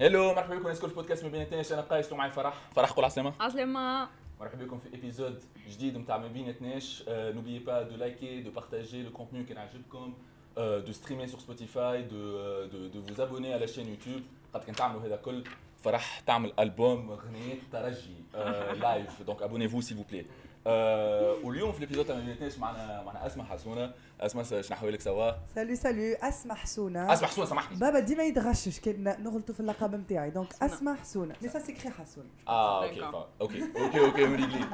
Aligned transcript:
هلو 0.00 0.34
مرحبا 0.34 0.54
بكم 0.54 0.68
ناس 0.68 0.84
بودكاست 0.84 1.24
ما 1.24 1.30
بين 1.30 1.40
اثنين 1.40 1.64
أنا 1.72 1.80
قايس 1.80 2.12
ومعي 2.12 2.30
فرح. 2.30 2.54
فرح 2.76 2.92
قول 2.92 3.04
عسلامة. 3.04 3.32
عسلامة. 3.40 4.08
مرحبا 4.40 4.64
بكم 4.64 4.78
في 4.78 4.94
ابيزود 4.94 5.44
جديد 5.70 5.98
نتاع 5.98 6.18
ما 6.18 6.28
بين 6.28 6.48
اثناش 6.48 7.04
نوبيي 7.08 7.58
با 7.58 7.82
دو 7.82 7.96
لايكي 7.96 8.42
دو 8.42 8.50
بارتاجي 8.50 9.02
لو 9.02 9.10
كونتوني 9.10 9.44
كان 9.44 9.58
عجبكم 9.58 10.14
دو 10.56 10.92
ستريمي 10.92 11.26
سور 11.26 11.40
سبوتيفاي 11.40 12.02
دو 12.02 12.38
دو 12.64 12.86
دو 12.86 13.02
فوز 13.02 13.20
ابوني 13.20 13.54
على 13.54 13.66
شين 13.66 13.88
يوتيوب 13.88 14.22
خاطر 14.52 14.66
كان 14.66 14.74
تعملوا 14.74 15.02
هذا 15.02 15.16
كل. 15.16 15.44
فرح 15.84 16.20
تعمل 16.20 16.52
ألبوم 16.58 17.10
غنية 17.10 17.54
ترجي 17.72 18.16
لايف 18.80 19.22
دونك 19.22 19.42
ابوني 19.42 19.68
فو 19.68 19.80
سي 19.80 19.94
فو 19.94 20.02
بلي 20.64 21.38
واليوم 21.44 21.72
في 21.72 21.78
الإبيزود 21.78 22.06
تاع 22.06 22.14
ما 22.16 22.20
بين 22.20 22.30
اثناش 22.30 22.58
معنا 22.58 23.02
معنا 23.02 23.26
أسماء 23.26 23.46
حسونة. 23.46 23.92
أسماء 24.20 24.44
شنو 24.44 24.76
احوالك 24.76 25.00
سوا؟ 25.00 25.32
سالو 25.54 25.74
سالو 25.74 26.16
اسمع 26.22 26.54
حسونة. 26.54 27.12
أسماء 27.12 27.30
حسونة 27.30 27.46
سامحني. 27.46 27.76
بابا 27.78 27.98
ديما 27.98 28.22
يتغشش 28.22 28.80
كي 28.80 28.92
نغلطوا 28.92 29.54
في 29.54 29.60
اللقب 29.60 29.94
نتاعي 29.94 30.30
دونك 30.30 30.48
اسمع 30.62 30.94
حسونة. 30.94 31.34
مي 31.42 31.48
سا 31.48 31.58
سيكري 31.58 31.90
حسونه 31.90 32.26
آه 32.48 32.84
أوكي. 32.84 33.26
أوكي 33.40 33.62
أوكي 33.76 34.00
أوكي 34.00 34.26
مريقلين 34.26 34.68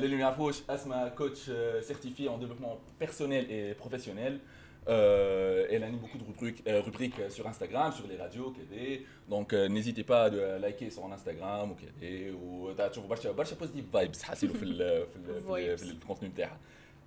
للي 0.00 0.16
ما 0.16 0.20
يعرفوش 0.20 0.62
أسماء 0.70 1.08
كوتش 1.08 1.50
certifié 1.88 2.28
en 2.28 2.38
développement 2.38 2.78
personnel 2.98 3.44
et 3.50 3.74
professionnel. 3.74 4.40
Euh, 4.87 5.67
elle 5.73 5.83
anime 5.83 5.99
beaucoup 5.99 6.17
de 6.17 6.23
rubriques, 6.23 6.63
euh, 6.67 6.81
rubriques 6.81 7.21
sur 7.29 7.45
Instagram, 7.47 7.91
sur 7.91 8.07
les 8.07 8.17
radios, 8.17 8.49
KD. 8.57 9.01
Donc 9.29 9.53
euh, 9.53 9.67
n'hésitez 9.67 10.03
pas 10.03 10.21
à 10.25 10.57
liker 10.59 10.89
son 10.89 11.11
Instagram 11.11 11.71
ou 11.71 11.75
KD 11.75 12.03
ou 12.33 12.71
تشوفوا 12.89 13.09
برشا 13.09 13.31
برشا 13.31 13.55
positive 13.55 13.87
vibes 13.95 14.21
حاسيلو 14.23 14.53
في 14.53 14.63
ال 14.65 14.77
في 15.07 15.15
ال 15.15 15.41
في, 15.41 15.73
ال- 15.73 15.77
في 15.77 15.83
الكونتوني 15.91 16.31
نتاعها. 16.31 16.57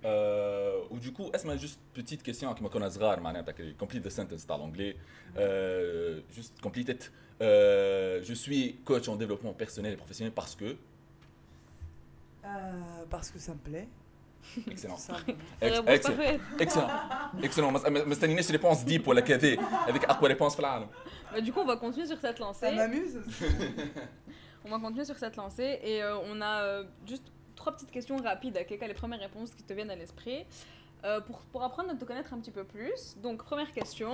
Euh, 0.05 0.91
ou 0.91 0.97
du 0.99 1.11
coup, 1.13 1.35
اسمع 1.35 1.57
juste 1.57 1.99
petite 1.99 2.23
question 2.31 2.45
كما 2.53 2.69
كنا 2.69 2.89
صغار 2.89 3.19
معناتها 3.19 3.55
complete 3.83 4.03
the 4.07 4.11
sentence 4.13 4.45
تاع 4.47 4.57
l'anglais. 4.57 4.95
Euh, 5.37 6.21
juste 6.37 6.61
complete 6.67 6.89
it. 6.89 7.11
Euh, 7.41 8.21
je 8.23 8.33
suis 8.33 8.75
coach 8.85 9.09
en 9.09 9.15
développement 9.15 9.53
personnel 9.63 9.93
et 9.93 9.97
professionnel 9.97 10.31
parce 10.41 10.55
que 10.55 10.75
آه 12.45 13.03
باسكو 13.11 13.39
سا 13.39 13.53
مبلي 13.53 13.81
excellent 13.81 13.96
simplement. 14.75 15.37
Ex- 15.61 15.79
Réponse 15.79 15.89
excellent 15.89 16.15
parfaite. 16.17 16.41
excellent 16.59 16.89
excellent 17.43 17.71
ما- 17.71 17.89
ما 17.89 18.03
ما 18.05 18.11
استنيناش 18.13 18.51
ريبونس 18.51 18.81
ديب 18.81 19.07
ولا 19.07 19.21
كذا 19.21 19.37
هذيك 19.87 20.05
اقوى 20.05 20.29
ريبونس 20.29 20.53
في 20.53 20.59
العالم 20.59 20.87
Bah, 21.33 21.41
du 21.41 21.51
coup, 21.51 21.61
on 21.61 21.65
va 21.65 21.77
continuer 21.77 22.05
sur 22.05 22.19
cette 22.21 22.37
Ça 22.37 22.43
lancée. 22.45 22.71
m'amuse 22.75 23.15
On 24.65 24.69
va 24.69 24.79
continuer 24.79 25.05
sur 25.11 25.17
cette 25.17 25.35
lancée 25.35 25.79
et 25.83 26.03
euh, 26.03 26.17
on 26.31 26.41
a 26.41 26.53
euh, 26.63 26.83
juste 27.07 27.25
trois 27.55 27.71
petites 27.75 27.91
questions 27.91 28.17
rapides 28.17 28.55
à 28.57 28.63
quelques 28.63 28.87
les 28.87 28.93
premières 28.93 29.19
réponses 29.27 29.51
qui 29.57 29.63
te 29.63 29.73
viennent 29.73 29.89
à 29.91 29.95
l'esprit 29.95 30.39
euh, 31.05 31.19
pour, 31.21 31.37
pour 31.51 31.61
apprendre 31.63 31.89
à 31.89 31.95
te 31.95 32.05
connaître 32.05 32.31
un 32.35 32.39
petit 32.39 32.51
peu 32.59 32.63
plus. 32.75 32.99
Donc, 33.25 33.43
première 33.43 33.71
question. 33.79 34.13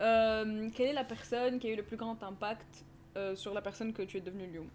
Euh, 0.00 0.68
quelle 0.74 0.88
est 0.92 0.92
la 1.02 1.04
personne 1.04 1.58
qui 1.58 1.66
a 1.68 1.70
eu 1.70 1.76
le 1.76 1.82
plus 1.90 1.96
grand 2.02 2.18
impact 2.22 2.72
euh, 3.16 3.34
sur 3.42 3.52
la 3.52 3.60
personne 3.60 3.92
que 3.92 4.02
tu 4.02 4.16
es 4.16 4.20
devenue 4.20 4.46
Lyon 4.46 4.66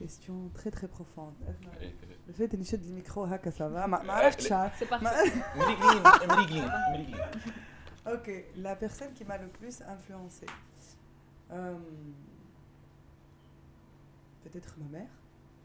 question 0.00 0.50
très 0.54 0.70
très 0.70 0.88
profonde 0.88 1.34
إيه، 1.80 1.94
le 2.28 2.32
fait 2.32 2.54
اني 2.54 2.62
نشد 2.62 2.82
الميكرو 2.84 3.24
هكا 3.24 3.50
سافا 3.50 3.86
ما 3.86 4.02
ما 4.02 4.12
عرفتش 4.12 4.52
ها. 4.52 4.72
C'est 4.80 4.84
parfait. 4.88 5.02
ما- 5.02 5.12
مريقلين 5.56 6.02
مريقلين 6.28 6.68
مريقلين 6.90 7.20
Ok, 8.06 8.28
la 8.56 8.74
personne 8.84 9.12
qui 9.16 9.24
m'a 9.24 9.38
le 9.38 9.48
plus 9.58 9.76
influencé. 9.94 10.46
Euh, 11.52 11.78
Peut-être 14.44 14.74
ma 14.78 14.98
mère, 14.98 15.10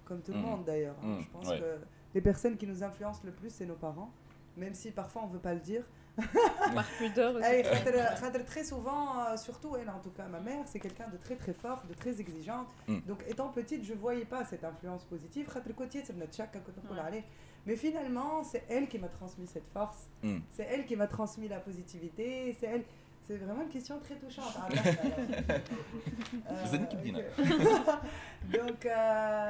comme 0.06 0.22
tout 0.22 0.32
le 0.34 0.38
Mhm. 0.38 0.46
monde 0.46 0.64
d'ailleurs. 0.66 0.96
hein. 1.04 1.08
Mhm, 1.08 1.22
Je 1.22 1.30
pense 1.30 1.48
ouais. 1.50 1.60
que 1.60 1.72
les 2.16 2.22
personnes 2.22 2.58
qui 2.58 2.68
nous 2.68 2.84
influencent 2.84 3.22
le 3.26 3.32
plus, 3.32 3.50
c'est 3.50 3.66
nos 3.66 3.76
parents. 3.88 4.12
Même 4.56 4.74
si 4.74 4.92
parfois 4.92 5.24
on 5.24 5.28
ne 5.28 5.34
veut 5.34 5.40
pas 5.50 5.54
le 5.54 5.60
dire. 5.60 5.84
Par 6.76 6.88
pudeur 7.00 7.36
aussi. 7.36 7.46
Eh, 7.52 7.64
خاطر- 7.64 8.16
خاطر 8.22 8.44
très 8.52 8.64
souvent, 8.64 9.04
euh, 9.20 9.38
surtout 9.38 9.72
elle 9.80 9.90
en 9.90 10.00
tout 10.00 10.10
cas, 10.18 10.26
ma 10.36 10.40
mère, 10.40 10.64
c'est 10.72 10.80
quelqu'un 10.80 11.08
de 11.10 11.18
très 11.18 11.36
très 11.36 11.54
fort, 11.54 11.80
de 11.92 11.94
très 11.94 12.20
exigeante. 12.24 12.68
Mm. 12.88 13.00
Donc 13.10 13.20
étant 13.28 13.50
petite, 13.50 13.84
je 13.90 13.94
voyais 13.94 14.26
pas 14.26 14.44
cette 14.52 14.64
influence 14.72 15.04
positive. 15.14 15.48
خاطر 15.50 15.72
كنت 15.72 15.96
ياسر 15.96 16.14
نتشكى، 16.16 16.60
كنت 16.60 16.80
نقول 16.86 16.98
Ouais. 16.98 17.02
عليه. 17.02 17.24
Mais 17.68 17.76
finalement, 17.76 18.44
c'est 18.52 18.64
elle 18.70 18.88
qui 18.88 18.98
m'a 18.98 19.10
transmis 19.20 19.48
cette 19.56 19.68
force. 19.76 20.02
Mm. 20.24 20.38
C'est 20.56 20.68
elle 20.74 20.86
qui 20.88 20.96
m'a 20.96 21.08
transmis 21.08 21.48
la 21.56 21.60
positivité. 21.60 22.56
C'est 22.60 22.68
elle. 22.74 22.84
C'est 23.28 23.38
vraiment 23.46 23.64
une 23.68 23.74
question 23.78 23.96
très 24.06 24.16
touchante. 24.24 24.54
Ah, 24.62 24.68
là, 24.76 24.82
euh, 24.86 25.60
Vous 26.64 26.76
êtes 26.76 26.80
une 26.82 26.86
équipe 26.88 27.02
dîner. 27.08 27.26
ok. 27.38 27.48
Donc 28.58 28.82
euh, 28.86 29.50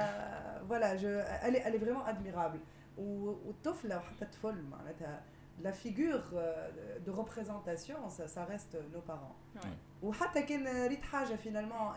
voilà, 0.68 0.90
je, 0.98 1.08
elle, 1.46 1.56
est, 1.58 1.64
elle 1.66 1.76
est 1.76 1.84
vraiment 1.86 2.04
admirable. 2.06 2.60
و- 2.98 3.36
والطفلة 3.48 3.98
وحتى 3.98 4.26
الطفل 4.26 4.56
معناتها 4.72 5.22
la 5.61 5.73
figure 5.73 6.23
euh, 6.35 6.69
de 7.05 7.11
représentation, 7.11 7.97
ça, 8.09 8.45
reste 8.45 8.77
nos 8.93 9.01
parents. 9.01 9.37
Ou 10.03 10.09
ouais. 10.09 11.39
finalement, 11.39 11.93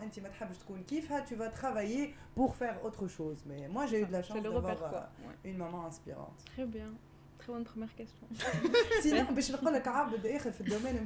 tu 1.22 1.34
vas 1.34 1.48
travailler 1.48 2.14
pour 2.34 2.54
faire 2.54 2.84
autre 2.84 3.08
chose. 3.08 3.42
Mais 3.46 3.68
moi, 3.68 3.86
j'ai 3.86 4.02
eu 4.02 4.06
de 4.06 4.12
la 4.12 4.22
chance 4.22 4.40
d'avoir 4.42 4.94
euh, 4.94 5.00
une 5.44 5.56
maman 5.56 5.86
inspirante. 5.86 6.44
Très 6.52 6.66
bien. 6.66 6.92
Très 7.38 7.52
bonne 7.52 7.64
première 7.64 7.94
question. 7.94 8.26
Sinon, 9.02 9.26
je 9.28 9.34
vais 9.34 9.42
le 10.64 10.70
domaine 10.70 10.96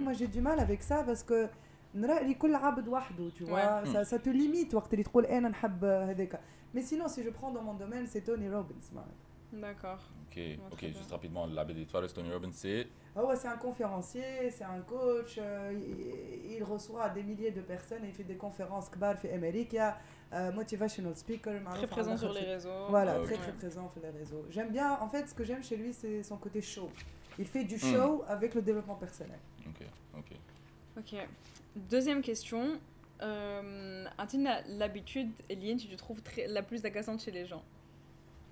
moi 0.00 0.12
j'ai 0.12 0.26
du 0.26 0.40
mal 0.40 0.60
avec 0.60 0.82
ça 0.82 1.02
parce 1.04 1.22
que 1.22 1.48
tu 3.34 3.44
vois, 3.44 3.84
ça, 3.86 4.04
ça 4.04 4.18
te 4.18 4.30
limite. 4.30 4.74
Mais 6.72 6.82
sinon, 6.82 7.08
si 7.08 7.22
je 7.24 7.30
prends 7.30 7.50
dans 7.50 7.62
mon 7.62 7.74
domaine, 7.74 8.06
c'est 8.06 8.20
Tony 8.20 8.48
Robbins. 8.48 8.74
D'accord. 9.52 9.98
Ok, 10.30 10.40
ok, 10.70 10.80
juste 10.86 11.10
rapidement, 11.10 11.46
l'abilitoire 11.46 12.06
Tony 12.12 12.32
Robbins, 12.32 12.52
c'est. 12.52 12.86
Ah 13.16 13.24
ouais, 13.24 13.34
c'est 13.34 13.48
un 13.48 13.56
conférencier, 13.56 14.50
c'est 14.50 14.62
un 14.62 14.80
coach, 14.80 15.38
euh, 15.38 15.72
il, 16.48 16.62
reçoit 16.62 17.08
des 17.08 17.24
milliers 17.24 17.50
de 17.50 17.60
personnes 17.60 18.04
et 18.04 18.08
il 18.08 18.14
fait 18.14 18.24
des 18.24 18.36
conférences 18.36 18.88
Kbar 18.90 19.18
fait 19.18 19.32
Amérique, 19.32 19.72
il 19.72 19.78
a 19.78 19.98
euh, 20.32 20.52
motivational 20.52 21.16
speaker. 21.16 21.60
Très 21.74 21.88
présent 21.88 22.16
sur 22.16 22.32
les 22.32 22.42
réseaux. 22.42 22.86
Voilà, 22.88 23.16
ah, 23.20 23.24
très 23.24 23.36
très 23.36 23.52
présent 23.52 23.90
sur 23.90 24.00
les 24.00 24.10
réseaux. 24.10 24.46
J'aime 24.50 24.70
bien, 24.70 24.98
en 25.00 25.08
fait, 25.08 25.28
ce 25.28 25.34
que 25.34 25.42
j'aime 25.42 25.64
chez 25.64 25.76
lui, 25.76 25.92
c'est 25.92 26.22
son 26.22 26.36
côté 26.36 26.62
show. 26.62 26.88
Il 27.36 27.46
fait 27.46 27.64
du 27.64 27.76
hmm. 27.76 27.78
show 27.78 28.24
avec 28.28 28.54
le 28.54 28.62
développement 28.62 28.94
personnel. 28.94 29.38
Ok, 29.66 29.84
ok. 30.16 30.36
Ok. 30.98 31.16
Deuxième 31.74 32.22
question. 32.22 32.78
Euh, 33.22 34.04
a-t-il 34.16 34.48
l'habitude, 34.68 35.30
Eline, 35.48 35.76
tu 35.76 35.94
trouves 35.96 36.20
la 36.46 36.62
plus 36.62 36.84
agaçante 36.84 37.20
chez 37.20 37.30
les 37.30 37.46
gens? 37.46 37.62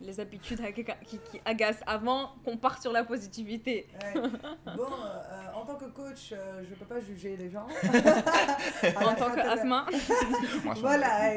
les 0.01 0.21
habitudes 0.21 0.61
qui, 1.05 1.19
agacent 1.45 1.83
avant 1.87 2.35
qu'on 2.45 2.57
parte 2.57 2.83
sur 2.83 2.93
la 2.93 3.05
positivité. 3.05 3.89
Bon, 4.15 4.85
euh, 4.85 5.53
en 5.55 5.65
tant 5.65 5.77
que 5.77 5.87
coach, 5.87 6.33
euh, 6.33 6.63
je 6.65 6.71
ne 6.71 6.75
peux 6.77 6.85
pas 6.85 7.01
juger 7.01 7.37
les 7.37 7.51
gens. 7.51 7.67
en 8.97 9.15
tant 9.15 9.35
qu'asthma. 9.35 9.87
voilà, 10.77 11.33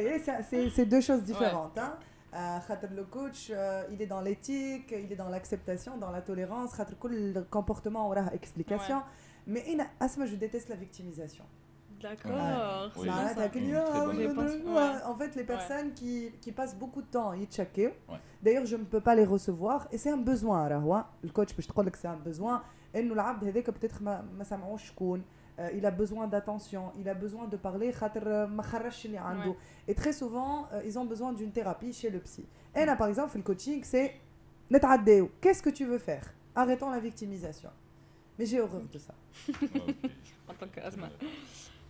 c'est 0.49 0.85
deux 0.85 1.01
choses 1.01 1.23
différentes. 1.23 1.77
Hein. 1.77 1.97
Euh, 2.33 2.57
ouais. 2.69 2.89
Le 2.95 3.03
coach, 3.03 3.51
il 3.91 4.01
est 4.01 4.07
dans 4.07 4.21
l'éthique, 4.21 4.93
il 4.97 5.11
est 5.11 5.15
dans 5.15 5.29
l'acceptation, 5.29 5.97
dans 5.97 6.11
la 6.11 6.21
tolérance. 6.21 6.71
Le 7.03 7.41
comportement, 7.41 8.09
on 8.09 8.13
a 8.13 8.31
explication. 8.33 9.01
Mais 9.47 9.65
asthma, 9.99 10.25
je 10.25 10.35
déteste 10.35 10.69
la 10.69 10.75
victimisation. 10.75 11.43
D'accord. 12.01 12.31
Ouais. 12.31 12.37
Bah, 12.37 12.81
hein, 12.85 12.91
oui. 12.97 14.27
Hein. 14.77 15.01
En 15.05 15.15
fait, 15.15 15.35
les 15.35 15.43
personnes 15.43 15.93
qui, 15.93 16.31
qui, 16.41 16.51
passent 16.51 16.75
beaucoup 16.75 17.01
de 17.01 17.07
temps 17.07 17.29
à 17.29 17.37
checker, 17.45 17.93
d'ailleurs, 18.41 18.65
je 18.65 18.75
ne 18.75 18.83
peux 18.83 19.01
pas 19.01 19.15
les 19.15 19.25
recevoir, 19.25 19.87
et 19.91 19.97
c'est 19.97 20.11
un 20.11 20.17
besoin, 20.17 20.67
Rahwa. 20.67 21.11
Le 21.23 21.29
coach 21.29 21.49
je 21.57 21.67
te 21.67 21.89
que 21.89 21.97
c'est 21.97 22.07
un 22.07 22.17
besoin. 22.17 22.63
Et 22.93 23.01
nous, 23.01 23.15
l'abd, 23.15 23.51
peut-être. 23.53 24.01
Euh, 25.59 25.69
il 25.75 25.85
a 25.85 25.91
besoin 25.91 26.27
d'attention, 26.27 26.91
il 26.97 27.07
a 27.09 27.13
besoin 27.13 27.47
de 27.47 27.57
parler. 27.57 27.91
Euh, 28.03 29.53
et 29.87 29.93
très 29.93 30.13
souvent, 30.13 30.67
euh, 30.73 30.81
ils 30.85 30.97
ont 30.97 31.05
besoin 31.05 31.33
d'une 31.33 31.51
thérapie 31.51 31.93
chez 31.93 32.09
le 32.09 32.19
psy. 32.19 32.45
Et 32.75 32.85
là, 32.85 32.95
par 32.95 33.07
exemple, 33.07 33.31
fait 33.31 33.37
le 33.37 33.43
coaching, 33.43 33.83
c'est 33.83 34.15
Qu'est-ce 35.41 35.61
que 35.61 35.69
tu 35.69 35.85
veux 35.85 35.97
faire? 35.97 36.33
Arrêtons 36.55 36.89
la 36.89 36.99
victimisation. 36.99 37.69
Mais 38.39 38.45
j'ai 38.45 38.61
horreur 38.61 38.83
de 38.91 38.97
ça. 38.97 39.13
En 40.47 40.53
tant 40.53 40.67
qu'asthme. 40.67 41.07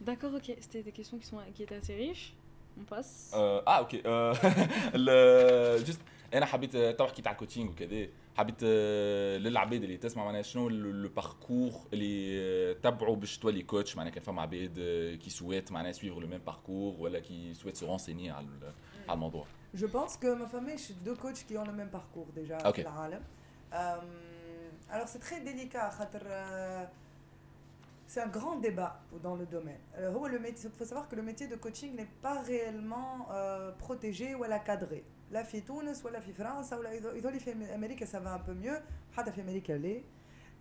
Ok. 0.01 0.09
En 0.09 0.13
tant 0.13 0.17
qu'Asma. 0.17 0.31
D'accord, 0.31 0.35
ok. 0.39 0.49
C'était 0.65 0.83
des 0.89 0.93
questions 0.99 1.19
qui, 1.21 1.27
sont, 1.31 1.41
qui 1.55 1.63
étaient 1.65 1.81
assez 1.83 1.95
riches. 1.95 2.35
On 2.81 2.85
passe. 2.95 3.35
آه 3.35 3.63
اه 3.67 3.79
اوكي 3.79 4.03
آه، 4.07 4.33
ال- 4.95 5.85
جست 5.85 6.01
انا 6.35 6.47
حبيت 6.47 6.75
آه، 6.75 6.91
تو 6.93 7.07
حكيت 7.07 7.27
على 7.27 7.35
الكوتشينج 7.35 7.71
وكذا 7.71 8.07
حبيت 8.37 8.57
آه، 8.65 9.39
للعباد 9.39 9.83
اللي 9.83 9.97
تسمع 9.97 10.25
معناها 10.25 10.43
شنو 10.43 10.69
لو 10.69 11.09
باركور 11.09 11.73
اللي 11.93 12.41
آه، 12.41 12.73
تبعوا 12.73 13.17
باش 13.17 13.39
تولي 13.39 13.63
كوتش 13.63 13.97
معناها 13.97 14.13
كان 14.13 14.23
فما 14.23 14.43
عباد 14.43 14.79
كي 15.25 15.31
سويت 15.31 15.73
معناها 15.73 15.93
سويفر 15.93 16.21
لو 16.21 16.27
ميم 16.27 16.41
باركور 16.47 16.95
ولا 16.99 17.19
كي 17.19 17.55
سويت 17.55 17.77
سو 17.77 17.87
رونسيني 17.87 18.31
على 18.31 18.47
ال- 18.47 18.73
على 19.09 19.15
الموضوع 19.15 19.47
Je 19.77 19.87
pense 19.87 20.15
que 20.23 20.29
ma 20.43 20.47
famille, 20.55 20.79
je 20.79 20.85
suis 20.89 20.99
deux 21.09 21.17
coachs 21.25 21.43
qui 21.49 21.55
ont 21.61 21.67
le 21.71 21.77
même 21.81 21.91
parcours 21.99 22.29
déjà 22.39 22.67
Ok. 22.69 22.75
في 22.75 22.83
العالم. 22.83 23.21
Euh, 23.73 23.77
alors 24.91 25.09
c'est 25.09 25.21
très 25.21 25.41
délicat. 25.41 25.91
خاطر, 25.91 26.21
euh, 26.21 26.87
c'est 28.11 28.21
un 28.21 28.29
grand 28.39 28.57
débat 28.57 28.93
dans 29.23 29.35
le 29.37 29.47
domaine. 29.47 29.81
Euh, 29.99 30.11
هو 30.13 30.27
le 30.29 30.39
métier- 30.39 30.71
Il 30.71 30.77
faut 30.79 30.85
savoir 30.85 31.09
que 31.09 31.17
le 31.17 31.23
métier 31.23 31.47
de 31.49 31.57
coaching 31.57 31.95
n'est 31.97 32.13
pas 32.23 32.41
réellement 32.43 33.27
euh, 33.31 33.73
protégé 33.73 34.35
ou 34.35 34.45
cadré. 34.65 35.05
لا 35.31 35.43
في 35.43 35.61
تونس 35.61 36.05
ولا 36.05 36.21
في 36.21 36.33
فرنسا 36.33 36.77
ولا 36.77 36.93
يظل 36.93 37.41
في 37.41 37.75
امريكا 37.75 38.07
ça 38.07 38.21
va 38.21 38.35
un 38.35 38.39
peu 38.49 38.55
mieux 38.55 38.81
حتى 39.17 39.33
في 39.33 39.41
امريكا 39.41 39.73
ليه 39.73 40.03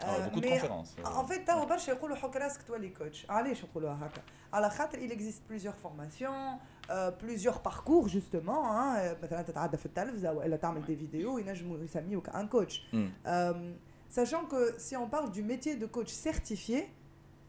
Ah, 0.01 0.05
beaucoup 0.05 0.41
de 0.41 0.47
mais 0.47 0.59
conférences. 0.59 0.95
En 1.05 1.25
fait, 1.27 1.45
توا 1.47 1.65
برشا 1.65 1.91
يقولوا 1.91 2.15
حك 2.15 2.35
راسك 2.35 2.61
تولي 2.61 2.89
كوتش 2.89 3.29
علاش 3.29 3.63
نقولوها 3.65 4.05
هكا 4.07 4.21
على 4.53 4.69
خاطر 4.69 4.97
il 4.99 5.11
existe 5.11 5.43
plusieurs 5.51 5.77
formations 5.85 6.59
euh, 6.89 7.11
plusieurs 7.11 7.61
parcours 7.61 8.07
justement 8.07 8.65
hein. 8.71 9.15
مثلا 9.23 9.41
تتعدى 9.41 9.77
في 9.77 9.85
التلفزه 9.85 10.33
والا 10.33 10.55
تعمل 10.57 10.83
des 10.85 10.99
vidéos 11.13 11.39
ينجموا 11.47 11.77
يسميوك 11.77 12.29
un 12.29 12.47
coach 12.47 12.81
Hmm. 12.93 13.07
Euh, 13.27 13.73
sachant 14.09 14.45
que 14.51 14.79
si 14.79 14.95
on 14.97 15.07
parle 15.09 15.31
du 15.31 15.43
métier 15.43 15.75
de 15.75 15.85
coach 15.85 16.09
certifié 16.11 16.89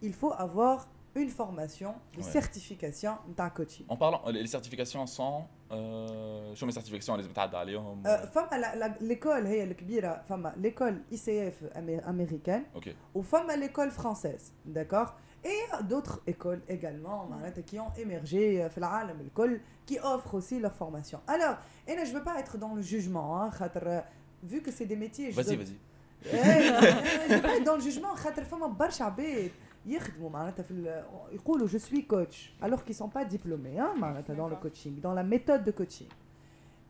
il 0.02 0.12
faut 0.12 0.32
avoir 0.46 0.86
une 1.16 1.30
formation 1.30 1.94
de 2.16 2.22
Ouais. 2.22 2.32
certification 2.40 3.12
نتاع 3.30 3.48
coaching 3.58 3.84
En 3.88 3.96
parlant, 3.96 4.20
les 4.30 4.46
certifications 4.46 5.06
sont. 5.06 5.42
Euh, 5.72 6.54
شو 6.54 6.66
من 6.66 6.72
certifications 6.72 7.10
لازم 7.10 7.32
تعدى 7.32 7.56
عليهم 7.56 8.02
Euh, 8.06 8.08
فما 8.26 8.48
لا- 8.56 8.74
لا- 8.76 8.98
l'école 9.00 9.46
هي 9.46 9.64
الكبيره 9.64 10.22
فما 10.28 10.54
l'école 10.62 11.14
ICF 11.14 11.74
amé- 11.76 12.04
américaine 12.06 12.62
اوكي 12.74 12.94
ou 13.16 13.22
femme 13.22 13.50
à 13.50 13.56
l'école 13.56 13.90
française, 13.90 14.52
d'accord 14.66 15.14
Et 15.44 15.82
d'autres 15.84 16.20
écoles 16.28 16.60
également 16.68 17.26
معناتها, 17.30 17.62
qui 17.62 17.78
ont 17.78 17.92
émergé 17.98 18.68
في 18.70 18.78
العالم 18.78 19.20
الكل 19.20 19.60
qui 19.90 19.94
offrent 20.00 20.34
aussi 20.34 20.58
leur 20.60 20.74
formation. 20.74 21.20
Alors, 21.28 21.56
et 21.88 21.94
là, 21.96 22.04
je 22.04 22.12
veux 22.12 22.24
pas 22.24 22.38
être 22.40 22.58
dans 22.58 22.74
le 22.74 22.82
jugement, 22.82 23.40
hein, 23.42 23.50
خاطر, 23.50 24.02
vu 24.42 24.60
que 24.62 24.70
c'est 24.72 24.86
des 24.86 24.96
métiers... 24.96 25.30
je 25.30 25.36
Vas-y, 25.36 25.56
veux- 25.56 25.64
vas-y. 25.64 25.76
Eh, 26.24 27.28
je 27.28 27.34
veux 27.34 27.42
pas 27.42 27.56
être 27.56 27.64
dans 27.64 27.76
le 27.76 27.80
jugement 27.80 28.14
خاطر 28.14 28.44
فما 28.44 28.66
برشا 28.66 29.04
عباد 29.04 29.50
يخدموا 29.86 30.30
معناتها 30.30 30.62
في 30.62 30.70
ال- 30.70 31.04
يقولوا 31.32 31.68
je 31.68 31.78
suis 31.78 32.06
coach 32.06 32.52
alors 32.62 32.84
qu'ils 32.84 32.96
sont 33.02 33.08
pas 33.10 33.24
diplômés 33.24 33.78
hein, 33.78 33.94
معناتها 33.96 34.34
dans 34.36 34.48
le 34.48 34.54
D'accord. 34.56 34.60
coaching, 34.70 35.00
dans 35.00 35.14
la 35.14 35.22
méthode 35.22 35.64
de 35.64 35.70
coaching. 35.72 36.08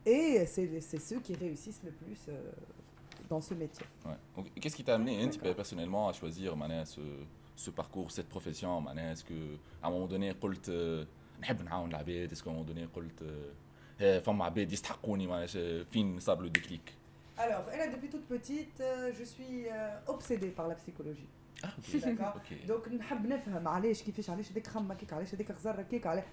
Et 0.05 0.45
c'est 0.45 0.79
c'est 0.89 0.99
ceux 1.09 1.19
qui 1.19 1.33
réussissent 1.35 1.83
le 1.83 1.91
plus 1.91 2.19
euh, 2.29 2.33
dans 3.29 3.41
ce 3.41 3.53
métier. 3.53 3.85
Ouais. 4.05 4.19
Donc, 4.35 4.45
Qu'est-ce 4.61 4.75
qui 4.79 4.83
t'a 4.83 4.95
amené 4.95 5.21
hein, 5.23 5.29
tu 5.29 5.39
peux, 5.39 5.53
personnellement 5.53 6.03
à 6.09 6.13
choisir 6.13 6.55
معناها, 6.55 6.85
ce, 6.85 7.01
ce 7.55 7.69
parcours, 7.71 8.09
cette 8.11 8.29
profession 8.29 8.81
معناها, 8.81 9.11
Est-ce 9.13 9.23
qu'à 9.25 9.87
un 9.87 9.89
moment 9.89 10.07
donné 10.07 10.31
قلت 10.31 10.69
euh, 10.69 11.05
نحب 11.41 11.61
نعاون 11.63 11.89
العباد 11.89 12.31
Est-ce 12.33 12.43
qu'à 12.43 12.49
un 12.49 12.53
moment 12.53 12.65
donné 12.71 12.85
قلت 12.95 13.21
euh, 13.21 14.01
eh, 14.01 14.19
فما 14.25 14.45
عباد 14.45 14.71
يستحقوني 14.71 15.27
معناها, 15.27 15.83
فين 15.83 16.19
صار 16.19 16.41
le 16.45 16.49
déclic 16.49 16.93
Alors, 17.37 17.65
elle, 17.71 17.91
depuis 17.91 18.09
toute 18.09 18.27
petite, 18.27 18.79
euh, 18.81 19.11
je 19.17 19.23
suis 19.23 19.67
euh, 19.69 19.73
obsédée 20.07 20.49
par 20.49 20.67
la 20.67 20.75
psychologie. 20.75 21.29
Ah, 21.63 21.67
ok. 21.77 22.01
D'accord 22.01 22.33
Ok. 22.37 22.49
Donc, 22.67 22.87
نحب 22.93 23.27
نفهم 23.27 23.67
علاش 23.67 24.03
كيفاش 24.03 24.29
علاش 24.29 24.51
هذيك 24.51 24.67
خمه 24.67 24.95
كيك 24.95 25.13
علاش 25.13 25.33
هذيك 25.35 25.51
غزره 25.51 25.81
كيك 25.81 26.07
علاش 26.07 26.23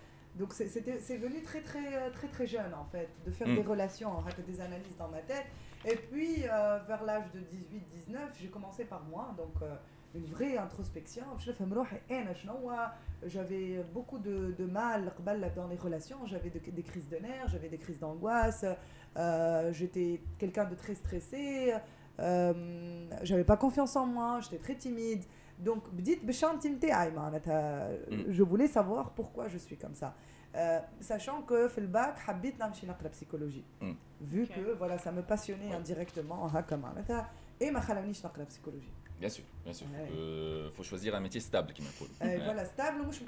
Donc 0.40 0.52
c'est- 0.52 0.68
c'était 0.76 0.98
c'est 1.06 1.18
venu 1.26 1.38
très 1.48 1.62
très 1.70 1.86
euh, 1.94 2.10
très 2.16 2.28
très 2.34 2.46
jeune 2.54 2.74
en 2.82 2.86
fait 2.92 3.08
de 3.26 3.30
faire 3.30 3.48
Mm. 3.48 3.54
des 3.58 3.62
relations, 3.74 4.12
hein, 4.18 4.24
des 4.50 4.60
analyses 4.68 4.96
dans 5.02 5.08
ma 5.16 5.22
tête. 5.30 5.46
Et 5.92 5.96
puis 6.08 6.32
euh, 6.44 6.78
vers 6.90 7.02
l'âge 7.08 7.28
de 7.36 7.40
18-19, 7.40 8.18
j'ai 8.40 8.48
commencé 8.56 8.82
par 8.84 9.02
moi, 9.12 9.24
donc 9.40 9.54
euh, 9.62 9.76
une 10.18 10.26
vraie 10.34 10.56
introspection. 10.66 11.24
باش 11.34 11.48
نفهم 11.48 11.72
روحي 11.74 11.96
انا 12.10 12.32
شنو 12.32 12.76
J'avais 13.26 13.82
beaucoup 13.96 14.18
de, 14.18 14.36
de 14.60 14.66
mal 14.66 15.10
قبل 15.18 15.50
dans 15.56 15.68
les 15.72 15.76
relations, 15.86 16.26
j'avais 16.26 16.50
de- 16.50 16.70
des 16.78 16.82
crises 16.82 17.08
de 17.08 17.16
nerfs, 17.18 17.48
j'avais 17.48 17.68
des 17.68 17.78
crises 17.78 18.00
d'angoisse, 18.00 18.64
euh, 19.17 19.73
j'étais 19.73 20.21
quelqu'un 20.37 20.65
de 20.65 20.75
très 20.75 20.95
stressé. 20.95 21.73
Euh, 22.19 23.09
j'avais 23.23 23.43
pas 23.43 23.57
confiance 23.57 23.95
en 23.95 24.05
moi, 24.05 24.39
j'étais 24.41 24.57
très 24.57 24.75
timide. 24.75 25.23
Donc, 25.57 25.83
mm. 28.09 28.31
je 28.31 28.43
voulais 28.43 28.67
savoir 28.67 29.11
pourquoi 29.11 29.47
je 29.47 29.57
suis 29.57 29.77
comme 29.77 29.95
ça. 29.95 30.15
Euh, 30.55 30.79
sachant 30.99 31.41
que 31.43 31.67
fait 31.67 31.81
le 31.81 31.87
bac, 31.87 32.17
habite 32.27 32.57
la 33.03 33.09
psychologie. 33.09 33.65
Mm. 33.81 33.91
Vu 34.21 34.47
que 34.47 34.73
voilà, 34.77 34.97
ça 34.97 35.11
me 35.11 35.21
passionnait 35.21 35.69
ouais. 35.69 35.75
indirectement 35.75 36.45
hein, 36.45 36.49
et 37.59 37.71
ma 37.71 37.81
la 38.37 38.45
psychologie. 38.45 38.91
Bien 39.19 39.29
sûr, 39.29 39.43
bien 39.65 39.73
sûr. 39.73 39.85
Ouais. 39.87 40.69
Faut, 40.71 40.83
choisir 40.83 41.13
un 41.13 41.19
métier 41.19 41.41
stable 41.41 41.73
qui 41.73 41.81
m'a 41.81 41.89
Voilà, 42.45 42.63
stable 42.63 43.01
ou 43.01 43.11
je 43.11 43.17
suis 43.17 43.25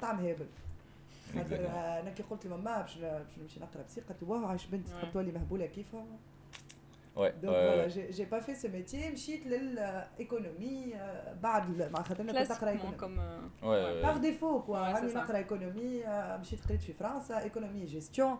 انا 1.35 2.09
كي 2.17 2.23
قلت 2.23 2.45
لماما 2.45 2.81
باش 2.81 2.97
باش 2.97 3.37
نمشي 3.41 3.59
نقرا 3.59 3.83
بسي 3.83 4.01
قالت 4.01 4.23
لي 4.23 4.29
واه 4.29 4.47
عايش 4.47 4.65
بنتي 4.65 4.91
Ouais. 4.91 4.95
تحب 5.01 5.11
تولي 5.13 5.31
مهبوله 5.31 5.65
كيفها. 5.65 6.05
Ouais, 7.17 7.33
Donc 7.43 7.49
ouais, 7.53 7.67
voilà, 7.67 7.85
ouais. 7.85 7.93
j'ai 7.95 8.05
j'ai 8.17 8.27
pas 8.33 8.41
fait 8.47 8.55
ce 8.63 8.67
métier, 8.67 9.11
مشيت 9.13 9.47
للايكونومي 9.47 10.93
بعد 11.43 11.89
مع 11.93 12.01
خاطر 12.03 12.21
انا 12.23 12.31
كنت 12.43 12.51
نقرا 12.51 12.55
Classiquement, 12.57 12.63
ايكونومي. 12.67 12.97
comme. 12.97 13.19
euh, 13.19 13.63
Ouais, 13.63 13.65
ouais, 13.65 14.01
Par 14.05 14.15
ouais. 14.17 14.21
défaut 14.27 14.59
quoi, 14.65 14.79
Ouais, 14.81 14.93
c'est 14.95 14.99
راني 15.01 15.13
ça. 15.13 15.17
نقرا 15.17 15.37
ايكونومي 15.37 16.05
آه، 16.05 16.37
مشيت 16.37 16.65
قريت 16.67 16.81
في 16.81 16.93
فرنسا 16.93 17.39
ايكونومي 17.43 17.85
جيستيون 17.85 18.37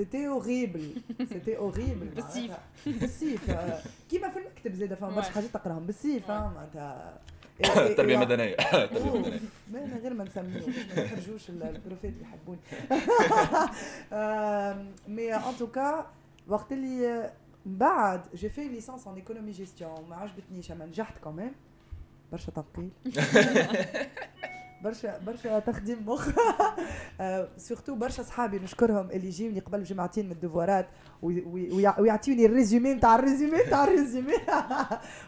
C'était 0.00 0.26
horrible, 0.34 0.86
c'était 1.32 1.56
horrible. 1.64 2.14
بالسيف. 2.14 2.50
معناتها. 2.50 2.58
بالسيف 2.86 3.50
آه، 3.50 3.80
كيما 4.10 4.28
في 4.28 4.38
المكتب 4.38 4.74
زاده 4.74 4.94
فما 4.96 5.10
برشا 5.14 5.28
Ouais. 5.30 5.34
حاجات 5.34 5.50
تقراهم 5.50 5.86
بالسيف 5.86 6.26
Ouais. 6.26 6.30
آه، 6.30 6.48
معناتها 6.54 7.18
إيه- 7.63 7.65
إيه- 7.67 7.69
إيه- 7.69 7.95
تربية 7.97 8.15
أوه، 8.17 8.25
مدنية. 8.25 8.55
ما 9.71 9.85
من 9.85 9.99
غير 10.03 10.13
ما 10.13 10.23
نسميه 10.23 10.67
ما 10.95 11.01
يحرجوش 11.03 11.49
ال- 11.49 11.63
البروفيت 11.63 12.13
اللي 12.13 12.23
يحبوني. 12.23 12.59
مي 15.07 15.35
ان 15.35 15.57
توكا 15.59 16.07
وقت 16.47 16.71
اللي 16.71 17.31
من 17.65 17.77
بعد 17.77 18.21
جي 18.35 18.49
في 18.49 18.67
ليسانس 18.67 19.07
ان 19.07 19.15
ايكونومي 19.15 19.51
جيستيون 19.51 20.09
ما 20.09 20.15
عجبتنيش 20.15 20.71
أما 20.71 20.85
نجحت 20.85 21.17
كمان 21.17 21.51
برشا 22.31 22.51
تنقيل. 22.51 22.89
برشا 24.84 25.18
برشا 25.18 25.58
تخديم 25.58 26.08
مخ 26.08 26.28
سورتو 27.56 27.94
برشا 27.94 28.22
صحابي 28.22 28.58
نشكرهم 28.58 29.10
اللي 29.10 29.26
يجيوني 29.26 29.60
قبل 29.60 29.80
بجمعتين 29.80 30.26
من 30.26 30.32
الدفوارات 30.32 30.88
وي- 31.22 31.40
وي- 31.42 31.70
ويع- 31.72 32.00
ويعطيوني 32.00 32.46
الريزومي 32.46 32.94
نتاع 32.94 33.14
الريزومي 33.14 33.58
نتاع 33.66 33.84
الريزومي 33.84 34.34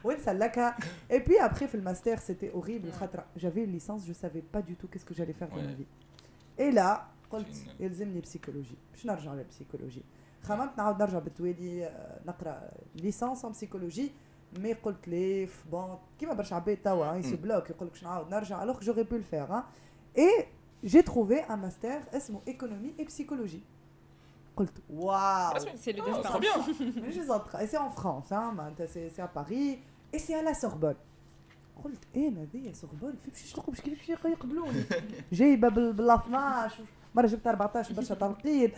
ونسلكها 0.04 0.76
Et 1.12 1.20
puis 1.20 1.38
après, 1.48 1.64
في 1.64 1.74
الماستر, 1.74 2.16
c'était 2.18 2.54
horrible. 2.56 2.90
خاطر 2.92 3.24
J'avais 3.36 3.64
une 3.64 3.72
licence, 3.78 4.06
je 4.06 4.12
savais 4.12 4.42
pas 4.56 4.62
du 4.62 4.74
tout 4.76 4.88
qu'est-ce 4.88 5.04
que 5.04 5.14
j'allais 5.14 5.38
faire 5.40 5.48
dans 5.48 5.56
ma 5.56 5.62
Ouais. 5.62 5.78
vie. 5.80 5.86
Et 6.58 6.70
là, 6.78 7.00
قلت 7.30 7.46
Génial. 7.46 7.80
يلزمني 7.80 8.20
بسيكولوجي 8.20 8.74
باش 8.92 9.06
نرجع 9.06 9.34
للبسيكولوجي 9.34 10.02
خممت 10.42 10.78
نعاود 10.78 11.02
نرجع 11.02 11.18
بالتوالي 11.18 11.86
آه، 11.86 12.20
نقرا 12.26 12.60
ليسانس 12.96 13.44
ان 13.44 13.50
بسيكولوجي 13.50 14.10
مي 14.59 14.73
قلت 14.73 15.07
لي 15.07 15.49
بون 15.71 15.97
كيما 16.19 16.33
برشا 16.33 16.55
عباد 16.55 16.77
توا 16.77 17.15
يسو 17.15 17.35
Mm. 17.35 17.39
بلوك 17.39 17.69
يقول 17.69 17.87
لك 17.87 17.93
باش 17.93 18.03
نعاود 18.03 18.29
نرجع 18.33 18.63
الوغ 18.63 18.79
جوري 18.79 19.03
بو 19.03 19.15
الفير 19.15 19.47
اي 20.17 20.45
جي 20.83 21.01
تروفي 21.01 21.39
ان 21.39 21.59
ماستر 21.59 21.99
اسمه 22.13 22.41
ايكونومي 22.47 22.93
اي 22.99 23.05
بسيكولوجي 23.05 23.61
قلت 24.57 24.73
واو 24.89 25.53
je 27.13 27.19
les 27.19 27.29
entra- 27.29 27.61
Et 27.63 27.67
c'est 27.67 27.77
en 27.77 27.91
France, 27.99 28.31
hein, 28.31 28.51
معناتها 28.53 28.87
c'est 28.87 29.09
c'est 29.15 29.21
à 29.21 29.27
Paris. 29.37 29.79
Et 30.13 30.19
c'est 30.19 30.33
à 30.35 30.41
la 30.41 30.53
Sorbonne. 30.53 30.95
قلت 31.83 31.99
أنا 32.15 32.47
ذي 32.53 32.73
سوربون 32.73 33.11
كيف 33.23 33.29
باش 33.33 33.43
يشلقوا 33.45 33.73
باش 33.73 33.81
كيف 33.81 34.09
يقبلوني 34.25 34.83
جايبه 35.31 35.69
بال 35.69 35.93
بال 35.93 36.09
12 36.09 36.83
مرة 37.15 37.27
جبت 37.27 37.47
14 37.47 37.93
برشا 37.93 38.15
تنقيد 38.15 38.71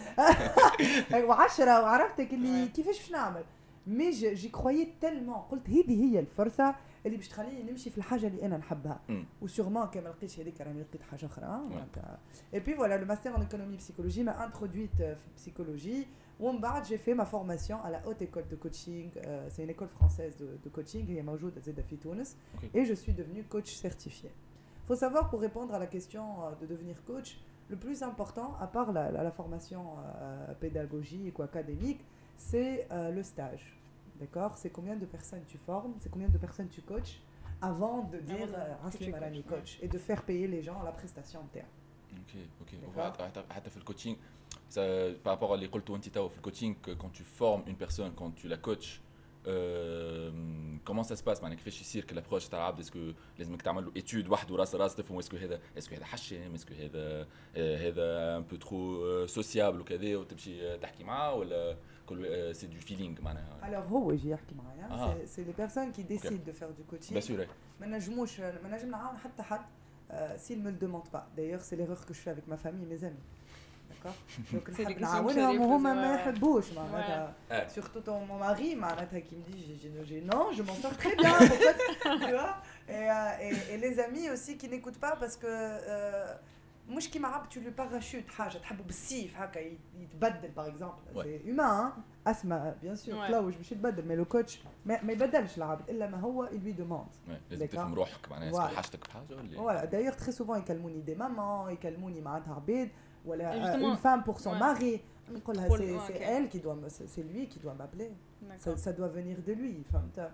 و10 1.29 1.59
وعرفتك 1.59 2.33
اللي 2.33 2.67
كيفاش 2.67 2.97
باش 2.99 3.11
نعمل؟ 3.11 3.43
مي 3.88 4.10
جي 4.10 4.48
كرويي 4.48 4.92
تيلمون 5.00 5.34
قلت 5.36 5.70
هذه 5.70 6.04
هي 6.04 6.18
الفرصه 6.20 6.74
اللي 7.06 7.16
باش 7.16 7.28
تخليني 7.28 7.70
نمشي 7.70 7.90
في 7.90 7.98
الحاجه 7.98 8.26
اللي 8.26 8.42
انا 8.46 8.56
نحبها 8.56 9.00
مم. 9.08 9.24
وسيغمون 9.42 9.86
كان 9.86 10.04
ما 10.04 10.08
لقيتش 10.08 10.40
هذيك 10.40 10.60
راني 10.60 10.80
لقيت 10.82 11.02
حاجه 11.02 11.26
اخرى 11.26 11.46
معناتها 11.46 12.18
اي 12.54 12.60
بي 12.60 12.74
فوالا 12.74 12.96
لو 12.96 13.06
ماستر 13.06 13.36
en 13.36 13.40
économie 13.40 13.78
psychologie 13.82 14.22
m'a 14.24 14.32
introduite 14.48 15.00
euh, 15.00 15.14
في 15.36 15.50
psychologie 15.50 16.06
ومن 16.40 16.60
بعد 16.60 16.84
j'ai 16.86 16.98
fait 16.98 17.14
ma 17.14 17.24
formation 17.24 17.76
à 17.84 17.90
la 17.90 18.00
haute 18.08 18.22
école 18.22 18.48
de 18.50 18.56
coaching 18.56 19.10
euh, 19.16 19.48
c'est 19.50 19.62
une 19.64 19.70
école 19.70 19.88
française 19.88 20.34
de, 20.40 20.46
de 20.64 20.70
coaching 20.78 21.08
هي 21.08 21.22
موجوده 21.22 21.60
زاده 21.60 21.82
في 21.82 21.96
تونس 21.96 22.36
Ok. 22.56 22.76
et 22.76 22.84
je 22.84 22.94
suis 22.94 23.12
devenue 23.12 23.44
coach 23.54 23.70
certifié 23.86 24.30
faut 24.88 24.96
savoir 25.04 25.30
pour 25.30 25.40
répondre 25.40 25.74
à 25.74 25.78
la 25.78 25.86
question 25.86 26.24
euh, 26.42 26.54
de 26.62 26.66
devenir 26.66 26.96
coach 27.04 27.38
le 27.70 27.76
plus 27.76 28.02
important 28.02 28.48
à 28.60 28.66
part 28.76 28.92
la, 28.92 29.04
la- 29.14 29.22
la 29.22 29.30
formation 29.40 29.82
euh, 29.86 30.54
pédagogique 30.64 31.38
ou 31.38 31.42
académique 31.42 32.02
c'est 32.36 32.74
euh, 32.90 33.10
le 33.16 33.22
stage 33.32 33.64
d'accord 34.20 34.52
c'est 34.60 34.70
combien 34.70 34.96
de 34.96 35.06
personnes 35.06 35.44
tu 35.52 35.58
formes 35.68 35.94
c'est 36.00 36.10
combien 36.14 36.28
de 36.28 36.38
personnes 36.46 36.68
tu 36.68 36.82
coaches 36.82 37.16
avant 37.70 37.98
de 38.12 38.18
dire 38.18 38.46
de- 38.48 38.52
euh, 38.54 38.74
que 38.82 38.86
Asli 38.88 39.06
tu 39.06 39.10
Marani 39.12 39.42
coaches, 39.42 39.58
coach 39.76 39.78
et 39.82 39.88
de 39.88 39.98
faire 39.98 40.22
payer 40.30 40.46
les 40.54 40.62
gens 40.62 40.78
la 40.82 40.92
prestation 40.92 41.40
de 41.42 41.48
terme 41.58 41.72
Ok, 42.22 42.34
ok. 42.62 42.72
D'accord. 42.80 43.06
حتى- 43.12 43.22
حتى- 43.28 43.52
حتى 43.52 43.70
في 43.70 43.76
الكوتشينج 43.76 44.16
ça- 44.70 45.12
par 45.24 45.32
rapport 45.34 45.50
à 45.50 45.54
اللي 45.54 45.66
قلته 45.66 45.96
انت 45.96 46.08
توا 46.08 46.28
في 46.28 46.36
الكوتشينج 46.36 46.76
que 46.86 46.90
quand 47.02 47.12
tu 47.18 47.24
formes 47.40 47.64
une 47.70 47.76
personne 47.86 48.12
quand 48.20 48.30
tu 48.40 48.48
la 48.48 48.56
coaches 48.56 49.00
euh, 49.46 50.30
comment 50.84 51.02
ça 51.02 51.16
se 51.16 51.22
passe 51.22 51.42
معناها 51.42 51.56
كيفاش 51.58 51.80
يصير 51.80 52.06
que 52.06 52.14
l'approche 52.14 52.48
تاع 52.50 52.58
العبد 52.58 52.78
اسكو 52.80 53.12
لازمك 53.38 53.62
تعمل 53.62 53.84
له 53.84 53.92
ايتود 53.96 54.28
وحده 54.28 54.56
راس 54.56 54.74
راس 54.74 54.94
تفهم 54.96 55.18
اسكو 55.18 55.36
هذا 55.36 55.60
اسكو 55.78 55.94
هذا 55.94 56.04
حشام 56.04 56.54
اسكو 56.54 56.74
هذا 56.74 57.26
آه، 57.56 57.88
هذا 57.88 58.36
ان 58.36 58.42
بو 58.42 58.56
ترو 58.56 59.26
سوسيابل 59.26 59.80
وكذا 59.80 60.16
وتمشي 60.16 60.72
آه، 60.72 60.76
تحكي 60.76 61.04
معاه 61.04 61.34
ولا 61.34 61.76
كل 62.08 62.54
سي 62.56 62.66
دو 62.66 62.78
فيلينغ 62.80 63.20
معناها 63.22 63.58
alors 63.62 63.90
هو 63.92 64.10
يجي 64.12 64.30
يحكي 64.30 64.54
معايا 64.54 64.86
آه. 64.90 65.14
c'est- 65.14 65.28
c'est 65.28 65.44
les 65.48 65.62
personnes 65.62 65.92
qui 65.96 66.04
décident 66.04 66.44
de 66.46 66.52
faire 66.52 66.72
du 66.78 66.82
coaching 66.94 67.10
بيان 67.10 67.20
سور 67.20 67.46
ما 67.80 67.86
نجموش 67.86 68.40
ما 68.40 68.76
نجم 68.76 68.90
نعاون 68.90 69.16
حتى 69.16 69.42
حد 69.42 69.60
euh, 70.10 70.14
s'il 70.38 70.58
me 70.64 70.70
le 70.70 70.78
demande 70.86 71.08
pas 71.16 71.24
d'ailleurs 71.36 71.62
c'est 71.68 71.76
l'erreur 71.76 72.06
que 72.06 72.14
je 72.14 72.20
fais 72.24 72.30
avec 72.36 72.46
ma 72.46 72.56
famille 72.56 72.86
mes 72.86 73.04
amis 73.04 73.24
d'accord 73.90 74.16
donc 74.52 74.66
C'est 74.76 74.84
les 74.84 74.94
نحب 74.94 74.98
questions 74.98 75.02
نعاونهم 75.02 75.34
شريف 75.56 75.60
وهما 75.60 75.92
plus, 75.92 75.96
ما 75.96 76.16
ouais. 76.16 76.20
يحبوش 76.20 76.72
معناتها 76.72 77.34
Ouais. 77.50 77.70
surtout 77.78 78.02
ton 78.06 78.18
mon 78.30 78.38
mari 78.44 78.74
معناتها 78.74 79.20
qui 79.20 79.34
me 79.34 79.44
dit 79.50 79.58
j'ai- 79.66 79.78
j'ai- 79.82 80.04
j'ai- 80.08 80.24
non 80.34 80.52
je 80.56 80.62
m'en 80.62 80.74
sors 80.82 80.96
très 81.02 81.14
bien 81.16 81.32
pourquoi 81.38 81.72
tu 82.26 82.32
vois 82.38 82.54
et, 82.88 82.92
euh, 82.92 83.46
et, 83.46 83.74
et 83.74 83.78
les 83.84 83.94
amis 84.06 84.26
aussi 84.34 84.52
qui 84.60 84.68
n'écoutent 84.68 85.00
pas 85.06 85.14
parce 85.22 85.36
que 85.42 85.46
euh, 85.46 86.34
مش 86.88 87.10
كيما 87.10 87.28
عبد 87.28 87.52
tu 87.52 87.56
lui 87.56 87.80
parachutes 87.80 88.30
حاجه 88.32 88.58
تحبه 88.58 88.84
بالسيف 88.84 89.36
هكا 89.36 89.58
يت- 89.60 89.78
يتبدل 89.98 90.50
par 90.56 90.66
exemple 90.66 91.16
Ouais. 91.16 91.22
c'est 91.24 91.48
humain 91.48 91.92
hein. 91.92 92.00
اسمع 92.30 92.74
bien 92.82 92.96
sûr 92.96 93.08
Ouais. 93.08 93.28
تلوج 93.28 93.56
باش 93.56 93.72
يتبدل 93.72 94.02
mais 94.02 94.26
le 94.26 94.34
coach 94.34 94.52
ما, 94.86 95.02
ما 95.02 95.12
يبدلش 95.12 95.56
العبد 95.58 95.90
الا 95.90 96.06
ما 96.10 96.20
هو 96.20 96.46
il 96.48 96.52
lui 96.66 96.72
demande 96.82 97.30
Ouais, 97.30 97.50
لازم 97.50 97.66
D'accord. 97.66 97.70
تفهم 97.70 97.94
روحك 97.94 98.30
معناها 98.30 98.52
Voilà. 98.52 98.54
اسكو 98.64 98.76
حاجتك 98.76 99.08
بحاجه 99.08 99.34
ولا 99.36 99.80
Voilà, 99.82 99.86
d'ailleurs 99.86 100.16
très 100.24 100.32
souvent 100.32 100.56
يكلموني 100.56 101.02
des 101.06 101.18
mamans, 101.18 101.68
يكلموني 101.72 102.20
معناتها 102.20 102.54
عبيد 102.54 102.88
ولا 103.26 103.52
Et 103.52 103.56
euh, 103.56 103.66
justement- 103.66 103.94
une 103.94 104.02
femme 104.06 104.22
pour 104.24 104.40
son 104.40 104.50
Ouais. 104.54 104.60
mari. 104.60 105.00
نقولها 105.34 105.68
Pour 105.68 105.76
c'est 105.76 105.80
le- 105.80 106.00
c'est 106.06 106.14
ok. 106.16 106.20
elle 106.22 106.48
qui 106.48 106.58
doit 106.60 106.74
me- 106.74 106.88
c'est 106.88 107.08
c'est 107.08 107.22
lui 107.32 107.48
qui 107.48 107.58
doit 107.58 107.74
m'appeler. 107.74 108.10
Ça, 108.10 108.70
D'accord. 108.70 108.78
ça 108.84 108.92
doit 108.92 109.08
venir 109.08 109.36
de 109.46 109.52
lui, 109.52 109.84
فهمت 109.92 110.30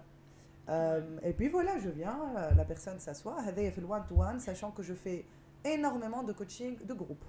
Euh, 0.69 1.19
et 1.29 1.33
puis 1.33 1.49
voilà, 1.49 1.79
je 1.79 1.89
viens, 2.01 2.19
euh, 2.37 2.55
la 2.61 2.65
personne 2.65 2.99
s'assoit, 2.99 3.41
هذايا 3.41 3.71
في 3.71 3.81
one 3.81 4.05
to 4.09 4.15
one, 4.15 4.39
sachant 4.39 4.71
que 4.77 4.83
je 4.83 4.95
fais 5.05 5.25
énormément 5.66 6.24
de 6.24 6.32
coaching 6.32 6.78
de 6.86 6.94
groupe. 6.94 7.26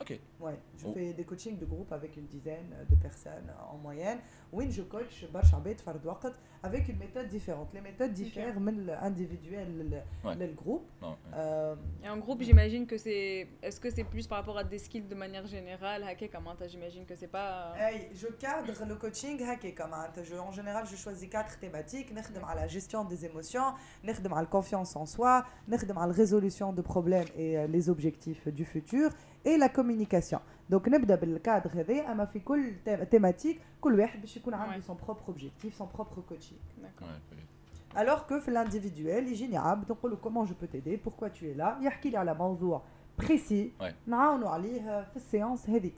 Ok. 0.00 0.18
Ouais, 0.40 0.58
je 0.76 0.86
oh. 0.86 0.92
fais 0.92 1.12
des 1.12 1.24
coachings 1.24 1.58
de 1.58 1.66
groupe 1.66 1.92
avec 1.92 2.16
une 2.16 2.26
dizaine 2.26 2.74
de 2.88 2.96
personnes 2.96 3.52
en 3.70 3.76
moyenne. 3.76 4.18
Oui, 4.52 4.70
je 4.70 4.82
coach 4.82 5.24
Barchabet 5.32 5.76
Fardouakat 5.76 6.32
avec 6.62 6.88
une 6.88 6.98
méthode 6.98 7.28
différente. 7.28 7.68
Les 7.74 7.80
méthodes 7.80 8.12
diffèrent, 8.12 8.58
même 8.60 8.86
l'individuel, 8.86 10.02
le 10.24 10.52
groupe. 10.54 10.86
Euh, 11.34 11.74
et 12.04 12.08
en 12.08 12.18
groupe, 12.18 12.42
j'imagine 12.42 12.86
que 12.86 12.96
c'est. 12.96 13.48
Est-ce 13.62 13.80
que 13.80 13.90
c'est 13.90 14.04
plus 14.04 14.26
par 14.26 14.38
rapport 14.38 14.58
à 14.58 14.64
des 14.64 14.78
skills 14.78 15.08
de 15.08 15.14
manière 15.14 15.46
générale 15.46 16.04
Haké 16.04 16.28
comment 16.28 16.54
J'imagine 16.66 17.04
que 17.04 17.14
c'est 17.16 17.28
pas. 17.28 17.74
Hey, 17.78 18.08
je 18.14 18.28
cadre 18.28 18.84
le 18.86 18.94
coaching 18.96 19.42
Haké 19.42 19.74
comment 19.74 20.04
En 20.46 20.52
général, 20.52 20.86
je 20.86 20.96
choisis 20.96 21.28
quatre 21.28 21.58
thématiques. 21.58 22.12
Nerdem 22.12 22.44
à 22.44 22.54
la 22.54 22.66
gestion 22.66 23.04
des 23.04 23.24
émotions, 23.24 23.74
nerdem 24.02 24.32
à 24.32 24.40
la 24.40 24.46
confiance 24.46 24.96
en 24.96 25.06
soi, 25.06 25.44
nerdem 25.68 25.98
à 25.98 26.06
la 26.06 26.12
résolution 26.12 26.72
de 26.72 26.82
problèmes 26.82 27.28
et 27.36 27.58
euh, 27.58 27.66
les 27.66 27.88
objectifs 27.88 28.48
du 28.48 28.64
futur 28.64 29.10
et 29.45 29.57
la 29.57 29.69
communication 29.69 30.39
donc 30.71 30.87
نبدا 30.87 31.15
بالكادر 31.15 31.71
هذا 31.73 32.11
اما 32.11 32.25
في 32.25 32.39
كل 32.39 32.73
thé- 32.85 33.15
thématique 33.15 33.57
كل 33.81 33.99
واحد 33.99 34.21
باش 34.21 34.37
يكون 34.37 34.53
عنده 34.53 34.81
Ouais. 34.81 34.87
son 34.89 34.93
propre 35.05 35.29
objectif 35.29 35.73
son 35.79 35.87
propre 35.97 36.21
coaching 36.29 36.57
D'accord. 36.83 37.07
Ouais, 37.07 37.35
ouais. 37.37 37.97
alors 37.99 38.25
que 38.27 38.39
في 38.39 38.51
l'individuel 38.51 39.27
يجيني 39.31 39.57
عبد 39.57 39.91
نقول 39.91 40.11
له 40.11 40.17
comment 40.23 40.45
je 40.49 40.53
peux 40.53 40.67
t'aider 40.67 40.97
pourquoi 41.09 41.29
tu 41.29 41.45
es 41.51 41.57
là 41.57 41.77
يحكي 41.81 42.09
لي 42.09 42.17
على 42.17 42.33
موضوع 42.33 42.81
précis 43.21 43.81
Ouais. 43.81 43.93
نعاونوا 44.07 44.49
عليه 44.49 45.03
في 45.03 45.15
السيانس 45.15 45.69
هذيك 45.69 45.93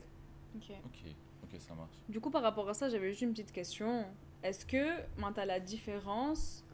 Ok. 0.56 0.70
Ok, 0.70 1.00
ok, 1.44 1.60
ça 1.68 1.74
marche. 1.80 1.96
Du 2.14 2.18
coup, 2.20 2.30
par 2.36 2.42
rapport 2.42 2.68
à 2.68 2.74
ça, 2.74 2.88
j'avais 2.88 3.10
juste 3.12 3.22
une 3.22 3.32
petite 3.36 3.52
question. 3.60 3.92
Est-ce 4.42 4.64
que 4.72 4.84
tu 5.34 5.40
as 5.40 5.46
la 5.54 5.60
différence 5.60 6.64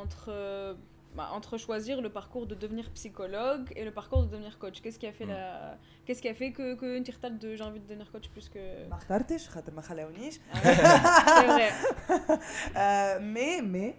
entre, 0.00 0.26
euh, 0.28 0.74
bah, 1.16 1.28
entre 1.32 1.56
choisir 1.58 2.00
le 2.00 2.10
parcours 2.18 2.46
de 2.46 2.54
devenir 2.54 2.90
psychologue 2.92 3.66
et 3.76 3.84
le 3.84 3.92
parcours 3.92 4.22
de 4.24 4.28
devenir 4.28 4.58
coach 4.58 4.80
Qu'est-ce 4.80 4.98
qui 4.98 5.06
a 5.06 5.12
fait, 5.12 5.26
Mm. 5.26 5.30
la... 5.30 5.76
Qu'est-ce 6.04 6.22
qui 6.22 6.28
a 6.28 6.34
fait 6.34 6.52
que, 6.52 6.74
que 6.80 6.98
Tirtal 7.00 7.38
de 7.38 7.48
j'ai 7.56 7.64
envie 7.64 7.80
de 7.80 7.86
devenir 7.86 8.10
coach 8.12 8.28
plus 8.30 8.48
que. 8.48 8.88
ما 8.90 8.96
اخترتش 8.96 9.48
خاطر 9.48 9.72
ما 9.74 9.82
خلاونيش 9.82 10.40
Ah 10.52 10.56
ouais. 10.56 10.62
C'est 11.26 11.46
vrai. 11.46 11.70
Euh, 12.76 13.18
mais, 13.22 13.62
mais, 13.62 13.94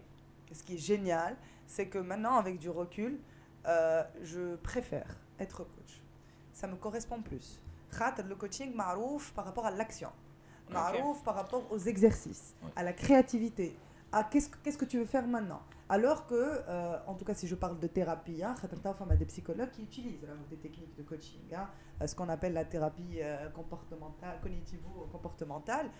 ce 0.57 0.63
qui 0.63 0.75
est 0.75 0.85
génial, 0.91 1.35
c'est 1.67 1.87
que 1.87 1.97
maintenant, 1.97 2.35
avec 2.37 2.59
du 2.59 2.69
recul, 2.69 3.19
euh, 3.65 4.03
je 4.23 4.55
préfère 4.55 5.09
être 5.39 5.59
coach. 5.75 5.93
Ça 6.53 6.67
me 6.67 6.75
correspond 6.75 7.21
plus. 7.21 7.59
خاطر 7.91 8.23
le 8.25 8.35
coaching 8.35 8.73
معروف 8.75 9.31
par 9.35 9.45
rapport 9.45 9.65
à 9.65 9.71
l'action. 9.71 10.11
معروف 10.69 11.23
par 11.25 11.35
rapport 11.35 11.63
aux 11.71 11.77
exercices, 11.93 12.55
Ouais. 12.63 12.71
à 12.77 12.83
la 12.83 12.93
créativité, 12.93 13.75
à 14.11 14.23
qu'est-ce 14.23 14.49
que, 14.49 14.57
qu'est-ce 14.63 14.77
que 14.77 14.85
tu 14.85 14.97
veux 15.01 15.05
faire 15.15 15.27
maintenant. 15.27 15.61
Alors 15.88 16.26
que, 16.26 16.34
euh, 16.34 16.98
en 17.06 17.14
tout 17.14 17.24
cas, 17.24 17.34
si 17.34 17.46
je 17.46 17.54
parle 17.54 17.78
de 17.78 17.86
thérapie, 17.86 18.42
hein, 18.42 18.54
on 19.00 19.10
a 19.10 19.16
des 19.16 19.26
psychologues 19.26 19.70
qui 19.70 19.84
utilisent 19.84 20.26
des 20.50 20.56
techniques 20.56 20.96
de 20.96 21.02
coaching, 21.02 21.54
hein, 21.54 21.68
euh, 22.02 22.06
ce 22.06 22.14
qu'on 22.16 22.28
appelle 22.28 22.54
la 22.54 22.64
thérapie 22.64 23.20
euh, 23.22 23.48
comportementale, 23.50 24.40
cognitivo-comportementale. 24.42 25.90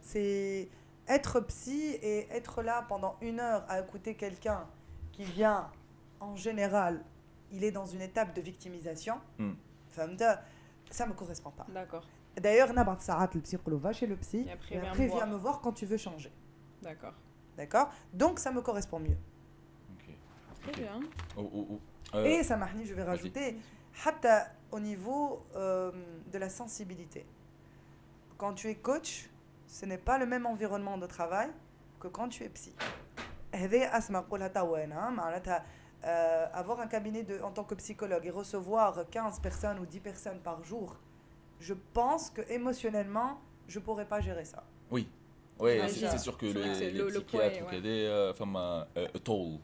C'est 0.00 0.68
être 1.08 1.40
psy 1.40 1.98
et 2.00 2.28
être 2.30 2.62
là 2.62 2.84
pendant 2.88 3.16
une 3.20 3.40
heure 3.40 3.64
à 3.68 3.80
écouter 3.80 4.14
quelqu'un 4.14 4.66
qui 5.12 5.24
vient, 5.24 5.70
en 6.20 6.36
général, 6.36 7.02
il 7.50 7.64
est 7.64 7.72
dans 7.72 7.86
une 7.86 8.02
étape 8.02 8.34
de 8.34 8.40
victimisation. 8.40 9.16
Mm. 9.38 9.52
Ça 9.90 10.06
ne 10.06 11.10
me 11.10 11.14
correspond 11.14 11.50
pas. 11.50 11.66
D'accord. 11.72 12.04
D'ailleurs, 12.40 12.72
le 12.72 13.40
psy 13.40 13.56
va 13.66 13.92
chez 13.92 14.06
le 14.06 14.16
psy 14.16 14.46
et 14.46 14.78
après 14.78 15.08
viens 15.08 15.26
me 15.26 15.36
voir 15.36 15.60
quand 15.60 15.72
tu 15.72 15.86
veux 15.86 15.96
changer. 15.96 16.30
D'accord. 16.82 17.14
D'accord? 17.56 17.90
Donc 18.12 18.38
ça 18.38 18.50
me 18.52 18.60
correspond 18.60 18.98
mieux. 18.98 19.16
Okay. 19.94 20.16
Okay. 20.68 20.82
Okay. 20.82 21.06
Oh, 21.36 21.50
oh, 21.54 21.66
oh. 21.70 21.80
Euh, 22.14 22.24
Et 22.24 22.42
je 22.42 22.94
vais 22.94 23.02
rajouter, 23.02 23.56
hatta 24.04 24.46
au 24.70 24.80
niveau 24.80 25.44
euh, 25.54 25.90
de 26.32 26.38
la 26.38 26.48
sensibilité. 26.48 27.26
Quand 28.38 28.54
tu 28.54 28.68
es 28.68 28.74
coach, 28.74 29.28
ce 29.66 29.86
n'est 29.86 29.98
pas 29.98 30.18
le 30.18 30.26
même 30.26 30.46
environnement 30.46 30.98
de 30.98 31.06
travail 31.06 31.50
que 31.98 32.08
quand 32.08 32.28
tu 32.28 32.44
es 32.44 32.48
psy. 32.50 32.74
Euh, 36.04 36.46
avoir 36.52 36.78
un 36.80 36.86
cabinet 36.86 37.22
de, 37.24 37.40
en 37.40 37.50
tant 37.50 37.64
que 37.64 37.74
psychologue 37.74 38.26
et 38.26 38.30
recevoir 38.30 39.08
15 39.10 39.40
personnes 39.40 39.78
ou 39.80 39.86
10 39.86 40.00
personnes 40.00 40.38
par 40.40 40.62
jour, 40.62 40.96
je 41.58 41.74
pense 41.94 42.30
que 42.30 42.42
émotionnellement, 42.50 43.40
je 43.66 43.80
pourrais 43.80 44.04
pas 44.04 44.20
gérer 44.20 44.44
ça. 44.44 44.62
Oui. 44.90 45.08
Oui, 45.58 45.80
c'est 45.88 46.18
sûr 46.18 46.36
que 46.36 46.46
les, 46.46 47.10
psychiatres 47.10 47.60
ou 47.66 47.80
des 47.80 48.04
euh, 48.04 48.34
femmes 48.34 48.56
euh, 48.56 48.84
ah. 48.96 49.18
toll. 49.24 49.58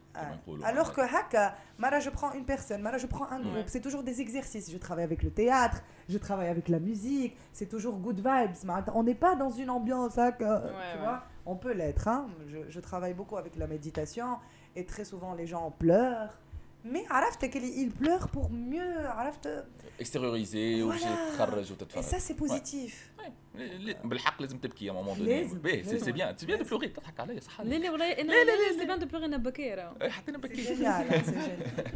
Alors 0.64 0.92
que 0.92 1.02
haka, 1.02 1.54
mara 1.78 2.00
je 2.00 2.10
prends 2.10 2.32
une 2.32 2.44
personne, 2.44 2.80
mara 2.80 2.98
je 2.98 3.06
prends 3.06 3.30
un 3.30 3.40
groupe, 3.40 3.64
c'est 3.66 3.80
toujours 3.80 4.02
des 4.02 4.20
exercices. 4.20 4.70
Je 4.70 4.78
travaille 4.78 5.04
avec 5.04 5.22
le 5.22 5.30
théâtre, 5.30 5.82
je 6.08 6.18
travaille 6.18 6.48
avec 6.48 6.68
la 6.68 6.78
musique, 6.78 7.36
c'est 7.52 7.68
toujours 7.68 7.96
good 7.98 8.16
vibes. 8.16 8.70
On 8.94 9.02
n'est 9.02 9.14
pas 9.14 9.36
dans 9.36 9.50
une 9.50 9.70
ambiance 9.70 10.16
haka, 10.18 10.62
tu 10.92 10.98
vois. 10.98 11.22
On 11.44 11.56
peut 11.56 11.72
l'être. 11.72 12.08
Hein. 12.08 12.28
Je 12.68 12.80
travaille 12.80 13.14
beaucoup 13.14 13.36
avec 13.36 13.56
la 13.56 13.66
méditation 13.66 14.38
et 14.76 14.86
très 14.86 15.04
souvent 15.04 15.34
les 15.34 15.46
gens 15.46 15.70
pleurent 15.70 16.38
Mais 16.85 17.11
عرفت 17.11 17.45
qu'ils 17.45 17.55
ils 17.81 17.91
pleurent 18.03 18.27
pour 18.27 18.49
mieux. 18.49 19.05
عرفت 19.05 19.63
اكستيريوريزي 19.99 20.83
وباش 20.83 21.01
Voilà. 21.01 21.35
تخرج 21.35 21.67
Et 21.67 21.71
وتتفرج 21.71 22.03
ça, 22.03 22.23
c'est 22.23 22.37
positif. 22.43 22.93
لي- 23.55 23.77
لي- 23.77 23.97
بالحق 24.03 24.41
لازم 24.41 24.57
تبكي 24.57 24.89
à 24.89 24.93
un 24.93 24.95
moment 24.95 25.17
donné 25.17 25.21
لازم، 25.21 25.59
باهي 25.59 25.83
سي 25.83 25.91
لازم. 25.91 26.05
سي 26.05 26.11
بيان 26.11 26.37
سي 26.37 26.45
بيان 26.45 26.57
دو 26.59 26.63
بلوري 26.65 26.87
تضحك 26.87 27.19
عليا 27.19 27.39
صح 27.39 27.61
لا 27.61 27.75
لا 27.75 27.91
والله 27.91 28.11
انا 28.11 28.31
لا، 28.31 28.43
لا، 28.43 28.51
لا 28.51 28.71
لا. 28.73 28.79
سي 28.79 28.85
بان 28.85 28.99
دو 28.99 29.05
بلوغ 29.05 29.25
انا 29.25 29.37
بكيره 29.37 29.95
إيه، 30.01 30.09
حتى 30.09 30.31
انا 30.31 30.37
C'est 30.37 30.41
بكي 30.41 30.63
génial. 30.65 31.11
hein, 31.11 31.25
c'est 31.25 31.33
génial. 31.47 31.87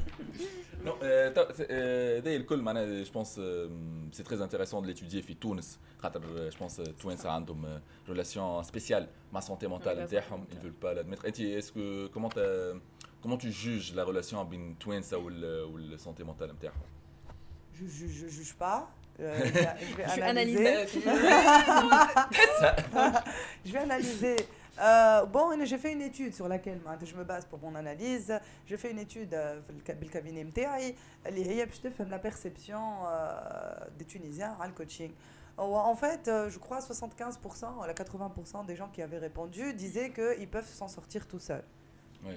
Non, 0.85 0.89
euh, 0.89 1.33
تا- 1.35 1.53
euh, 1.53 2.21
هذا 2.21 2.35
الكل 2.35 2.61
معناها 2.61 3.03
جو 3.03 3.11
بونس 3.11 3.41
سي 4.11 4.23
تري 4.23 4.43
انتريسون 4.43 4.81
دو 4.81 4.87
ليتوديي 4.87 5.21
في 5.21 5.33
تونس 5.33 5.79
خاطر 5.99 6.49
جو 6.49 6.57
بونس 6.59 6.79
التوانسه 6.79 7.29
عندهم 7.29 7.81
ريلاسيون 8.09 8.63
سبيسيال 8.63 9.07
مع 9.33 9.39
سونتي 9.39 9.67
مونتال 9.67 9.95
la 9.97 9.99
نتاعهم 9.99 10.45
santé 10.45 10.53
ils 10.53 10.57
veulent 10.65 10.85
pas 10.85 10.93
l'admettre 10.97 11.25
انت 11.25 11.39
اسكو 11.41 12.09
كومون 12.13 12.31
comment 13.14 13.14
comment 13.22 13.36
tu 13.36 13.50
juges 13.52 13.94
la 13.94 14.04
relation 14.04 14.38
entre 14.38 14.52
les 14.52 14.74
twins 14.78 15.02
euh, 15.12 15.66
ou 15.66 15.76
la 15.76 15.98
santé 15.98 16.24
mentale 16.24 16.52
Je 17.74 17.84
ne 17.84 17.88
juge, 17.88 18.12
je 18.22 18.28
juge 18.28 18.54
pas. 18.54 18.90
Euh, 19.20 19.38
je, 19.44 19.50
vais, 19.50 20.04
je, 20.08 20.14
je, 20.14 20.20
analyser. 20.20 20.86
je 23.64 23.72
vais 23.72 23.78
analyser. 23.78 24.36
Euh, 24.78 25.24
bon, 25.24 25.58
j'ai 25.64 25.78
fait 25.78 25.94
une 25.94 26.02
étude 26.02 26.34
sur 26.34 26.48
laquelle 26.48 26.78
je 27.02 27.16
me 27.16 27.24
base 27.24 27.46
pour 27.46 27.58
mon 27.60 27.74
analyse. 27.74 28.38
J'ai 28.66 28.76
fait 28.76 28.90
une 28.90 28.98
étude 28.98 29.32
euh, 29.32 29.58
le 29.70 30.06
cabinet 30.06 30.44
MTI, 30.44 30.94
qui 31.24 31.40
est 31.40 32.10
la 32.10 32.18
perception 32.18 32.78
des 33.98 34.04
Tunisiens 34.04 34.54
à 34.60 34.66
le 34.66 34.74
coaching. 34.74 35.12
Oh, 35.56 35.62
en 35.76 35.96
fait, 35.96 36.26
je 36.26 36.58
crois 36.58 36.80
75%, 36.80 37.38
80% 37.40 38.66
des 38.66 38.76
gens 38.76 38.88
qui 38.92 39.00
avaient 39.00 39.16
répondu 39.16 39.72
disaient 39.72 40.12
qu'ils 40.12 40.48
peuvent 40.48 40.68
s'en 40.68 40.88
sortir 40.88 41.26
tout 41.26 41.38
seuls. 41.38 41.64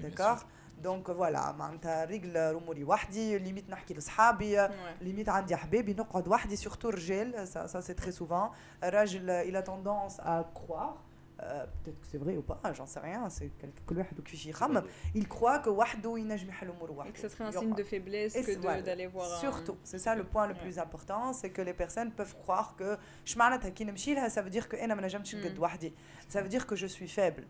D'accord? 0.00 0.46
sûr. 0.79 0.85
Donc 0.85 1.09
voilà, 1.09 1.51
معناتها 1.51 2.05
رجل 2.05 2.37
اموري 2.37 2.83
وحدي 2.83 3.37
ليميت 3.37 3.69
نحكي 3.69 3.93
لاصحابي 3.93 4.67
Ouais. 4.67 4.71
ليميت 5.01 5.29
عندي 5.29 5.55
حبابي 5.55 5.93
نقعد 5.93 6.27
وحدي 6.27 6.55
سورتو 6.55 6.89
الرجال 6.89 7.47
ça, 7.47 7.67
ça 7.71 7.81
c'est 7.81 7.95
très 8.03 8.11
souvent 8.21 8.51
الراجل 8.83 9.43
il 9.51 9.55
a 9.55 9.61
tendance 9.61 10.19
à 10.19 10.43
croire 10.53 10.95
euh, 11.41 11.65
peut-être 11.83 11.99
que 12.01 12.07
c'est 12.11 12.17
vrai 12.23 12.35
ou 12.37 12.41
pas 12.51 12.59
j'en 12.73 12.85
sais 12.85 12.99
rien 12.99 13.29
c'est 13.29 13.49
quel- 13.61 13.85
كل 13.89 13.97
واحد 13.97 14.19
وكيفاش 14.19 14.45
يخمم 14.45 14.83
il 15.15 15.23
croit 15.27 15.59
que 15.65 15.67
وحده 15.67 16.17
ينجم 16.17 16.49
يحل 16.49 16.69
اموره 16.69 16.91
Et 16.91 16.95
وحده 16.97 17.13
que 17.13 17.21
ce 17.21 17.29
serait 17.29 17.43
un 17.43 17.51
يقعد. 17.51 17.63
signe 17.63 17.75
de 17.75 17.83
faiblesse 17.83 18.35
Et 18.35 18.41
que 18.41 18.45
c'est- 18.45 18.55
de- 18.55 18.61
voilà. 18.61 18.81
d'aller 18.81 19.07
voir 19.07 19.33
un- 19.33 19.39
Surtout, 19.45 19.77
c'est 19.83 19.99
ça 20.05 20.15
le 20.15 20.23
point 20.23 20.47
le 20.47 20.53
Ouais. 20.53 20.61
plus 20.63 20.77
important, 20.79 21.33
c'est 21.33 21.49
que 21.57 21.61
les 21.69 21.73
personnes 21.83 22.11
peuvent 22.19 22.35
croire 22.43 22.75
que 22.79 22.97
je 23.25 23.37
معناتها 23.37 23.69
كي 23.69 23.83
نمشي 23.83 24.13
لها 24.13 24.29
ça 24.29 24.41
veut 24.41 24.51
dire 24.57 24.67
que 24.69 24.83
انا 24.83 24.95
ما 24.95 25.01
نجمش 25.01 25.35
نقد 25.35 25.57
Mm. 25.57 25.59
وحدي 25.59 25.93
ça 26.33 26.37
veut 26.37 26.49
dire 26.55 26.65
que 26.67 26.75
je 26.75 26.85
suis 26.87 27.07
faible 27.19 27.43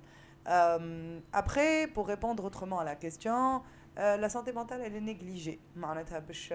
Euh, 0.49 1.20
après 1.32 1.87
pour 1.94 2.06
répondre 2.09 2.44
autrement 2.44 2.78
à 2.80 2.85
la 2.85 2.97
question 2.97 3.62
لا 3.97 4.28
سانتي 4.28 4.52
مونتال 4.52 4.80
اللي 4.80 5.00
نيجليجي 5.00 5.61
معناتها 5.76 6.18
باش 6.18 6.54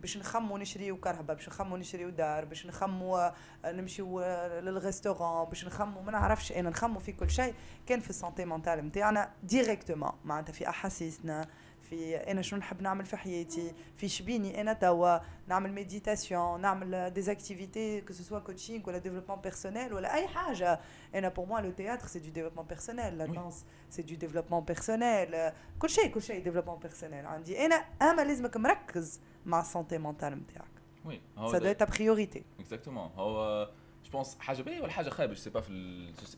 باش 0.00 0.16
نخمو 0.16 0.56
نشريو 0.56 0.96
كرهبه 0.96 1.34
باش 1.34 1.48
نخمو 1.48 1.76
نشريو 1.76 2.10
دار 2.10 2.44
باش 2.44 2.66
نخمو 2.66 3.32
نمشيو 3.64 4.20
للريستورون 4.60 5.44
باش 5.44 5.64
نخمو 5.64 6.02
ما 6.02 6.12
نعرفش 6.12 6.52
أنا 6.52 6.70
نخمو 6.70 6.98
في 6.98 7.12
كل 7.12 7.30
شيء 7.30 7.54
كان 7.86 8.00
في 8.00 8.10
السانتي 8.10 8.44
مونتال 8.44 8.86
نتاعنا 8.86 9.30
ديريكتومون 9.42 10.12
معناتها 10.24 10.52
في 10.52 10.68
احاسيسنا 10.68 11.48
في 11.90 12.16
أنا 12.16 12.42
شنو 12.42 12.58
نحب 12.58 12.82
نعمل 12.82 13.04
في 13.04 13.16
حياتي 13.16 13.72
في 13.96 14.08
شبيني 14.08 14.60
أنا 14.60 14.72
توا 14.72 15.18
نعمل 15.46 15.72
ميديتاسيون 15.72 16.60
نعمل 16.60 17.10
دي 17.10 17.32
اكتيفيتي 17.32 18.00
كو 18.00 18.12
سوا 18.12 18.38
كوتشينغ 18.38 18.88
ولا 18.88 18.98
ديفلوبمون 18.98 19.40
بيرسونيل 19.40 19.92
ولا 19.94 20.14
أي 20.14 20.28
حاجة. 20.28 20.80
أنا 21.14 21.28
بور 21.28 21.46
موا 21.46 21.60
لو 21.60 21.70
تياتر 21.70 22.06
سي 22.06 22.18
دو 22.18 22.30
ديفلوبمون 22.30 22.66
بيرسونيل 22.66 23.18
لا 23.18 23.26
دانس 23.26 23.64
سي 23.90 24.02
دو 24.02 24.14
ديفلوبمون 24.14 24.64
بيرسونيل 24.64 25.52
كل 25.78 25.90
شيء 25.90 26.10
كل 26.10 26.22
شيء 26.22 26.44
ديفلوبمون 26.44 26.78
بيرسونيل 26.78 27.26
عندي 27.26 27.66
أنا 27.66 27.74
اما 28.02 28.22
لازمك 28.22 28.56
مركز 28.56 29.20
مع 29.46 29.60
السونتي 29.60 29.98
مونتال 29.98 30.38
نتاعك 30.38 30.76
وي 31.04 31.20
سا 31.52 31.58
دو 31.58 31.72
تا 31.72 31.84
بريوريتي 31.84 32.44
اكزاكتومون 32.60 33.10
هو 33.16 33.68
جو 34.04 34.10
بونس 34.10 34.36
حاجة 34.38 34.62
باهيه 34.62 34.80
ولا 34.80 34.92
حاجة 34.92 35.08
خايبه 35.08 35.34
سي 35.34 35.50
با 35.50 35.60
في 35.60 35.70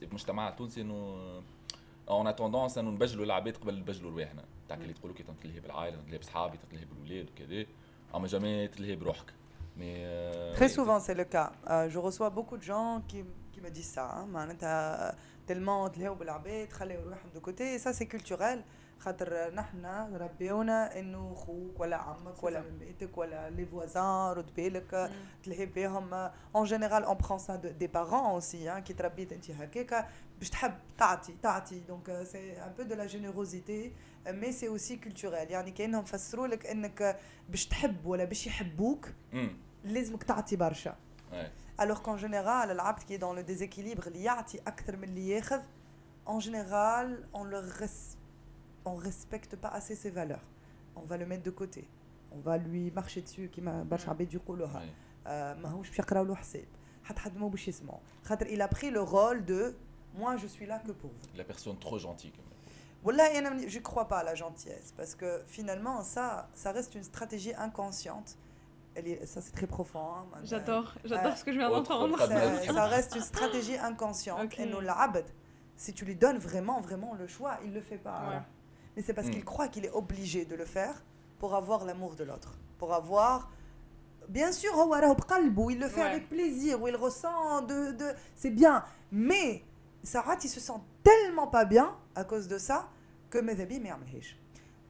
المجتمع 0.03 0.49
التونسي 0.49 0.81
إنه 0.81 1.19
اون 2.11 2.37
توندونس 2.37 2.79
إنه 2.79 2.91
نبجلوا 2.91 3.25
العباد 3.25 3.57
قبل 3.57 3.79
نبجلوا 3.79 4.11
رواحنا 4.11 4.45
تاع 4.69 4.77
اللي 4.77 4.93
تقولوا 4.93 5.17
كي 5.17 5.23
تنتلهي 5.23 5.61
بالعائلة 5.61 5.97
تنتلهي 5.97 6.19
بصحابي 6.19 6.59
تنتلهي 6.59 6.85
بالولاد 6.85 7.31
وكذا 7.31 7.67
أما 8.15 8.27
جامي 8.27 8.69
تلهي 8.69 8.97
بروحك 8.97 9.33
مي 9.77 10.55
Très 10.57 10.69
souvent, 10.69 10.99
c'est 11.01 11.15
le 11.15 11.25
cas. 11.25 11.53
Euh, 11.69 11.89
je 11.89 11.99
reçois 11.99 12.31
beaucoup 12.31 12.57
de 12.57 12.63
gens 12.63 13.03
qui, 13.09 13.25
qui 13.53 13.61
me 13.61 13.71
disent 13.71 13.93
ça. 13.99 14.07
Hein. 14.17 15.15
tellement 15.47 15.91
روحهم 16.97 17.31
دو 17.35 17.41
كوتي 17.41 17.79
ça 17.79 17.93
c'est 17.93 18.07
culturel 18.07 18.63
خاطر 18.99 19.55
نحنا 19.55 20.11
ربيونا 20.17 20.99
إنه 20.99 21.35
خوك 21.35 21.81
ولا 21.81 21.97
عمك 21.97 22.43
ولا 22.43 22.61
مماتك 22.63 23.19
ولا 23.19 23.51
لي 23.51 23.67
فوازان 23.67 24.33
رد 24.33 24.55
بالك 24.55 25.11
تلهي 25.45 25.67
بهم 25.67 26.15
اون 26.57 26.65
جينيرال 26.65 27.05
اون 27.05 27.17
برون 27.17 27.39
سا 27.39 27.57
دي 27.57 27.87
بارون 27.87 28.25
اوسي 28.25 28.81
كي 28.81 28.93
تربيت 28.93 29.33
انت 29.33 29.51
هكاكا 29.51 30.09
باش 30.39 30.51
تحب 30.51 30.75
تعطي 30.99 31.35
تعطي 31.43 31.81
دونك 31.81 32.23
سي 32.23 32.63
ان 32.63 32.73
بو 32.73 32.83
دو 32.83 32.95
لا 32.95 33.07
جينيروزيتي 33.07 33.93
مي 34.27 34.53
سي 34.53 34.69
اوسي 34.69 34.97
كولتوريل 34.97 35.51
يعني 35.51 35.71
كأنهم 35.71 36.05
فسروا 36.05 36.47
لك 36.47 36.67
إنك 36.67 37.19
باش 37.49 37.67
تحب 37.67 38.07
ولا 38.07 38.25
باش 38.25 38.47
يحبوك 38.47 39.09
لازمك 39.85 40.23
تعطي 40.23 40.57
برشا. 40.57 40.97
الوغ 41.81 41.99
كون 41.99 42.17
جينيرال 42.17 42.71
العبد 42.71 43.03
كي 43.03 43.17
دون 43.17 43.37
لو 43.37 43.43
ديزيكيليبر 43.43 44.07
اللي 44.07 44.23
يعطي 44.25 44.59
أكثر 44.59 44.97
من 44.97 45.05
اللي 45.05 45.29
ياخذ 45.29 45.61
en 46.27 46.41
général 46.41 47.09
on 47.33 47.45
le 47.45 47.59
res 47.81 48.18
on 48.89 48.97
respecte 48.97 49.57
pas 49.57 49.69
assez 49.69 49.95
ses 49.95 50.11
valeurs. 50.11 50.43
On 50.97 51.03
va 51.03 51.17
le 51.17 51.27
mettre 51.27 51.45
de 51.45 51.51
côté. 51.51 51.89
On 52.33 52.39
va 52.39 52.59
lui 52.59 52.91
marcher 52.91 53.23
dessus 53.23 53.49
qui 53.53 53.61
m'a 53.61 53.85
mm. 53.85 54.25
du 54.27 54.39
euh, 55.27 55.55
il 58.51 58.61
a 58.63 58.69
pris 58.69 58.91
le 58.91 59.01
rôle 59.01 59.45
de 59.45 59.75
moi 60.15 60.37
je 60.37 60.47
suis 60.47 60.67
là 60.67 60.79
que 60.79 60.93
pour 60.93 61.11
vous. 61.11 61.37
La 61.37 61.45
personne 61.45 61.79
trop 61.79 61.99
gentille. 61.99 62.33
Voilà, 63.03 63.25
je 63.67 63.79
crois 63.79 64.09
pas 64.09 64.19
à 64.19 64.25
la 64.25 64.35
gentillesse 64.35 64.93
parce 64.97 65.15
que 65.15 65.43
finalement 65.47 66.03
ça 66.03 66.49
ça 66.55 66.73
reste 66.73 66.95
une 66.95 67.05
stratégie 67.05 67.55
inconsciente. 67.55 68.37
Elle 68.95 69.07
est, 69.07 69.27
ça 69.27 69.41
c'est 69.41 69.53
très 69.53 69.67
profond. 69.67 70.01
Hein, 70.01 70.27
j'adore, 70.45 70.95
j'adore 71.05 71.33
euh, 71.33 71.37
ce 71.37 71.45
que 71.45 71.53
je 71.53 71.59
viens 71.59 71.71
d'entendre. 71.71 72.19
Ça, 72.19 72.87
reste 72.87 73.15
une 73.15 73.23
stratégie 73.23 73.77
inconsciente. 73.91 74.45
Okay. 74.45 74.63
Et 74.63 74.67
nous 74.67 74.81
l'abd, 74.81 75.25
si 75.77 75.95
tu 75.95 76.05
lui 76.05 76.17
donnes 76.17 76.39
vraiment, 76.39 76.81
vraiment 76.81 77.15
le 77.15 77.29
choix, 77.29 77.59
il 77.65 77.73
le 77.73 77.81
fait 77.81 77.99
pas 77.99 78.45
Mais 78.98 79.02
c'est 79.02 79.14
parce 79.14 79.28
mm. 79.28 79.32
qu'il 79.32 79.46
croit 79.46 79.68
qu'il 79.68 79.86
est 79.86 79.92
obligé 79.92 80.46
de 80.46 80.56
le 80.56 80.66
faire 80.66 81.04
pour 81.40 81.56
avoir 81.56 81.86
l'amour 81.86 82.16
de 82.16 82.24
l'autre, 82.24 82.56
pour 82.78 82.94
avoir. 82.94 83.50
Bien 84.30 84.52
sûr, 84.52 84.72
il 84.76 85.80
le 85.80 85.88
fait 85.90 86.00
ouais. 86.00 86.08
avec 86.08 86.30
plaisir, 86.30 86.82
où 86.82 86.88
il 86.88 86.96
ressent 86.96 87.62
de, 87.62 87.92
de... 87.92 88.14
c'est 88.36 88.52
bien. 88.52 88.84
Mais 89.12 89.64
Sarah, 90.02 90.38
il 90.42 90.50
se 90.50 90.60
sent 90.60 90.80
tellement 91.04 91.48
pas 91.48 91.66
bien 91.66 91.96
à 92.16 92.24
cause 92.24 92.48
de 92.48 92.58
ça 92.58 92.90
que 93.30 93.40
Medhabi 93.40 93.80
m'yamlhish. 93.80 94.40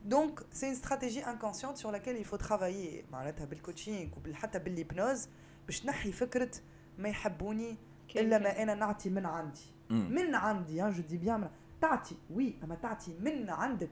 Donc, 0.04 0.42
c'est 0.52 0.68
une 0.68 0.76
stratégie 0.76 1.24
inconsciente 1.24 1.78
sur 1.78 1.90
laquelle 1.92 2.18
il 2.18 2.26
faut 2.26 2.38
travailler. 2.38 3.06
معناتها 3.12 3.46
بالكوتشينغ 3.46 4.10
وحتى 4.32 4.60
بالهيبنوز 4.60 5.28
باش 5.68 5.86
نحي 5.86 6.12
فكرة 6.12 6.52
ما 6.98 7.10
يحبوني 7.10 7.78
إلا 8.16 8.38
ما 8.38 8.64
أنا 8.64 8.74
نعطي 8.74 9.10
من 9.10 9.26
عندي. 9.26 9.66
من 9.90 10.36
عندي 10.36 10.90
جو 10.90 11.02
دي 11.02 11.18
بيان 11.18 11.50
تعطي 11.82 12.16
وي 12.30 12.54
أما 12.64 12.76
تعطي 12.76 13.14
من 13.20 13.50
عندك 13.50 13.90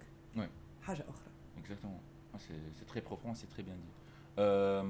حاجة 0.81 1.05
أخرى. 1.09 1.31
Exactement. 1.57 2.01
C'est 2.37 2.87
très 2.87 3.01
profond, 3.01 3.33
c'est 3.35 3.49
très 3.49 3.63
bien 3.63 3.75
dit. 3.75 3.93
Euh, 4.39 4.83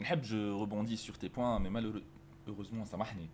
نحب 0.00 0.24
je 0.24 0.52
rebondis 0.52 0.96
sur 0.96 1.18
tes 1.18 1.28
points, 1.28 1.60
mais 1.60 1.70
malheureusement, 1.70 2.84
سامحني. 2.84 3.28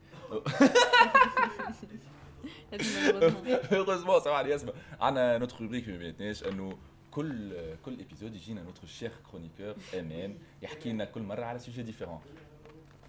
heureusement 3.71 4.19
سامحني 4.25 4.51
ياسمع 4.51 4.73
عندنا 5.01 5.39
نوتر 5.39 5.61
روبريك 5.61 5.89
ما 5.89 5.97
بيناتناش 5.97 6.45
انه 6.45 6.79
كل 7.11 7.57
كل 7.85 7.99
ايبيزود 7.99 8.35
يجينا 8.35 8.63
نوتر 8.63 8.87
شيخ 8.87 9.13
كرونيكور 9.31 9.75
امان 9.95 10.39
يحكي 10.63 10.93
لنا 10.93 11.05
كل 11.05 11.23
مره 11.23 11.45
على 11.45 11.59
سوجي 11.59 11.83
ديفيرون 11.83 12.21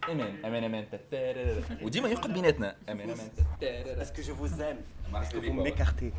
امان 0.09 0.45
امان 0.45 0.63
امان 0.63 0.85
وديما 1.81 2.09
يرقد 2.09 2.33
بيناتنا 2.33 2.75
امان 2.89 3.09
امان 3.09 3.29
اسكو 4.01 4.21
جو 4.21 4.35
فوز 4.35 4.62
ايم 4.62 4.77
اسكو 5.13 5.41
vous 5.41 5.63
m'écartez 5.63 6.12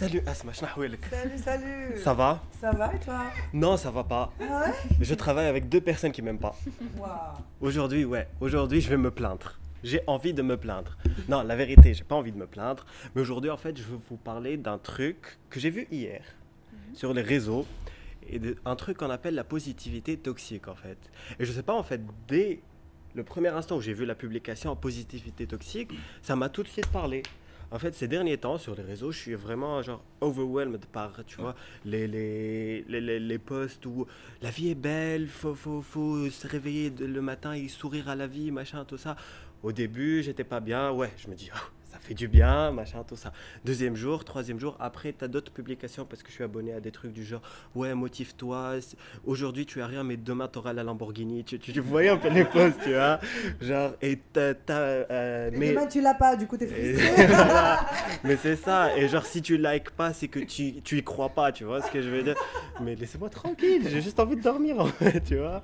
Salut 0.00 0.22
Asma, 0.26 0.52
Salut, 0.54 0.98
salut. 1.36 1.98
Ça 2.02 2.14
va 2.14 2.42
Ça 2.62 2.70
va 2.72 2.94
et 2.94 2.98
toi 2.98 3.20
Non, 3.52 3.76
ça 3.76 3.90
va 3.90 4.04
pas. 4.04 4.32
Ah 4.40 4.60
ouais 4.60 4.72
Je 5.08 5.14
travaille 5.14 5.46
avec 5.46 5.68
deux 5.68 5.82
personnes 5.82 6.12
qui 6.12 6.22
m'aiment 6.22 6.44
pas. 6.48 6.56
Wow. 6.98 7.08
Aujourd'hui, 7.60 8.04
ouais. 8.06 8.26
Aujourd'hui, 8.40 8.80
je 8.80 8.88
vais 8.88 8.96
me 8.96 9.10
plaindre. 9.10 9.48
J'ai 9.84 10.00
envie 10.06 10.32
de 10.32 10.40
me 10.40 10.56
plaindre. 10.56 10.96
Non, 11.28 11.42
la 11.42 11.56
vérité, 11.56 11.92
j'ai 11.92 12.04
pas 12.04 12.14
envie 12.14 12.32
de 12.32 12.38
me 12.38 12.46
plaindre. 12.46 12.86
Mais 13.14 13.20
aujourd'hui, 13.20 13.50
en 13.50 13.58
fait, 13.58 13.76
je 13.76 13.82
veux 13.82 14.00
vous 14.08 14.16
parler 14.16 14.56
d'un 14.56 14.78
truc 14.78 15.18
que 15.50 15.60
j'ai 15.60 15.70
vu 15.70 15.86
hier 15.90 16.22
sur 16.94 17.12
les 17.12 17.22
réseaux 17.22 17.66
et 18.28 18.38
de, 18.38 18.56
un 18.64 18.76
truc 18.76 18.98
qu'on 18.98 19.10
appelle 19.10 19.34
la 19.34 19.44
positivité 19.44 20.16
toxique 20.16 20.68
en 20.68 20.74
fait. 20.74 20.98
Et 21.38 21.44
je 21.44 21.52
sais 21.52 21.62
pas 21.62 21.74
en 21.74 21.82
fait 21.82 22.00
dès 22.28 22.60
le 23.15 23.23
premier 23.23 23.49
instant 23.49 23.77
où 23.77 23.81
j'ai 23.81 23.93
vu 23.93 24.05
la 24.05 24.15
publication 24.15 24.71
en 24.71 24.75
positivité 24.75 25.47
toxique, 25.47 25.91
ça 26.21 26.35
m'a 26.35 26.49
tout 26.49 26.63
de 26.63 26.67
suite 26.67 26.87
parlé. 26.87 27.23
En 27.69 27.79
fait, 27.79 27.93
ces 27.93 28.07
derniers 28.07 28.37
temps, 28.37 28.57
sur 28.57 28.75
les 28.75 28.83
réseaux, 28.83 29.11
je 29.11 29.17
suis 29.17 29.33
vraiment 29.33 29.81
genre 29.81 30.01
overwhelmed 30.21 30.85
par, 30.85 31.25
tu 31.25 31.41
vois, 31.41 31.53
les, 31.83 32.07
les, 32.07 32.83
les, 32.87 33.01
les, 33.01 33.19
les 33.19 33.37
posts 33.37 33.85
où 33.85 34.07
la 34.41 34.49
vie 34.51 34.69
est 34.69 34.75
belle, 34.75 35.27
faut, 35.27 35.53
faut, 35.53 35.81
faut 35.81 36.29
se 36.29 36.47
réveiller 36.47 36.93
le 36.97 37.21
matin 37.21 37.51
et 37.53 37.67
sourire 37.67 38.07
à 38.07 38.15
la 38.15 38.27
vie, 38.27 38.51
machin, 38.51 38.85
tout 38.85 38.97
ça. 38.97 39.17
Au 39.63 39.73
début, 39.73 40.23
j'étais 40.23 40.45
pas 40.45 40.61
bien, 40.61 40.91
ouais, 40.91 41.11
je 41.17 41.27
me 41.27 41.35
dis, 41.35 41.49
oh, 41.53 41.59
ça 41.97 42.07
fait 42.07 42.13
du 42.13 42.27
bien, 42.27 42.71
machin, 42.71 43.03
tout 43.07 43.15
ça. 43.15 43.31
Deuxième 43.65 43.95
jour, 43.95 44.23
troisième 44.23 44.59
jour, 44.59 44.77
après, 44.79 45.13
tu 45.17 45.25
as 45.25 45.27
d'autres 45.27 45.51
publications 45.51 46.05
parce 46.05 46.21
que 46.21 46.29
je 46.29 46.35
suis 46.35 46.43
abonné 46.43 46.73
à 46.73 46.79
des 46.79 46.91
trucs 46.91 47.11
du 47.11 47.25
genre, 47.25 47.41
ouais, 47.73 47.95
motive-toi, 47.95 48.75
aujourd'hui 49.25 49.65
tu 49.65 49.81
as 49.81 49.87
rien, 49.87 50.03
mais 50.03 50.15
demain 50.15 50.47
tu 50.47 50.59
auras 50.59 50.73
la 50.73 50.83
Lamborghini. 50.83 51.43
Tu, 51.43 51.57
tu, 51.57 51.73
tu 51.73 51.79
voyais 51.79 52.09
un 52.09 52.17
peu 52.17 52.29
les 52.29 52.45
posts, 52.45 52.79
tu 52.83 52.93
vois. 52.93 53.19
Genre, 53.61 53.93
et 54.01 54.19
t'as. 54.31 54.53
Euh, 54.69 55.49
mais 55.53 55.69
demain 55.69 55.87
tu 55.87 56.01
l'as 56.01 56.13
pas, 56.13 56.35
du 56.35 56.45
coup 56.45 56.57
t'es 56.57 56.67
frustré. 56.67 57.27
mais 58.23 58.37
c'est 58.37 58.57
ça, 58.57 58.95
et 58.95 59.07
genre, 59.07 59.25
si 59.25 59.41
tu 59.41 59.57
likes 59.57 59.89
pas, 59.91 60.13
c'est 60.13 60.27
que 60.27 60.39
tu, 60.39 60.81
tu 60.83 60.97
y 60.99 61.03
crois 61.03 61.29
pas, 61.29 61.51
tu 61.51 61.63
vois 61.63 61.81
ce 61.81 61.89
que 61.89 62.01
je 62.01 62.09
veux 62.09 62.21
dire. 62.21 62.35
Mais 62.81 62.95
laissez-moi 62.95 63.29
tranquille, 63.29 63.87
j'ai 63.89 64.01
juste 64.01 64.19
envie 64.19 64.35
de 64.35 64.41
dormir, 64.41 64.79
en 64.79 64.85
fait, 64.85 65.21
tu 65.21 65.37
vois. 65.37 65.63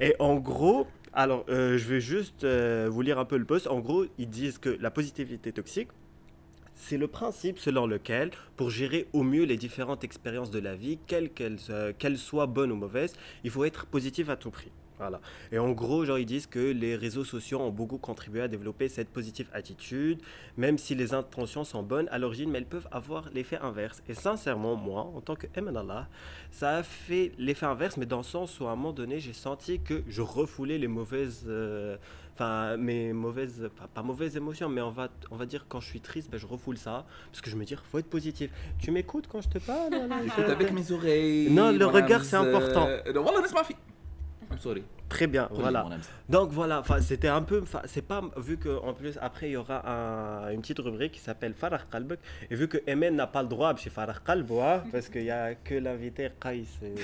Et 0.00 0.14
en 0.18 0.36
gros, 0.36 0.86
alors, 1.16 1.46
euh, 1.48 1.78
je 1.78 1.88
vais 1.88 1.98
juste 1.98 2.44
euh, 2.44 2.88
vous 2.90 3.00
lire 3.00 3.18
un 3.18 3.24
peu 3.24 3.38
le 3.38 3.46
post. 3.46 3.66
En 3.68 3.80
gros, 3.80 4.04
ils 4.18 4.28
disent 4.28 4.58
que 4.58 4.68
la 4.68 4.90
positivité 4.90 5.50
toxique, 5.50 5.88
c'est 6.74 6.98
le 6.98 7.08
principe 7.08 7.58
selon 7.58 7.86
lequel, 7.86 8.32
pour 8.56 8.68
gérer 8.68 9.08
au 9.14 9.22
mieux 9.22 9.44
les 9.44 9.56
différentes 9.56 10.04
expériences 10.04 10.50
de 10.50 10.58
la 10.58 10.76
vie, 10.76 10.98
quelles 11.06 11.30
euh, 11.70 11.94
qu'elles 11.98 12.18
soient 12.18 12.46
bonnes 12.46 12.70
ou 12.70 12.76
mauvaises, 12.76 13.14
il 13.44 13.50
faut 13.50 13.64
être 13.64 13.86
positif 13.86 14.28
à 14.28 14.36
tout 14.36 14.50
prix. 14.50 14.70
Voilà. 14.98 15.20
Et 15.52 15.58
en 15.58 15.72
gros, 15.72 16.04
genre, 16.04 16.18
ils 16.18 16.26
disent 16.26 16.46
que 16.46 16.58
les 16.58 16.96
réseaux 16.96 17.24
sociaux 17.24 17.60
ont 17.60 17.70
beaucoup 17.70 17.98
contribué 17.98 18.42
à 18.42 18.48
développer 18.48 18.88
cette 18.88 19.08
positive 19.08 19.48
attitude, 19.52 20.20
même 20.56 20.78
si 20.78 20.94
les 20.94 21.12
intentions 21.12 21.64
sont 21.64 21.82
bonnes 21.82 22.08
à 22.10 22.18
l'origine, 22.18 22.50
mais 22.50 22.58
elles 22.58 22.66
peuvent 22.66 22.88
avoir 22.90 23.28
l'effet 23.34 23.58
inverse. 23.58 24.02
Et 24.08 24.14
sincèrement, 24.14 24.74
moi, 24.76 25.02
en 25.02 25.20
tant 25.20 25.36
que 25.36 25.46
Allah, 25.56 26.08
ça 26.50 26.76
a 26.76 26.82
fait 26.82 27.32
l'effet 27.38 27.66
inverse, 27.66 27.96
mais 27.96 28.06
dans 28.06 28.18
le 28.18 28.22
sens 28.22 28.60
où 28.60 28.66
à 28.66 28.70
un 28.70 28.76
moment 28.76 28.92
donné, 28.92 29.20
j'ai 29.20 29.32
senti 29.32 29.80
que 29.80 30.02
je 30.08 30.22
refoulais 30.22 30.78
les 30.78 30.88
mauvaises. 30.88 31.44
Euh, 31.46 31.96
enfin 32.38 32.76
mes 32.76 33.14
mauvaises 33.14 33.70
pas, 33.78 33.88
pas, 33.92 34.02
mauvaises 34.02 34.36
émotions 34.36 34.68
mais 34.68 34.82
on 34.82 34.90
va 34.90 35.08
on 35.30 35.36
va 35.36 35.46
dire 35.46 35.64
quand 35.70 35.80
je 35.80 35.86
suis 35.86 36.00
triste 36.02 36.30
ben, 36.30 36.38
je 36.38 36.46
refoule 36.46 36.76
ça 36.76 37.06
parce 37.30 37.40
que 37.40 37.48
je 37.48 37.56
me 37.56 37.64
dis 37.64 37.74
faut 37.90 37.98
être 37.98 38.10
positif 38.10 38.50
tu 38.78 38.90
m'écoutes 38.90 39.26
quand 39.26 39.40
je 39.40 39.48
te 39.48 39.58
parle? 39.58 39.94
Avec 40.46 40.70
mes 40.72 40.92
oreilles 40.92 41.50
non 41.50 41.72
le 41.72 41.86
regard 41.86 42.24
c'est 42.24 42.36
important 42.36 42.88
euh, 42.88 43.00
I'm 44.50 44.58
sorry. 44.58 44.84
Très 45.08 45.28
bien, 45.28 45.44
Prenez 45.44 45.60
voilà. 45.60 45.86
Donc 46.28 46.50
voilà, 46.50 46.82
c'était 47.00 47.28
un 47.28 47.42
peu, 47.42 47.62
c'est 47.84 48.02
pas 48.02 48.22
vu 48.36 48.56
que 48.56 48.76
en 48.82 48.92
plus 48.92 49.16
après 49.22 49.48
il 49.48 49.52
y 49.52 49.56
aura 49.56 49.88
un- 49.88 50.50
une 50.50 50.60
petite 50.60 50.80
rubrique 50.80 51.12
qui 51.12 51.20
s'appelle 51.20 51.54
Farah 51.54 51.78
Qalbek 51.90 52.18
et 52.50 52.54
vu 52.56 52.66
que 52.66 52.78
Emen 52.88 53.14
n'a 53.14 53.28
pas 53.28 53.42
le 53.42 53.48
droit 53.48 53.74
chez 53.76 53.88
Farah 53.88 54.14
Qalboua 54.24 54.82
parce 54.92 55.08
qu'il 55.08 55.22
y 55.22 55.30
a 55.30 55.54
que 55.54 55.76
l'invité 55.76 56.28
Qais 56.42 56.64
et, 56.82 56.94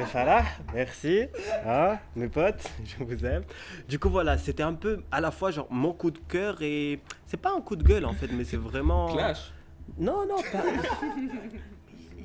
et 0.00 0.04
Farah, 0.06 0.44
merci, 0.72 1.26
hein, 1.66 1.98
mes 2.16 2.28
potes, 2.28 2.70
je 2.98 3.04
vous 3.04 3.26
aime. 3.26 3.42
Du 3.86 3.98
coup 3.98 4.08
voilà, 4.08 4.38
c'était 4.38 4.62
un 4.62 4.74
peu 4.74 5.02
à 5.12 5.20
la 5.20 5.30
fois 5.30 5.50
genre 5.50 5.68
mon 5.70 5.92
coup 5.92 6.10
de 6.10 6.20
cœur 6.26 6.56
et 6.62 7.00
c'est 7.26 7.36
pas 7.40 7.52
un 7.54 7.60
coup 7.60 7.76
de 7.76 7.82
gueule 7.84 8.06
en 8.06 8.14
fait, 8.14 8.28
mais 8.32 8.44
c'est 8.44 8.56
vraiment. 8.56 9.12
Clash. 9.14 9.52
Non 9.98 10.24
non 10.26 10.36
pas. 10.50 10.64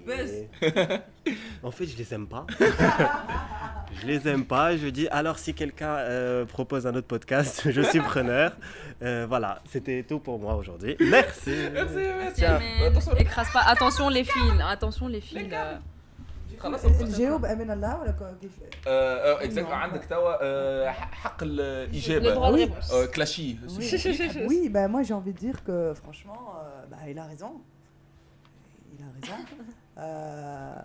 Buzz. 0.06 0.46
En 1.62 1.70
fait, 1.70 1.86
je 1.86 1.96
les 1.96 2.14
aime 2.16 2.26
pas 2.26 2.48
je 4.01 4.07
les 4.07 4.21
aime 4.29 4.45
pas. 4.45 4.77
Je 4.77 4.89
dis 4.89 5.07
alors 5.09 5.39
si 5.39 5.51
quelqu'un 5.55 5.95
euh, 5.97 6.45
propose 6.45 6.87
un 6.87 6.95
autre 6.95 7.07
podcast, 7.07 7.55
je 7.71 7.83
suis 7.91 8.01
preneur. 8.01 8.49
Euh, 9.03 9.27
voilà, 9.29 9.61
c'était 9.73 10.03
tout 10.09 10.21
pour 10.27 10.39
moi 10.39 10.55
aujourd'hui. 10.61 10.97
Merci. 11.01 11.55
Merci, 11.73 11.95
merci. 12.23 12.35
Tiens. 12.41 12.59
Mais 12.61 12.87
Attention. 12.87 13.13
écrase 13.17 13.51
pas. 13.53 13.61
Attention 13.75 14.09
les 14.09 14.25
fils. 14.25 14.53
Attention 14.77 15.07
les 15.09 15.21
fils. 15.21 15.49
euh. 15.53 15.79
خلاص 16.61 16.85
الجاوب 16.85 17.45
امين 17.45 17.71
الله 17.71 18.01
ولا 18.01 18.11
كو- 18.11 18.25
كيف 18.41 18.51
اكزاكتلي 18.87 19.75
عندك 19.75 20.05
توا 20.05 20.37
آه، 20.43 20.91
حق 20.91 21.43
الاجابه 21.43 22.35
Le 22.35 22.37
droit 22.37 22.51
de 22.51 22.55
Oui. 22.55 22.65
réponse. 22.71 22.93
آه، 22.93 23.05
كلاشي 23.07 23.57
Oui, 23.69 24.47
oui 24.49 24.69
bah, 24.71 24.89
moi 24.89 25.03
j'ai 25.03 25.15
envie 25.15 25.33
de 25.33 25.39
dire 25.39 25.59
que 25.67 25.93
franchement, 26.03 26.43
euh, 26.57 26.87
bah, 26.91 26.97
il 27.11 27.19
a 27.19 27.25
raison. 27.25 27.53
Il 28.97 29.05
a 29.05 29.09
raison. 29.17 29.39
euh, 30.00 30.76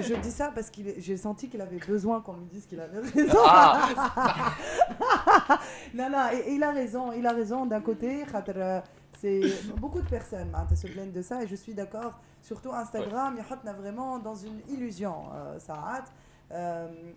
je, 0.00 0.14
dis 0.20 0.30
ça 0.30 0.50
parce 0.54 0.70
que 0.70 0.82
j'ai 0.98 1.16
senti 1.16 1.48
qu'il 1.48 1.60
avait 1.60 1.78
besoin 1.78 2.20
qu'on 2.20 2.34
lui 2.34 2.44
dise 2.46 2.66
qu'il 2.66 2.80
avait 2.80 3.00
raison. 3.00 3.38
Ah. 3.44 4.54
Non, 5.94 6.10
non, 6.10 6.28
il 6.48 6.62
a 6.62 6.70
raison, 6.70 7.12
il 7.12 7.26
a 7.26 7.32
raison 7.32 7.66
d'un 7.66 7.80
côté. 7.80 8.24
Euh, 8.48 8.80
c'est 9.18 9.40
beaucoup 9.76 10.00
de 10.00 10.08
personnes 10.08 10.52
hein, 10.54 10.66
se 10.74 10.86
plaignent 10.86 11.12
de 11.12 11.22
ça 11.22 11.42
et 11.42 11.46
je 11.46 11.56
suis 11.56 11.74
d'accord. 11.74 12.14
Surtout 12.42 12.72
Instagram, 12.72 13.34
ouais. 13.34 13.42
il 13.64 13.70
y 13.70 13.72
vraiment 13.74 14.18
dans 14.18 14.34
une 14.34 14.60
illusion, 14.68 15.24
euh, 15.34 15.58
ça 15.58 15.74
hâte. 15.74 16.12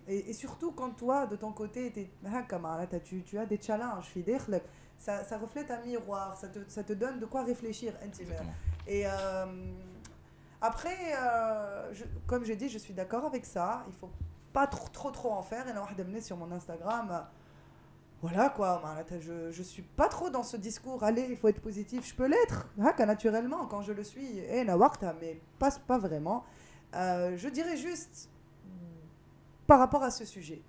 Et, 0.08 0.32
surtout 0.32 0.72
quand 0.72 0.90
toi, 0.90 1.26
de 1.26 1.36
ton 1.36 1.52
côté, 1.52 1.92
es, 1.96 2.10
hein, 2.26 2.44
hein, 2.50 2.86
tu, 3.04 3.22
tu, 3.22 3.38
as 3.38 3.46
des 3.46 3.60
challenges, 3.60 4.12
ça, 4.98 5.24
ça 5.24 5.38
reflète 5.38 5.70
un 5.70 5.80
miroir, 5.80 6.36
ça 6.36 6.48
te, 6.82 6.92
donne 6.92 7.20
de 7.20 7.26
quoi 7.26 7.42
réfléchir. 7.42 7.94
Et 8.86 9.04
après, 10.63 10.99
euh, 11.17 11.93
je- 11.93 12.05
comme 12.27 12.43
j'ai 12.43 12.55
dit, 12.55 12.69
je 12.69 12.77
suis 12.85 12.93
d'accord 12.93 13.25
avec 13.25 13.45
ça. 13.45 13.67
Il 13.87 13.93
faut 13.99 14.11
pas 14.53 14.67
trop, 14.67 14.89
trop, 14.89 15.11
trop 15.11 15.31
en 15.31 15.43
faire. 15.43 15.65
Et 15.69 15.73
là, 15.73 15.81
on 15.83 16.17
a 16.17 16.21
sur 16.21 16.37
mon 16.37 16.51
Instagram. 16.51 17.07
euh, 17.11 17.21
Voilà 18.21 18.49
quoi, 18.49 18.81
معناتها, 18.83 19.19
je, 19.21 19.49
je 19.51 19.63
suis 19.63 19.81
pas 19.99 20.09
trop 20.09 20.29
dans 20.29 20.43
ce 20.43 20.57
discours. 20.57 21.03
Allez, 21.05 21.25
il 21.29 21.37
faut 21.37 21.47
être 21.47 21.61
positif. 21.61 22.05
Je 22.09 22.13
peux 22.15 22.27
l'être, 22.27 22.67
هكا, 22.77 23.05
naturellement, 23.05 23.65
quand 23.67 23.81
je 23.81 23.93
le 23.93 24.03
suis. 24.03 24.39
Et 24.39 24.61
أنا 24.61 24.75
وقتها, 24.75 25.13
mais 25.21 25.37
pas, 25.63 25.71
pas 25.87 25.97
vraiment. 25.97 26.43
Euh, 26.93 27.37
je 27.37 27.47
dirais 27.47 27.77
juste 27.77 28.29
par 29.67 29.79
rapport 29.79 30.03
à 30.03 30.11
ce 30.11 30.25
sujet. 30.25 30.61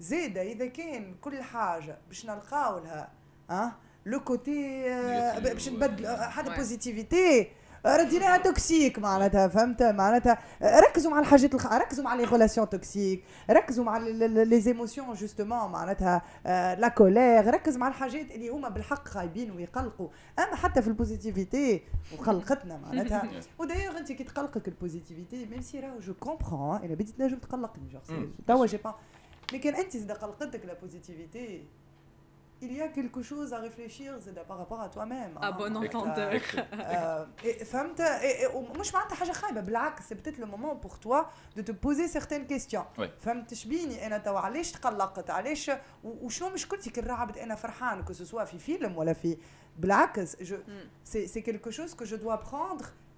زيدا 0.00 0.42
إذا 0.42 0.66
كان 0.66 1.14
كل 1.20 1.42
حاجة 1.42 1.98
باش 2.08 2.26
نلقاو 2.26 2.78
لها 2.78 3.12
ها 3.50 3.76
لو 4.06 4.20
كوتي 4.20 4.84
Négatif, 4.84 5.38
باش 5.40 5.68
ouais. 5.68 5.72
نبدل 5.72 6.06
حاجة 6.16 6.48
Ouais. 6.50 6.56
بوزيتيفيتي 6.56 7.50
رديناها 7.85 8.37
توكسيك 8.37 8.99
معناتها 8.99 9.47
فهمت؟ 9.47 9.83
معناتها 9.83 10.37
ركزوا 10.61 11.11
مع 11.11 11.19
الحاجات 11.19 11.53
الخ... 11.53 11.73
ركزوا 11.73 12.03
مع 12.03 12.15
لي 12.15 12.23
ريلاسيون 12.23 12.69
توكسيك 12.69 13.23
ركزوا 13.49 13.83
مع 13.83 13.97
لي 13.97 14.61
زيموسيون 14.61 15.13
جوستومون 15.13 15.71
معناتها 15.71 16.21
لا 16.75 16.87
كولير 16.87 17.47
ركز 17.53 17.77
مع 17.77 17.87
الحاجات 17.87 18.31
اللي 18.31 18.49
هما 18.49 18.69
بالحق 18.69 19.07
خايبين 19.07 19.51
ويقلقوا. 19.51 20.07
أما 20.39 20.55
حتى 20.55 20.81
في 20.81 20.87
البوزيتيفيتي 20.87 21.81
وقلقتنا 22.17 22.77
معناتها. 22.77 23.29
ودايوغ 23.59 23.97
انت 23.97 24.11
كي 24.11 24.23
تقلقك 24.23 24.67
البوزيتيفيتي 24.67 25.45
ميم 25.45 25.61
سي 25.61 25.79
راهو 25.79 25.99
جو 25.99 26.13
كومبرون 26.13 26.75
أنا 26.83 26.93
بديت 26.95 27.19
نجم 27.19 27.37
تقلقني 27.37 27.89
Mm. 28.09 28.13
توا 28.47 28.65
جي 28.65 28.77
با 28.77 28.95
كان 29.63 29.75
أنت 29.75 29.97
زاد 29.97 30.11
قلقتك 30.11 30.65
لا 30.65 30.73
بوزيتيفيتي 30.73 31.63
il 32.62 32.72
y 32.72 32.80
a 32.80 32.88
quelque 32.88 33.22
chose 33.22 33.52
à 33.52 33.58
réfléchir 33.58 34.18
زاد 34.18 34.38
par 34.48 34.58
rapport 34.58 34.80
à 34.80 34.88
toi-même 34.88 35.38
À 35.38 35.52
bon 35.52 35.70
معناتها. 35.70 36.00
entendeur. 36.00 36.64
آه، 36.74 37.26
إيه، 37.44 37.64
فهمت 37.64 38.00
إيه، 38.00 38.46
إيه، 38.46 38.46
ومش 38.56 38.94
معناتها 38.94 39.14
حاجه 39.16 39.32
خايبه 39.32 39.60
بالعكس 39.60 40.08
سي 40.08 40.14
بتيت 40.14 40.38
لو 40.38 40.46
مومون 40.46 40.74
بور 40.74 40.90
توا 40.90 41.22
دو 41.56 41.62
تو 41.62 41.72
بوزي 41.72 42.08
سيغتين 42.08 42.46
كيستيون 42.46 42.84
Oui. 42.98 43.02
فهمت 43.20 43.54
شبيني 43.54 44.06
انا 44.06 44.18
توا 44.18 44.38
علاش 44.40 44.72
تقلقت 44.72 45.30
علاش 45.30 45.68
و- 45.68 46.26
وشنو 46.26 46.48
مشكلتي 46.50 46.90
كي 46.90 47.00
نرعبت 47.00 47.38
انا 47.38 47.54
فرحان 47.54 48.02
كو 48.04 48.12
سوسوا 48.12 48.44
في 48.44 48.58
فيلم 48.58 48.96
ولا 48.96 49.12
في 49.12 49.36
بالعكس 49.78 50.42
جو 50.42 50.58
سي 51.04 51.26
سي 51.26 51.42
quelque 51.42 51.70
chose 51.70 51.94
que 51.94 52.04
je 52.06 52.14
dois 52.16 52.38
prendre 52.50 52.84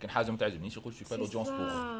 كان 0.00 0.10
حاجه 0.10 0.30
ما 0.30 0.36
تعجبنيش 0.36 0.76
يقول 0.76 0.92
je 0.92 0.96
suis 0.96 1.04
pas 1.04 1.08
C'est 1.08 1.18
l'audience 1.18 1.48
ça. 1.48 1.52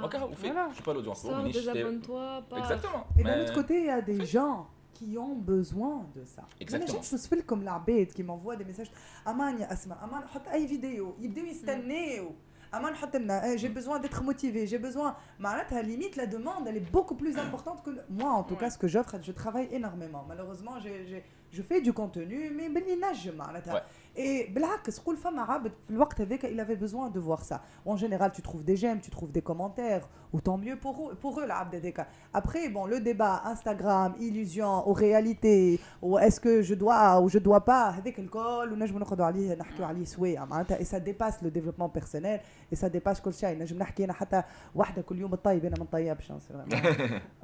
pour. 0.03 0.05
Ok, 0.05 0.31
وفي 0.33 0.53
Voilà. 0.53 0.69
je 0.71 0.75
suis 0.75 0.83
pas 0.85 0.95
l'audience 0.95 1.21
pour. 1.23 1.31
Sors, 1.31 1.37
مانيش 1.37 1.57
تا- 1.57 1.73
désabonne-toi. 1.73 2.43
pas. 2.51 2.59
Exactement. 2.59 3.05
Et 3.19 3.23
d'un 3.23 3.37
Mais- 3.37 3.43
autre 3.43 3.55
côté, 3.55 3.75
il 3.81 3.87
y 3.87 3.91
a 3.91 4.01
des 4.01 4.25
gens 4.37 4.67
qui 4.95 5.19
ont 5.19 5.37
besoin 5.55 5.97
de 6.17 6.25
ça. 6.25 6.43
Exactement. 6.61 6.75
انا 6.77 6.87
جيت 7.03 7.13
نوصف 7.13 7.35
لكم 7.35 7.61
العباد 7.63 8.11
qui 8.13 8.23
m'envoient 8.23 8.57
des 8.63 8.65
messages 8.65 8.91
امان 9.29 9.59
يا 9.61 9.73
اسماء 9.73 10.05
امان 10.05 10.29
حط 10.29 10.49
اي 10.49 10.69
فيديو 10.69 11.15
يبداو 11.21 11.45
يستناو 11.45 12.33
امان 12.75 12.95
حط 12.95 13.17
لنا 13.17 13.57
j'ai 13.57 13.69
besoin 13.79 13.99
d'être 14.03 14.23
motivé 14.23 14.67
j'ai 14.71 14.79
besoin 14.87 15.13
معناتها 15.41 15.83
limite 15.83 16.17
la 16.17 16.27
demande 16.27 16.69
elle 16.69 16.77
est 16.77 16.91
beaucoup 16.97 17.17
plus 17.23 17.37
importante 17.39 17.83
que 17.85 17.91
le- 17.91 18.05
moi 18.21 18.31
en 18.33 18.43
tout 18.45 18.57
cas 18.57 18.71
ce 18.71 18.79
que 18.79 18.89
j'offre 18.89 19.17
je 19.29 19.33
travaille 19.33 19.69
énormément 19.79 20.25
malheureusement 20.29 20.75
j'ai- 20.85 21.05
j'ai- 21.11 21.25
je 21.57 21.63
fais 21.69 21.81
du 21.81 21.93
contenu 21.93 22.39
mais 22.57 22.69
باللي 22.75 22.97
نجم 23.11 23.37
معناتها 23.37 23.85
Et 24.17 24.51
بالعكس 24.51 24.99
قول 24.99 25.17
فما 25.17 25.43
عبد 25.43 25.73
في 25.87 25.91
الوقت 25.91 26.21
هذاك 26.21 26.47
il 26.47 26.61
avait 26.61 26.77
besoin 26.77 27.11
de 27.11 27.21
voir 27.21 27.45
ça. 27.45 27.61
En 27.87 27.97
général, 27.97 28.33
tu 28.33 28.43
trouves 28.43 28.65
des 28.65 28.77
j'aime, 28.77 29.01
tu 29.01 29.11
trouves 29.11 29.33
des 29.33 29.43
commentaires, 29.43 30.09
ou 30.33 30.41
tant 30.41 30.59
mieux 30.59 30.77
pour 30.77 31.11
eux, 31.11 31.15
pour 31.15 31.41
eux 31.41 31.45
العبد 31.45 31.75
هذاك. 31.75 32.07
Après, 32.35 32.69
bon, 32.69 32.87
le 32.87 33.01
débat 33.01 33.43
Instagram, 33.45 34.15
illusion 34.19 34.89
ou 34.89 34.93
réalité, 34.93 35.81
ou 36.03 36.19
est-ce 36.19 36.41
que 36.41 36.63
je 36.63 36.75
dois 36.75 37.21
ou 37.21 37.29
je 37.29 37.39
dois 37.39 37.65
pas, 37.65 37.91
هذاك 37.91 38.19
الكل 38.19 38.73
ونجم 38.73 38.99
نقعدوا 38.99 39.27
عليه 39.27 39.55
نحكيو 39.55 39.85
عليه 39.85 40.05
سوايع 40.05 40.45
معناتها 40.45 40.79
et 40.79 40.85
ça 40.85 41.01
dépasse 41.01 41.43
le 41.43 41.51
développement 41.51 41.89
personnel 41.89 42.41
et 42.73 42.77
ça 42.77 42.89
dépasse 42.89 43.21
كل 43.21 43.35
شيء 43.35 43.59
نجم 43.59 43.79
نحكي 43.79 44.05
انا 44.05 44.13
حتى 44.13 44.43
واحده 44.75 45.03
كل 45.03 45.19
يوم 45.19 45.35
الطيب 45.35 45.65
انا 45.65 45.77
ما 45.79 45.85
نطيبش 45.85 46.33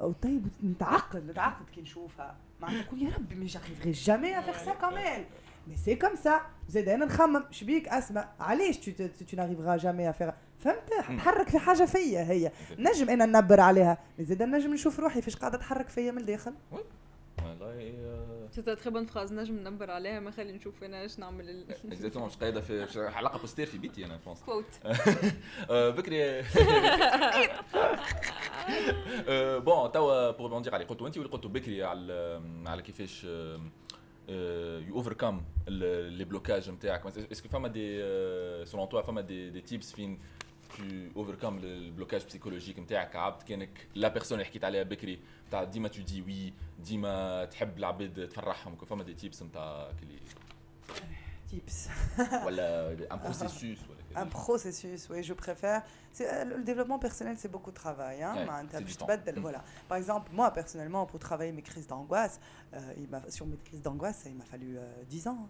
او 0.01 0.11
طيب 0.11 0.47
نتعقد 0.63 1.29
نتعقد 1.29 1.65
كي 1.75 1.81
نشوفها 1.81 2.35
معناتها 2.61 2.81
نقول 2.81 3.01
يا 3.01 3.11
ربي 3.17 3.35
مش 3.35 3.57
j'arriverai 3.57 3.93
jamais 3.93 4.33
à 4.33 4.41
faire 4.41 4.59
ça 4.67 4.73
quand 4.81 4.91
même 4.91 5.23
Mais 5.66 5.76
c'est 5.76 5.98
comme 6.04 6.16
ça. 6.24 6.32
زاد 6.68 6.88
أنا 6.88 7.04
نخمم 7.04 7.44
شبيك 7.50 7.88
اسمع 7.88 8.28
علاش 8.40 8.76
tu, 8.76 8.80
tu, 8.80 9.24
tu 9.24 9.36
n'arriveras 9.36 9.78
jamais 9.78 10.06
à 10.06 10.12
faire. 10.12 10.32
فهمت 10.58 10.88
تحرك 11.18 11.48
في 11.48 11.58
حاجة 11.58 11.84
فيا 11.84 12.22
هي 12.22 12.52
نجم 12.78 13.10
أنا 13.10 13.26
ننبر 13.26 13.60
عليها 13.60 13.98
زاد 14.20 14.42
نجم 14.42 14.74
نشوف 14.74 15.00
روحي 15.00 15.22
فاش 15.22 15.36
قاعدة 15.36 15.58
تحرك 15.58 15.88
فيا 15.88 16.10
من 16.10 16.18
الداخل 16.18 16.54
والله 17.42 17.92
C'est 18.54 18.76
très 18.82 18.90
bonne 18.90 19.06
phrase. 19.14 19.32
نجم 19.32 19.54
ننبر 19.54 19.90
عليها 19.90 20.20
ما 20.20 20.30
خلي 20.30 20.52
نشوف 20.52 20.84
أنا 20.84 21.02
إيش 21.02 21.18
نعمل 21.18 21.64
اكزاكتومون 21.70 22.28
مش 22.28 22.36
قايده 22.36 22.60
في 22.60 23.10
حلقه 23.10 23.38
بوستير 23.38 23.66
في 23.66 23.78
بيتي 23.78 24.04
أنا 24.04 24.18
بونس 24.26 24.38
quote. 24.40 24.86
بكري 25.70 26.42
بون 29.60 29.92
توا 29.92 30.30
بور 30.30 30.50
rebondir 30.50 30.72
على 30.72 30.84
قلتو 30.84 31.06
انت 31.06 31.18
واللي 31.18 31.32
قلتو 31.32 31.48
بكري 31.48 31.84
على 31.84 32.42
على 32.66 32.82
كيفاش 32.82 33.26
يو 34.87 34.95
اوفركم 34.95 35.41
لي 35.67 36.23
بلوكاج 36.23 36.69
نتاعك 36.69 37.05
اسكو 37.05 37.49
فما 37.49 37.67
دي 37.67 37.99
سولون 38.65 38.89
توا 38.89 39.01
فما 39.01 39.21
دي 39.21 39.49
دي 39.49 39.61
تيبس 39.61 39.93
فين 39.93 40.19
تو 40.77 40.83
اوفركم 41.15 41.57
البلوكاج 41.57 42.25
بسيكولوجيك 42.25 42.79
نتاعك 42.79 43.15
عبد 43.15 43.41
كانك 43.43 43.87
لا 43.95 44.07
بيرسون 44.07 44.37
اللي 44.37 44.49
حكيت 44.49 44.63
عليها 44.63 44.83
بكري 44.83 45.19
تاع 45.51 45.63
ديما 45.63 45.87
تو 45.87 46.01
دي 46.01 46.21
وي 46.21 46.53
ديما 46.79 47.45
تحب 47.45 47.77
العباد 47.77 48.27
تفرحهم 48.27 48.75
فما 48.75 49.03
دي 49.03 49.13
تيبس 49.13 49.43
نتاع 49.43 49.91
كلي 49.99 50.19
tips. 51.51 51.89
ولا 52.45 52.91
ان 53.13 53.19
بروسيسوس 53.23 53.63
ولا 53.63 53.99
un 54.16 54.26
processus 54.26 55.08
oui 55.10 55.22
je 55.22 55.32
préfère. 55.32 55.82
Euh, 56.20 56.44
le 56.44 56.62
développement 56.62 56.98
personnel 56.98 57.36
c'est 57.38 57.50
beaucoup 57.50 57.70
de 57.70 57.76
travail 57.76 58.22
hein, 58.22 58.34
par 59.88 59.98
exemple 59.98 60.30
moi 60.32 60.50
personnellement 60.50 61.06
pour 61.06 61.18
travailler 61.18 61.52
mes 61.52 61.62
crises 61.62 61.86
d'angoisse 61.86 62.38
euh, 62.74 62.80
sur 63.28 63.46
mes 63.46 63.56
crises 63.56 63.82
d'angoisse 63.82 64.22
il 64.26 64.34
m'a 64.34 64.44
fallu 64.44 64.76
euh, 64.76 64.82
10 65.08 65.28
ans. 65.28 65.48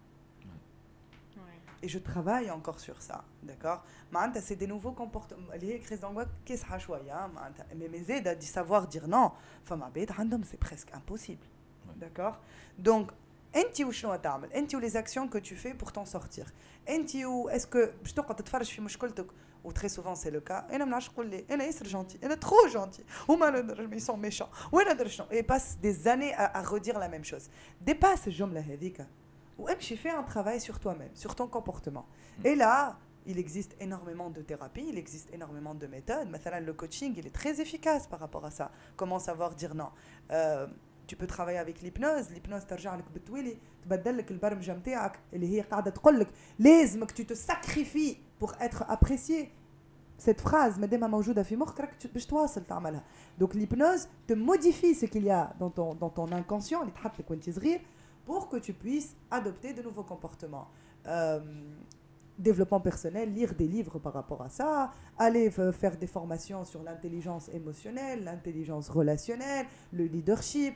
Et 1.85 1.88
je 1.88 1.98
travaille 1.98 2.48
encore 2.48 2.79
sur 2.79 3.03
ça 3.03 3.25
d'accord? 3.42 3.83
Maintenant, 4.12 4.40
c'est 4.40 4.55
des 4.55 4.68
nouveaux 4.68 4.92
comportements. 4.92 5.48
Les 5.61 5.81
crises 5.81 5.98
d'angoisse 5.98 6.29
qu'est-ce 6.44 6.64
que 6.64 7.11
hein, 7.11 7.31
mais 7.77 7.88
mes 7.88 8.09
aides 8.09 8.29
à 8.29 8.40
savoir 8.40 8.87
dire 8.87 9.09
non. 9.09 9.33
Enfin 9.64 9.77
ma 9.77 9.90
c'est 10.44 10.61
presque 10.61 10.94
impossible 10.94 11.44
d'accord? 11.96 12.38
Donc 12.79 13.11
انت 13.56 13.82
وشنو 13.82 14.15
تعمل 14.15 14.54
انت 14.54 14.76
ولي 14.76 14.89
actions 14.89 15.30
que 15.34 15.39
tu 15.39 15.56
fais 15.56 15.74
pour 15.84 15.91
t'en 15.91 16.06
sortir 16.06 16.46
انت 16.89 17.15
و 17.15 17.50
est-ce 17.50 17.65
que 17.65 17.89
باش 18.02 18.13
تقعد 18.13 18.36
تتفرج 18.36 18.65
في 18.65 18.82
مشكلتك 18.82 19.28
و 19.63 19.72
très 19.72 19.89
souvent 19.89 20.15
c'est 20.15 20.32
le 20.32 20.50
cas 20.50 20.72
انا 20.72 20.86
ما 20.86 20.91
نعرفش 20.91 21.10
نقول 21.10 21.28
لي 21.28 21.46
انا 21.52 21.63
ياسر 21.63 21.88
جونتي 21.88 22.20
انا 22.24 22.39
trop 22.46 22.72
gentil 22.74 23.30
وما 23.30 23.50
ندرج 23.50 23.89
mais 23.89 24.02
ils 24.02 24.08
sont 24.08 24.32
méchants 24.32 24.74
وانا 24.74 24.93
ندرج 24.93 25.10
شنو 25.10 25.28
et 25.32 25.43
passe 25.43 25.78
des 25.84 26.08
années 26.08 26.34
à, 26.34 26.58
à 26.58 26.62
redire 26.62 27.00
la 27.00 27.10
même 27.10 27.24
chose 27.24 27.43
dépasse 27.89 28.28
الجملة 28.28 28.60
هذيك 28.60 29.06
وامشي 29.60 29.98
fais 29.98 30.10
un 30.10 30.24
travail 30.24 30.62
sur 30.62 30.80
toi-même 30.80 31.15
sur 31.15 31.36
ton 31.36 31.48
comportement 31.48 32.06
et 32.46 32.56
là 32.56 32.98
il 33.28 33.38
existe 33.38 33.76
énormément 33.82 34.30
de 34.30 34.41
thérapies, 34.41 34.88
il 34.88 34.98
existe 34.98 35.34
énormément 35.34 35.76
de 35.76 35.86
méthodes. 35.86 36.30
مثلا, 36.30 36.62
le 36.62 36.74
coaching, 36.74 37.13
il 37.17 37.28
est 37.28 37.36
très 37.36 37.60
efficace 37.60 38.08
par 38.08 38.20
rapport 38.20 38.46
à 38.46 38.52
ça. 38.52 38.72
Comment 38.96 39.20
savoir 39.20 39.54
dire 39.54 39.76
non 39.76 39.89
Euh, 40.32 40.67
Tu 41.08 41.15
peux 41.15 41.28
travailler 41.28 41.58
avec 41.58 41.82
l'hypnose. 41.82 42.30
L'hypnose 42.32 42.65
ترجع 42.67 42.96
لك 42.96 43.06
بالتوالي 43.13 43.58
تبدل 43.84 44.17
لك 44.17 44.32
البرمجة 44.32 44.76
نتاعك 44.76 45.20
اللي 45.34 45.58
هي 45.58 45.62
قاعدة 45.62 45.91
تقول 45.91 46.20
لك 46.20 46.28
لازمك 46.60 47.12
tu 47.12 47.24
te 47.26 47.36
sacrifies 47.36 48.17
pour 48.43 48.54
être 48.62 48.84
apprécié. 48.89 49.50
Cette 50.20 50.41
phrase 50.41 50.80
مادامها 50.80 51.08
موجودة 51.08 51.43
في 51.43 51.56
مخك 51.56 51.80
راك 51.82 52.08
باش 52.13 52.26
تواصل 52.26 52.63
تعملها. 52.65 53.04
Donc 53.41 53.54
l'hypnose 53.54 54.08
te 54.28 54.34
modifie 54.34 54.96
ce 54.96 55.06
qu'il 55.06 55.24
y 55.24 55.32
a 55.32 55.54
dans 55.60 55.70
ton, 55.70 55.93
dans 55.96 56.10
ton 56.10 56.28
inconscient 56.32 56.82
اللي 56.82 56.91
تحط 56.91 57.20
لك 57.20 57.32
وانت 57.32 57.50
صغير 57.50 57.80
pour 58.30 58.50
que 58.50 58.58
tu 58.58 58.74
puisses 58.74 59.15
adopter 59.32 59.74
de 59.74 59.82
nouveaux 59.82 60.08
comportements. 60.13 60.67
Euh, 61.08 61.39
développement 62.38 62.82
personnel, 62.82 63.34
lire 63.34 63.54
des 63.56 63.67
livres 63.76 63.98
par 64.06 64.13
rapport 64.20 64.41
à 64.48 64.50
ça, 64.50 64.91
aller 65.17 65.50
f- 65.50 65.72
faire 65.72 65.96
des 65.98 66.06
formations 66.17 66.63
sur 66.72 66.82
l'intelligence 66.84 67.46
émotionnelle, 67.60 68.20
l'intelligence 68.30 68.88
relationnelle, 68.89 69.65
le 70.00 70.06
leadership, 70.06 70.76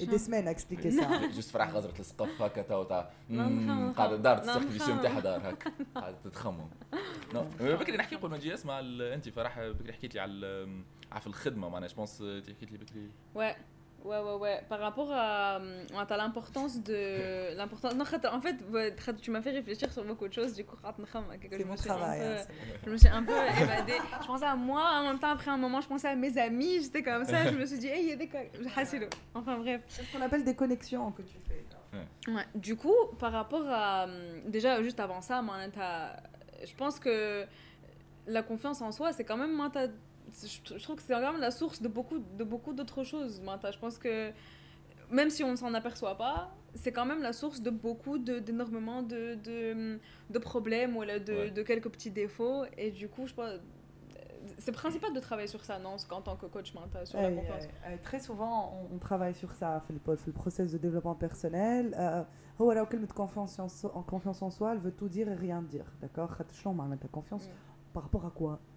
à 0.00 0.50
expliquer 0.50 0.90
ça 0.90 1.34
جوست 1.34 1.50
فرح 1.50 1.70
غزرة 1.70 2.00
السقف 2.00 2.42
هكا 2.42 2.62
تو 2.62 2.82
تاع 2.82 3.10
نعم، 3.28 3.66
نعم، 3.66 3.92
قاعدة 3.92 4.16
دارت 4.16 4.46
نعم، 4.46 4.62
السيركل 4.62 4.88
نعم. 4.88 4.98
نتاعها 4.98 5.20
دار 5.20 5.50
هكا. 5.50 5.72
قاعدة 6.00 6.16
تتخمم. 6.24 6.68
نو، 7.34 7.44
بكري 7.60 7.96
نحكي 7.96 8.16
قبل 8.16 8.30
ما 8.30 8.36
نجي 8.36 8.54
اسمع 8.54 8.80
انت 9.14 9.28
فرح 9.28 9.60
بكري 9.60 9.92
حكيت 9.92 10.14
لي 10.14 10.20
على 10.20 10.68
على 11.12 11.20
في 11.20 11.26
الخدمة 11.26 11.68
معناها. 11.68 11.88
جو 11.88 11.94
بونس 11.96 12.22
حكيت 12.48 12.72
لي 12.72 12.78
بكري. 12.78 13.10
Ouais, 14.04 14.18
ouais, 14.18 14.22
ouais, 14.22 14.34
ouais. 14.34 14.62
Par 14.68 14.80
rapport 14.80 15.10
à, 15.10 15.54
à 15.56 16.06
t'as 16.06 16.16
l'importance 16.18 16.78
de 16.82 17.54
l'importance. 17.56 17.94
Non, 17.94 18.04
en 18.30 18.40
fait, 18.40 18.56
ouais, 18.70 18.94
tu 19.20 19.30
m'as 19.30 19.40
fait 19.40 19.50
réfléchir 19.52 19.90
sur 19.92 20.04
beaucoup 20.04 20.28
de 20.28 20.32
choses. 20.32 20.52
Du 20.54 20.64
coup, 20.64 20.76
c'est 21.50 21.62
je 21.62 21.64
mon 21.66 21.72
me 21.72 21.76
suis 21.78 21.90
un 21.90 21.94
travail 21.96 22.20
peu- 22.20 22.26
hein, 22.26 22.54
je 22.84 22.90
me 22.90 22.96
suis 22.98 23.08
un 23.08 23.22
peu 23.24 23.32
évadée. 23.32 23.92
Je 24.22 24.26
pensais 24.26 24.44
à 24.44 24.54
moi, 24.56 24.84
en 25.00 25.04
même 25.04 25.18
temps, 25.18 25.30
après 25.30 25.50
un 25.50 25.56
moment, 25.56 25.80
je 25.80 25.88
pensais 25.88 26.08
à 26.08 26.14
mes 26.14 26.36
amis. 26.38 26.82
J'étais 26.82 27.02
comme 27.02 27.24
ça. 27.24 27.50
Je 27.50 27.56
me 27.56 27.64
suis 27.66 27.78
dit, 27.78 27.88
hey, 27.88 28.02
il 28.04 28.08
y 28.10 28.12
a 28.12 28.16
des. 28.16 28.28
Enfin 29.34 29.56
bref. 29.58 29.80
c'est 29.88 30.02
ce 30.02 30.12
qu'on 30.16 30.22
appelle 30.22 30.44
des 30.44 30.54
connexions 30.54 31.10
que 31.12 31.22
tu 31.22 31.36
fais 31.48 31.64
Ouais. 32.28 32.44
Du 32.54 32.76
coup, 32.76 32.94
par 33.18 33.32
rapport 33.32 33.64
à. 33.68 34.04
hum, 34.04 34.50
Déjà, 34.50 34.82
juste 34.82 35.00
avant 35.00 35.20
ça, 35.22 35.40
je 36.66 36.74
pense 36.76 36.98
que 36.98 37.44
la 38.26 38.42
confiance 38.42 38.80
en 38.82 38.92
soi, 38.92 39.12
c'est 39.12 39.24
quand 39.24 39.36
même 39.36 39.54
Manan, 40.33 40.33
t'as- 40.41 40.47
Je 40.47 40.77
je 40.79 40.83
trouve 40.83 40.95
que 40.97 41.01
c'est 41.01 41.13
quand 41.13 41.31
même 41.31 41.41
la 41.41 41.51
source 41.51 41.81
de 41.81 41.87
beaucoup, 41.87 42.19
de 42.39 42.43
beaucoup 42.43 42.73
d'autres 42.73 43.03
choses. 43.03 43.33
Manan. 43.41 43.71
Je 43.71 43.79
pense 43.79 43.97
que 43.97 44.31
même 45.11 45.29
si 45.29 45.41
on 45.43 45.51
ne 45.51 45.55
s'en 45.55 45.73
aperçoit 45.73 46.17
pas, 46.17 46.37
c'est 46.75 46.91
quand 46.97 47.05
même 47.11 47.21
la 47.29 47.33
source 47.33 47.61
de 47.61 47.71
beaucoup, 47.71 48.17
de- 48.19 48.39
d'énormément 48.39 49.01
de, 49.01 49.21
de, 49.47 49.99
de 50.35 50.39
problèmes 50.39 50.95
ou 50.97 51.01
là, 51.03 51.17
de, 51.19 51.33
Ouais. 51.33 51.51
de 51.57 51.61
quelques 51.69 51.89
petits 51.95 52.11
défauts. 52.11 52.63
Et 52.77 52.91
du 52.91 53.07
coup, 53.13 53.25
je 53.27 53.33
pense. 53.33 53.51
C'est 54.57 54.71
principal 54.71 55.11
de 55.13 55.19
travailler 55.19 55.47
sur 55.55 55.63
ça, 55.65 55.75
non 55.79 55.95
En 56.11 56.21
tant 56.21 56.35
que 56.41 56.45
coach, 56.55 56.73
Manan, 56.73 56.87
sur 57.05 57.19
la 57.21 57.29
أي- 57.29 57.35
confiance. 57.39 57.65
أي- 57.65 57.87
أي. 57.91 57.97
très 58.07 58.19
souvent 58.27 58.55
on, 58.77 58.95
on 58.95 58.99
travaille 58.99 59.33
sur 59.43 59.51
ça 59.53 59.79
في 59.85 59.91
الب- 59.91 60.15
في 60.15 60.27
البروسيس 60.27 60.75
de 60.75 60.77
développement 60.77 61.15
personnel 61.27 61.93
آه، 61.93 62.25
هو 62.61 62.71
راهو 62.71 62.85
كلمة 62.85 63.07
confiance 63.07 63.59
en, 63.59 63.67
so- 63.69 63.91
en 63.93 64.03
confiance 64.13 64.41
en 64.41 64.49
soi 64.49 64.71
elle 64.73 64.79
veut 64.79 64.91
tout 65.01 65.09
dire 65.09 65.27
et 65.29 65.35
rien 65.35 65.61
dire 65.61 65.85
d'accord 66.01 66.29
خاطر 66.31 66.53
شنو 66.53 66.73
معناتها 66.73 67.09
confiance 67.15 67.43
Mm. 67.43 67.93
par 67.97 68.03
rapport 68.03 68.25
à 68.25 68.31
quoi 68.39 68.59
Ben, 68.59 68.59
فهمت 68.59 68.72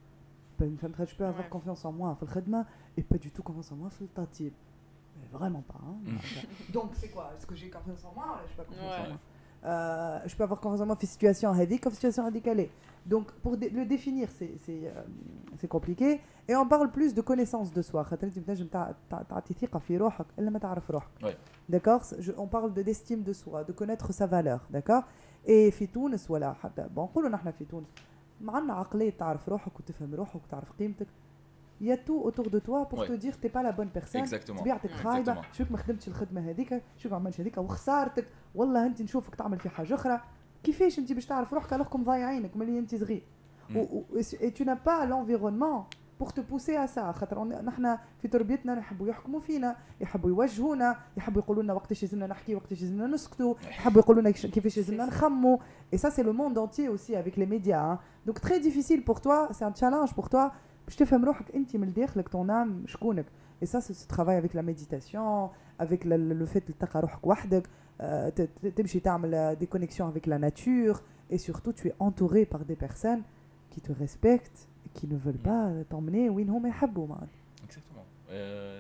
je 0.59 1.15
peux 1.15 1.25
avoir 1.25 1.49
confiance 1.49 1.85
en 1.85 1.91
moi, 1.91 2.17
et 2.95 3.03
pas 3.03 3.17
du 3.17 3.31
tout 3.31 3.43
confiance 3.43 3.71
en 3.71 3.75
moi, 3.75 3.89
mais 5.19 5.27
vraiment 5.31 5.61
pas. 5.61 5.79
Hein. 5.81 5.95
Mm. 6.03 6.71
Donc, 6.73 6.91
c'est 6.93 7.09
quoi? 7.09 7.31
Est-ce 7.37 7.45
que 7.45 7.55
j'ai 7.55 7.69
confiance 7.69 8.05
en 8.05 8.13
moi? 8.13 8.41
Euh, 9.65 10.19
je 10.25 10.35
confiance 10.35 10.35
peux 10.35 10.43
avoir 10.43 10.59
confiance 10.59 10.81
en 10.81 10.85
moi, 10.85 10.95
fait 10.95 11.07
situation 11.07 11.51
situation 11.93 12.23
radicale. 12.23 12.67
Donc, 13.05 13.31
pour 13.31 13.53
le 13.53 13.85
définir, 13.85 14.27
euh, 14.41 15.03
c'est 15.57 15.67
compliqué. 15.67 16.19
Et 16.47 16.55
on 16.55 16.67
parle 16.67 16.91
plus 16.91 17.13
de 17.13 17.21
connaissance 17.21 17.71
de 17.71 17.81
soi. 17.81 18.05
D'accord? 21.69 22.01
On 22.37 22.47
parle 22.47 22.73
d'estime 22.73 23.23
de, 23.23 23.33
soi, 23.33 23.63
de 23.63 23.71
connaître 23.71 24.13
sa 24.13 24.27
valeur. 24.27 24.65
D'accord? 24.69 25.03
Et 25.45 25.71
Fitoun, 25.71 26.17
voilà. 26.27 26.55
Bon, 26.91 27.09
ما 28.41 28.54
عندنا 28.54 28.73
عقلية 28.73 29.10
تعرف 29.10 29.50
روحك 29.50 29.80
وتفهم 29.80 30.15
روحك 30.15 30.36
وتعرف 30.43 30.71
قيمتك 30.71 31.08
de 32.50 32.60
toi 32.60 32.86
pour 32.89 33.00
Ouais. 33.00 33.08
te 33.08 33.13
dire 33.23 33.34
que 33.38 33.41
t'es 33.47 33.54
pas 33.58 33.63
la 33.63 33.71
bonne 33.71 33.91
personne 34.00 34.26
Exactement. 34.26 34.60
طبيعتك 34.60 34.91
خايبة. 34.91 35.41
شوف 35.54 35.71
ما 35.71 35.78
خدمتش 35.78 36.08
الخدمة 36.08 36.41
هذيك 36.50 36.82
شوف 36.97 37.12
ما 37.12 37.17
عملتش 37.17 37.41
هذيك 37.41 37.58
وخسارتك 37.58 38.26
والله 38.56 38.86
أنت 38.86 39.02
نشوفك 39.02 39.36
تعمل 39.36 39.60
في 39.60 39.69
حاجة 39.69 39.93
أخرى 39.93 40.21
كيفاش 40.63 41.00
أنت 41.00 41.13
باش 41.13 41.26
تعرف 41.26 41.54
روحك 41.54 41.73
الوغكم 41.73 42.04
ضايعينك 42.04 42.58
ملي 42.58 42.80
أنت 42.80 42.95
صغير 42.95 43.21
Mm. 43.69 43.76
و- 43.76 43.80
و- 43.80 44.21
et 44.21 44.52
tu 44.58 44.63
n'as 44.65 44.80
pas 44.89 45.06
l'environnement 45.12 45.84
pour 46.18 46.32
te 46.32 46.40
pousser 46.40 46.76
à 46.76 46.87
ça 46.87 47.12
خاطر 47.12 47.37
on- 47.38 47.64
نحن 47.64 47.96
في 48.22 48.28
تربيتنا 48.28 48.78
يحبوا 48.78 49.08
يحكموا 49.08 49.40
فينا 49.40 49.76
يحبوا 50.00 50.30
يوجهونا 50.30 50.96
يحبوا 51.16 51.42
يقولوا 51.42 51.62
لنا 51.62 51.72
وقتاش 51.72 52.02
لازمنا 52.02 52.26
نحكي 52.26 52.54
وقتاش 52.54 52.80
لازمنا 52.82 53.06
نسكتوا 53.06 53.54
يحبوا 53.62 54.00
يقولوا 54.02 54.20
لنا 54.20 54.30
كيش- 54.30 54.46
كيفاش 54.46 54.76
لازمنا 54.76 55.06
نخموا 55.06 55.56
et 55.94 55.98
ça 55.98 56.11
c'est 56.11 56.22
le 56.22 56.32
monde 56.32 56.58
entier 56.58 56.88
aussi 56.88 57.16
avec 57.16 57.37
les 57.37 57.46
médias 57.46 57.82
hein. 57.92 57.98
donc 58.26 58.40
très 58.40 58.61
difficile 58.61 59.00
pour 59.04 59.20
toi 59.20 59.48
c'est 59.52 59.64
un 59.64 59.74
challenge 59.74 60.14
pour 60.14 60.28
toi 60.28 60.52
باش 60.87 60.96
تفهم 60.96 61.24
روحك 61.24 61.54
انت 61.54 61.76
من 61.76 61.92
داخلك 61.92 62.28
ton 62.28 62.46
âme 62.48 62.87
شكونك 62.87 63.26
et 63.64 63.66
ça 63.66 63.80
c'est 63.80 63.94
ce 63.94 64.06
travail 64.08 64.37
avec 64.37 64.54
la 64.54 64.62
méditation 64.62 65.50
avec 65.80 66.04
le, 66.04 66.16
le- 66.16 66.35
le 66.35 66.46
fait 66.46 66.61
تلقى 66.80 67.00
روحك 67.00 67.26
وحدك 67.26 67.66
euh, 67.66 68.30
ت- 68.30 68.40
ت- 68.62 68.66
تمشي 68.66 69.00
تعمل 69.00 69.35
euh, 69.35 69.61
des 69.64 69.66
connexions 69.66 70.06
avec 70.16 70.26
la 70.26 70.38
nature 70.38 71.02
et 71.30 71.38
surtout 71.38 71.72
tu 71.72 71.88
es 71.88 71.94
entouré 71.98 72.44
par 72.46 72.64
des 72.64 72.76
personnes 72.76 73.22
qui 73.70 73.80
Qui 74.97 75.07
ne 75.07 75.17
veulent 75.25 75.43
pas 75.49 75.62
t'emmener 75.91 76.29
وين 76.29 76.49
هما 76.49 76.69
يحبوا 76.69 77.07
معناتها 77.07 77.39
اكزاكتومون 77.63 78.03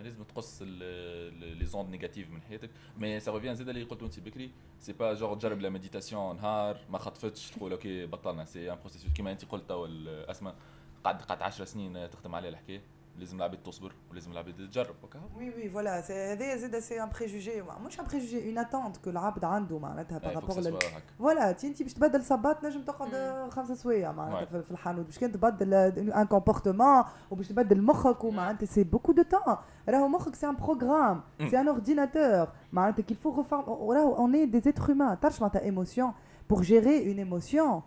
لازم 0.03 0.23
تقص 0.23 0.61
لي 0.61 1.65
زوند 1.65 1.89
نيجاتيف 1.89 2.31
من 2.31 2.41
حياتك. 2.41 2.69
مي 2.97 3.19
سا 3.19 3.31
ريفيان 3.31 3.55
زاد 3.55 3.69
اللي 3.69 3.83
قلته 3.83 4.05
انت 4.05 4.19
بكري 4.19 4.51
سي 4.79 4.93
با 4.93 5.13
جور 5.13 5.35
تجرب 5.35 5.59
لا 5.59 5.69
ميديتاسيون 5.69 6.35
نهار 6.35 6.77
ما 6.89 6.97
خطفتش 6.97 7.51
تقول 7.51 7.71
أوكي 7.71 8.05
بطلنا 8.05 8.45
سي 8.45 8.71
ان 8.71 8.77
بروسيسوس 8.79 9.11
كيما 9.11 9.31
انت 9.31 9.45
قلت 9.45 9.69
تو 9.69 9.85
اسماء 10.05 10.55
قعدت 11.03 11.21
قعدت 11.21 11.41
10 11.41 11.65
سنين 11.65 12.09
تخدم 12.09 12.35
عليه 12.35 12.49
الحكاية 12.49 12.81
لازم 13.18 13.36
العباد 13.36 13.62
تصبر 13.62 13.92
ولازم 14.10 14.32
العباد 14.32 14.54
تجرب 14.54 14.94
هكا 15.04 15.20
Oui, 15.36 15.40
oui, 15.40 15.74
voilà, 15.74 16.06
c'est 16.08 16.10
هذايا 16.12 16.56
زاد 16.56 16.78
سي 16.78 17.02
ان 17.02 17.08
بريجوجي 17.08 17.62
مش 17.86 18.00
ان 18.00 18.04
بريجوجي 18.06 18.48
اون 18.48 18.58
اتونت 18.58 18.96
كو 18.96 19.10
العبد 19.10 19.44
عنده 19.44 19.78
معناتها 19.78 20.18
إيه، 20.18 20.34
بارابور 20.34 20.50
faut 20.50 20.52
que 20.52 20.56
ça 20.56 20.66
لل 20.66 20.78
soit 20.78 20.84
هكا. 20.84 21.02
فوالا 21.18 21.52
تي 21.52 21.66
انت 21.68 21.82
باش 21.82 21.92
تبدل 21.94 22.24
صباط 22.24 22.64
نجم 22.64 22.82
تقعد 22.82 23.14
مم. 23.14 23.50
خمسة 23.50 23.74
سوايع 23.74 24.12
معناتها 24.12 24.44
Ouais. 24.44 24.48
في 24.48 24.62
في 24.62 24.70
الحانوت 24.70 25.06
باش 25.06 25.18
كان 25.18 25.32
تبدل 25.32 25.74
ان 25.74 26.26
كومبورتمون 26.26 27.04
وباش 27.30 27.48
تبدل 27.48 27.82
مخك 27.82 28.24
ومعناتها 28.24 28.66
سي 28.66 28.84
بوكو 28.84 29.12
دو 29.12 29.22
تون 29.22 29.56
راهو 29.88 30.08
مخك 30.08 30.34
سي 30.34 30.46
ان 30.48 30.56
بروغرام 30.56 31.22
مم. 31.40 31.48
سي 31.50 31.60
ان 31.60 31.68
اورديناتور 31.68 32.48
معناتها 32.72 33.02
كيل 33.02 33.16
فو 33.16 33.36
ريفورم 33.36 33.62
راهو 33.92 34.16
اون 34.16 34.34
اي 34.34 34.46
دي 34.46 34.60
êtres 34.72 34.82
humains 34.82 35.18
تعرفش 35.20 35.40
معناتها 35.40 35.62
ايموسيون 35.62 36.12
بور 36.50 36.62
جيري 36.62 37.08
اون 37.10 37.18
ايموسيون 37.18 37.82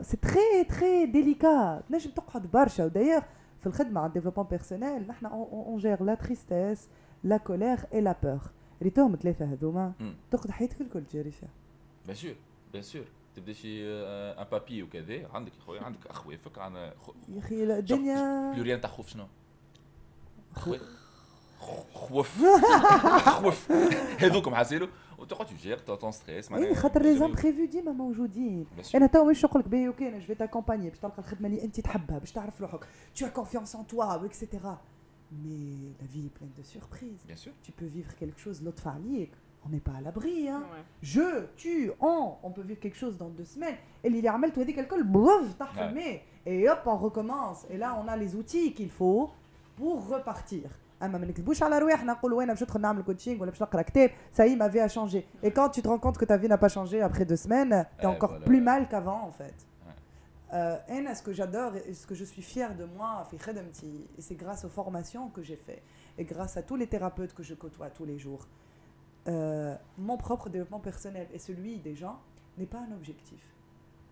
سي 0.00 0.16
تري 0.16 0.64
تري 0.68 1.06
ديليكا 1.06 1.82
تنجم 1.88 2.10
تقعد 2.10 2.46
برشا 2.46 2.84
ودايوغ 2.84 3.22
في 3.61 3.67
الخدمة 3.67 3.99
على 4.01 4.07
الديفلوبمون 4.07 4.47
بيرسونيل 4.47 5.07
نحن 5.07 5.25
اون 5.25 5.77
جير 5.77 6.03
لا 6.03 6.15
تريستيس 6.15 6.87
لا 7.23 7.37
كولير 7.37 7.79
اي 7.93 8.01
لا 8.01 8.15
بور 8.23 8.39
ريتهم 8.81 9.15
ثلاثة 9.15 9.45
هذوما. 9.53 9.93
تاخذ 10.31 10.51
حياتك 10.51 10.81
الكل 10.81 11.05
تجري 11.05 11.31
فيها 11.31 11.49
بيان 12.05 12.15
سور 12.15 12.35
بيان 12.71 12.83
سور 12.83 13.05
تبدأ 13.35 13.53
شي 13.53 13.87
ان 13.87 14.45
بابي 14.51 14.83
وكذا 14.83 15.27
عندك 15.33 15.55
يا 15.55 15.61
خويا 15.61 15.83
عندك 15.83 16.07
اخوافك 16.07 16.59
عندنا 16.59 16.93
يا 17.29 17.39
أخي 17.39 17.63
الدنيا 17.63 18.51
بلوريال 18.53 18.81
تاع 18.81 18.89
خوف 18.89 19.09
شنو؟ 19.09 19.27
خوف. 20.53 20.81
خوف. 21.93 22.41
خوف. 23.41 23.71
هذوكم 24.19 24.55
حاسيلو 24.55 24.87
وتقعد 25.18 25.46
تجير 25.46 25.78
تون 25.78 26.12
ستريس 26.12 26.52
اي 26.52 26.74
خاطر 26.74 27.02
لي 27.02 27.16
زامبريفو 27.18 27.64
ديما 27.64 27.92
موجودين 27.92 28.66
بيان 28.74 28.82
سور 28.82 28.96
انا 29.00 29.06
تو 29.06 29.24
مش 29.24 29.44
نقول 29.44 29.62
لك 29.62 29.68
باهي 29.68 29.86
اوكي 29.86 30.08
انا 30.08 30.18
جو 30.18 30.34
تاكومباني 30.34 30.88
باش 30.90 30.98
تلقى 30.98 31.18
الخدمه 31.18 31.48
اللي 31.48 31.64
انت 31.64 31.80
تحبها 31.80 32.18
باش 32.18 32.32
تعرف 32.32 32.60
روحك 32.60 32.84
tu 33.18 33.20
as 33.22 33.38
confiance 33.40 33.74
en 33.74 33.84
toi 33.94 34.20
etc 34.26 34.58
mais 35.44 35.92
la 36.00 36.06
vie 36.12 36.26
est 36.26 36.34
pleine 36.38 36.52
de 36.58 36.62
surprises 36.76 37.26
بيان 37.26 37.36
سور 37.36 37.54
tu 37.66 37.70
peux 37.70 37.86
vivre 37.96 38.14
quelque 38.20 38.40
chose 38.44 38.62
l'autre 38.64 38.86
عليك 38.88 39.30
on 39.64 39.68
n'est 39.68 39.84
pas 39.90 39.96
à 39.98 40.00
l'abri 40.06 40.48
hein 40.48 40.62
Ouais. 40.72 40.84
je 41.12 41.28
tu 41.62 41.74
on 42.00 42.22
on 42.46 42.50
peut 42.50 42.66
vivre 42.70 42.80
quelque 42.84 42.98
chose 43.04 43.16
dans 43.22 43.30
deux 43.40 43.48
semaines 43.56 43.78
اللي 44.04 44.18
اللي 44.18 44.28
عملته 44.28 44.62
هذيك 44.62 44.78
الكل 44.78 45.04
بوف 45.04 45.52
طاح 45.58 45.72
في 45.72 45.78
Ouais. 45.78 45.82
الماء 45.82 46.22
et 46.46 46.68
hop 46.72 46.86
on 46.86 46.96
recommence 47.08 47.58
et 47.70 47.76
là 47.78 47.88
on 48.02 48.08
a 48.08 48.16
les 48.16 48.34
outils 48.40 48.72
qu'il 48.74 48.90
faut 49.00 49.30
pour 49.78 50.08
repartir 50.14 50.68
اما 51.02 51.18
ما 51.18 51.26
نكذبوش 51.26 51.62
على 51.62 51.78
رواحنا 51.78 52.12
نقولوا 52.12 52.38
وانا 52.38 52.52
باش 52.52 52.62
ندخل 52.62 52.80
نعمل 52.80 53.02
كوتشينغ 53.02 53.42
ولا 53.42 53.50
باش 53.50 53.62
نقرا 53.62 53.82
كتاب 53.82 54.10
ça 54.36 54.46
y 54.46 54.52
est 54.52 54.56
ma 54.56 54.68
vie 54.68 54.80
a 54.80 54.88
changé 54.88 55.26
et 55.42 55.50
quand 55.50 55.68
tu 55.74 55.82
te 55.82 55.88
rends 55.88 55.98
compte 55.98 56.18
que 56.18 56.24
ta 56.24 56.36
vie 56.36 56.48
n'a 56.48 56.58
pas 56.58 56.68
changé 56.68 57.02
après 57.02 57.24
deux 57.24 57.36
semaines 57.46 57.86
t'es 58.00 58.06
Ouais, 58.06 58.12
encore 58.16 58.30
voilà. 58.30 58.44
plus 58.50 58.60
mal 58.60 58.88
qu'avant 58.88 59.20
en 59.28 59.32
fait 59.40 59.58
Ouais. 59.86 59.96
euh, 60.58 60.94
Anne, 60.96 61.08
ce 61.18 61.22
que 61.26 61.32
j'adore 61.38 61.72
et 61.88 61.94
ce 62.00 62.06
que 62.06 62.14
je 62.20 62.24
suis 62.32 62.42
fière 62.54 62.72
de 62.80 62.84
moi 62.98 63.24
في 63.30 63.38
خدمتي 63.38 64.06
et 64.18 64.22
c'est 64.26 64.36
grâce 64.44 64.64
aux 64.64 64.72
formations 64.80 65.28
que 65.34 65.42
j'ai 65.42 65.56
fait 65.66 65.82
et 66.18 66.24
grâce 66.24 66.56
à 66.56 66.62
tous 66.62 66.76
les 66.76 66.86
thérapeutes 66.94 67.34
que 67.38 67.42
je 67.42 67.54
côtoie 67.54 67.90
tous 67.98 68.04
les 68.10 68.18
jours 68.18 68.42
euh, 69.28 69.74
mon 69.98 70.16
propre 70.16 70.48
développement 70.48 70.80
personnel 70.90 71.26
et 71.34 71.38
celui 71.38 71.78
des 71.88 71.94
gens 72.02 72.16
n'est 72.58 72.66
pas 72.74 72.78
un 72.88 72.92
objectif 73.00 73.42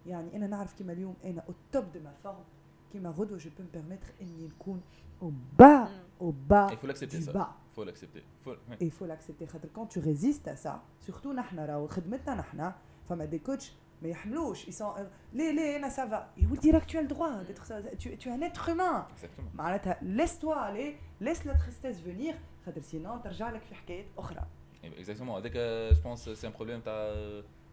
يعني 0.07 0.37
انا 0.37 0.47
نعرف 0.47 0.73
كيما 0.73 0.93
اليوم 0.93 1.15
انا 1.25 1.43
au 1.49 1.53
top 1.77 1.85
de 1.95 1.99
ma 1.99 2.13
forme 2.27 2.45
كيما 2.93 3.11
غدوه 3.11 3.39
je 3.39 3.43
peux 3.43 3.63
me 3.63 3.77
permettre 3.79 4.23
اني 4.23 4.47
نكون 4.47 4.81
au 5.23 5.31
bas 5.61 5.89
Mm. 6.21 6.23
au 6.27 6.33
bas 6.51 6.67
Il 6.71 6.77
faut 6.83 6.87
l'accepter 6.87 7.19
du 7.19 7.25
ça. 7.25 7.33
bas 7.33 7.49
faut 7.77 7.85
l'accepter 7.89 8.23
faut 8.45 8.51
ouais. 8.51 8.77
et 8.81 8.85
il 8.85 8.91
faut 8.91 9.07
l'accepter 9.07 9.47
خاطر 9.47 9.69
quand 9.75 9.87
tu 9.87 9.99
résistes 10.01 10.49
à 10.49 10.57
ça 10.57 10.73
surtout 11.09 11.27
نحنا 11.35 11.65
راهو 11.67 11.87
خدمتنا 11.87 12.35
نحنا 12.35 12.75
فما 13.09 13.25
دي 13.25 13.39
كوتش 13.39 13.73
ما 14.03 14.09
يحملوش 14.09 14.67
ils 14.67 14.75
sont 14.79 15.01
ليه 15.33 15.51
ليه 15.53 15.77
انا 15.77 15.89
سافا 15.89 16.29
يا 16.37 16.49
ولدي 16.49 16.71
راك 16.71 16.91
tu 16.91 16.95
as 16.97 17.03
le 17.03 17.09
droit 17.15 17.45
d'être 17.49 17.67
ça 17.67 17.97
tu, 17.99 18.17
tu 18.17 18.29
es 18.29 18.33
un 18.33 18.41
être 18.43 18.69
humain 18.69 19.07
exactement 19.17 19.55
معناتها 19.55 20.01
laisse 20.03 20.39
toi 20.41 20.57
aller 20.57 20.95
laisse 21.21 21.45
la 21.45 21.55
tristesse 21.55 22.01
venir 22.07 22.35
خاطر 22.67 22.83
sinon 22.83 23.23
ترجع 23.25 23.51
لك 23.51 23.63
في 23.63 23.75
حكايات 23.75 24.07
اخرى 24.19 24.47
اكزاكتومون 24.85 25.37
هذاك 25.41 25.53
جو 25.97 26.03
بونس 26.03 26.29
سي 26.29 26.47
ان 26.47 26.53
بروبليم 26.53 26.81
تاع 26.81 27.15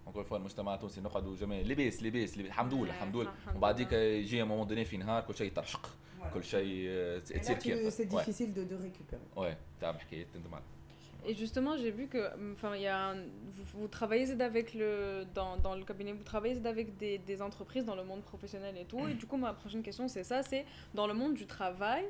اونكور 0.08 0.24
فوا 0.24 0.38
المجتمع 0.38 0.74
التونسي 0.74 1.02
نقعدوا 1.02 1.36
جميع 1.36 1.62
لباس 1.62 2.04
لباس 2.04 2.38
لباس 2.38 2.48
الحمد 2.50 2.74
لله 2.74 2.84
الحمد 2.84 3.16
لله 3.16 3.32
الحمد 3.44 3.56
وبعديك 3.58 3.94
لله. 3.94 4.02
يجي 4.02 4.44
مومون 4.44 4.68
دوني 4.68 4.86
في 4.86 4.98
نهار 4.98 5.24
كل 5.24 5.36
شيء 5.36 5.48
يطرشق 5.48 5.90
كل 6.34 6.44
شيء 6.44 6.86
آه، 6.90 7.20
Et 7.20 7.22
là, 7.34 7.40
تصير 7.40 7.56
tu- 7.60 7.62
كيف 7.64 7.94
c'est 7.98 8.14
Ouais. 8.14 8.26
difficile 8.26 8.54
de, 8.54 8.64
de 8.64 8.76
récupérer 8.76 9.40
Ouais, 9.40 9.56
تعمل 9.82 10.00
حكايات 10.00 10.28
تندم 10.34 10.54
عليها. 10.56 10.68
Et 11.26 11.34
justement, 11.44 11.76
j'ai 11.82 11.92
vu 12.00 12.06
que, 12.14 12.22
enfin, 12.56 12.74
il 12.76 12.84
y 12.84 12.88
a 12.88 13.00
un- 13.12 13.26
vous, 13.56 13.66
vous 13.82 13.88
travaillez 13.98 14.26
Zed 14.32 14.42
avec 14.52 14.68
le 14.80 14.90
dans, 15.38 15.54
dans 15.66 15.76
le 15.80 15.84
cabinet, 15.90 16.14
vous 16.20 16.24
travaillez 16.34 16.56
Zed 16.60 16.68
avec 16.76 16.88
des, 17.04 17.18
des 17.30 17.40
entreprises 17.48 17.86
dans 17.90 17.96
le 18.02 18.06
monde 18.12 18.22
professionnel 18.32 18.74
et 18.82 18.86
tout. 18.92 19.04
Et 19.12 19.16
du 19.22 19.26
coup, 19.30 19.38
ma 19.48 19.54
prochaine 19.62 19.84
question, 19.88 20.06
c'est 20.16 20.24
ça, 20.32 20.38
c'est 20.50 20.64
dans 21.00 21.08
le 21.12 21.16
monde 21.22 21.34
du 21.42 21.46
travail. 21.58 22.06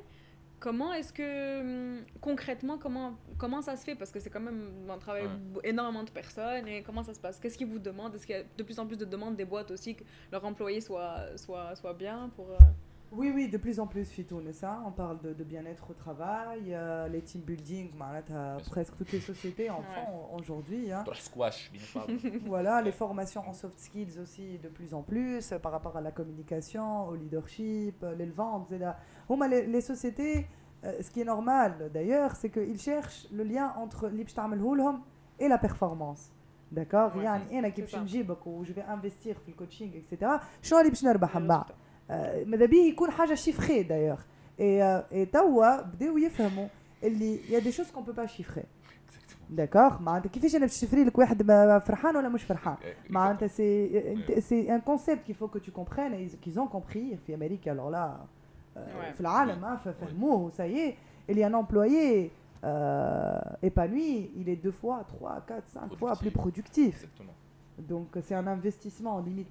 Comment 0.63 0.93
est-ce 0.93 1.11
que 1.11 1.59
hum, 1.59 2.05
concrètement 2.21 2.77
comment 2.77 3.17
comment 3.37 3.61
ça 3.61 3.75
se 3.75 3.83
fait? 3.83 3.95
Parce 3.95 4.11
que 4.11 4.19
c'est 4.21 4.29
quand 4.29 4.39
même 4.39 4.89
un 4.89 4.97
travail 4.97 5.23
Ouais. 5.25 5.69
énormément 5.71 6.03
de 6.05 6.09
personnes 6.09 6.65
et 6.69 6.83
comment 6.83 7.03
ça 7.03 7.13
se 7.13 7.19
passe? 7.19 7.37
Qu'est-ce 7.37 7.57
qu'ils 7.57 7.67
vous 7.67 7.79
demandent? 7.79 8.15
Est-ce 8.15 8.25
qu'il 8.25 8.37
y 8.37 8.39
a 8.39 8.43
de 8.57 8.63
plus 8.63 8.79
en 8.79 8.85
plus 8.87 8.95
de 8.95 9.03
demandes 9.03 9.35
des 9.35 9.43
boîtes 9.43 9.71
aussi 9.71 9.95
que 9.97 10.05
leurs 10.31 10.45
employés 10.45 10.79
soient 10.79 11.35
soient 11.35 11.75
soient 11.75 11.93
bien 12.05 12.29
pour 12.37 12.49
euh, 12.51 12.57
oui, 13.15 13.31
oui, 13.33 13.47
de 13.47 13.57
plus 13.57 13.79
en 13.79 13.85
plus, 13.85 14.05
ça. 14.53 14.81
On 14.85 14.91
parle 14.91 15.19
de, 15.21 15.43
bien-être 15.43 15.91
au 15.91 15.93
travail, 15.93 16.73
euh, 16.73 17.07
les 17.07 17.21
team 17.21 17.41
building, 17.41 17.91
bah, 17.97 18.23
presque 18.69 18.97
toutes 18.97 19.11
les 19.11 19.19
sociétés 19.19 19.69
en 19.69 19.83
font 19.83 20.35
aujourd'hui. 20.35 20.91
Hein. 20.91 21.03
voilà, 22.45 22.81
les 22.81 22.91
formations 22.91 23.47
en 23.47 23.53
soft 23.53 23.79
skills 23.79 24.19
aussi 24.19 24.57
de 24.57 24.67
plus 24.67 24.95
en 24.95 25.03
plus, 25.03 25.51
euh, 25.51 25.59
par 25.59 25.71
rapport 25.71 25.95
à 25.95 26.01
la 26.01 26.11
communication, 26.11 27.07
au 27.07 27.15
leadership, 27.15 28.03
euh, 28.03 28.15
les 28.15 28.25
ventes, 28.25 28.71
etc. 28.71 28.93
Bah, 29.29 29.47
les, 29.47 29.67
les 29.67 29.81
sociétés, 29.81 30.47
ce 30.83 31.09
qui 31.11 31.21
est 31.21 31.25
normal 31.25 31.91
d'ailleurs, 31.93 32.35
c'est 32.35 32.49
qu'ils 32.49 32.79
cherchent 32.79 33.27
le 33.31 33.43
lien 33.43 33.73
entre 33.77 34.09
l'Ibstarmelhoulhom 34.09 35.01
et 35.39 35.47
la 35.47 35.57
performance. 35.57 36.31
D'accord? 36.71 37.11
Il 37.15 37.23
y 37.23 37.27
a 37.27 37.33
un 37.33 37.41
je 38.63 38.73
vais 38.73 38.81
investir 38.81 39.35
dans 39.35 39.41
le 39.47 39.53
coaching, 39.53 39.91
etc. 39.95 40.31
Je 40.61 40.67
suis 40.67 41.82
باش 42.08 42.16
نربح 42.18 42.28
من 42.28 42.38
بعد؟ 42.38 42.40
آه، 42.40 42.44
ماذا 42.44 42.66
بيه 42.66 42.92
يكون 42.92 43.10
حاجه 43.10 43.34
شيفري 43.34 43.82
دايوغ 43.82 44.20
اي 44.60 44.82
اي 45.12 45.26
توا 45.26 45.80
بداو 45.82 46.18
يفهموا 46.18 46.66
اللي 47.02 47.40
يا 47.52 47.58
دي 47.58 47.72
شوز 47.72 47.90
كون 47.90 48.04
بو 48.04 48.12
با 48.12 48.26
شيفري 48.26 48.62
Exactement. 48.62 49.50
داكوغ 49.54 50.02
معناتها 50.02 50.28
كيفاش 50.30 50.54
انا 50.56 50.66
باش 50.66 50.80
تشفري 50.80 51.04
لك 51.04 51.18
واحد 51.18 51.42
ما- 51.42 51.78
فرحان 51.78 52.16
ولا 52.16 52.28
مش 52.28 52.42
فرحان 52.44 52.76
Exactement. 52.76 53.10
معناتها 53.10 53.48
سي 53.48 54.40
سي 54.40 54.74
ان 54.74 54.80
كونسيبت 54.80 55.20
qu'il 55.26 55.34
faut 55.34 55.48
que 55.48 55.58
tu 55.58 55.70
comprennes 55.70 56.14
et 56.14 56.36
qu'ils 56.44 56.58
ont 56.60 56.68
compris 56.76 57.16
في 57.26 57.34
امريكا 57.34 57.72
alors 57.74 57.90
là 57.90 58.16
euh, 58.76 58.80
Ouais. 58.80 59.14
في 59.14 59.20
العالم 59.20 59.64
آه، 59.64 59.76
فهموه 59.76 60.50
ça 60.50 60.64
y 60.66 60.76
est 60.88 60.94
il 61.32 61.38
y 61.38 61.44
a 61.44 61.48
un 61.48 61.54
employé 61.54 62.30
euh, 62.64 63.68
épanoui 63.68 64.30
il 64.40 64.48
est 64.48 64.60
deux 64.66 64.76
fois 64.82 64.98
trois 65.12 65.36
quatre 65.48 65.68
cinq 65.76 65.90
fois 65.98 66.12
plus 66.22 66.30
productif 66.30 66.94
Exactement. 66.94 67.34
donc 67.79 68.09
c'est 68.21 68.35
un 68.35 68.45
investissement 68.47 69.15
en 69.15 69.19
limite 69.21 69.49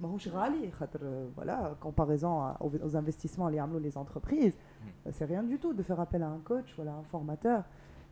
euh, 1.01 1.27
voilà, 1.35 1.75
comparaison 1.81 2.53
aux 2.61 2.95
investissements 2.95 3.49
les 3.49 3.61
les 3.79 3.97
entreprises, 3.97 4.57
euh, 5.05 5.09
c'est 5.11 5.25
rien 5.25 5.43
du 5.43 5.59
tout 5.59 5.73
de 5.73 5.83
faire 5.83 5.99
appel 5.99 6.23
à 6.23 6.27
un 6.27 6.39
coach, 6.39 6.73
voilà, 6.75 6.93
un 6.93 7.03
formateur. 7.03 7.63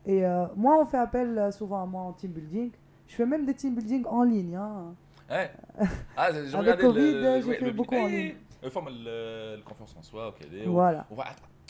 Et 0.06 0.26
euh, 0.26 0.46
moi 0.56 0.78
on 0.80 0.86
fait 0.86 0.98
appel 0.98 1.52
souvent 1.54 1.82
à 1.82 1.86
moi 1.86 2.02
en 2.02 2.14
team 2.14 2.32
building. 2.32 2.72
Je 3.08 3.16
fais 3.16 3.26
même 3.26 3.46
des 3.46 3.54
team 3.54 3.76
building 3.76 4.06
en 4.06 4.24
ligne. 4.24 4.56
Hein. 4.56 4.96
Ouais. 5.32 5.50
Covid, 6.76 7.14
le, 7.14 7.42
j'ai 7.42 7.54
fait 7.54 7.72
beaucoup 7.72 7.96
en 7.96 8.08
ligne. 8.08 8.36
Le 8.62 8.70
forme 8.70 8.90
la 8.90 9.62
confiance 9.64 9.96
en 9.98 10.02
soi, 10.02 10.28
ok. 10.28 10.46
Voilà. 10.68 11.08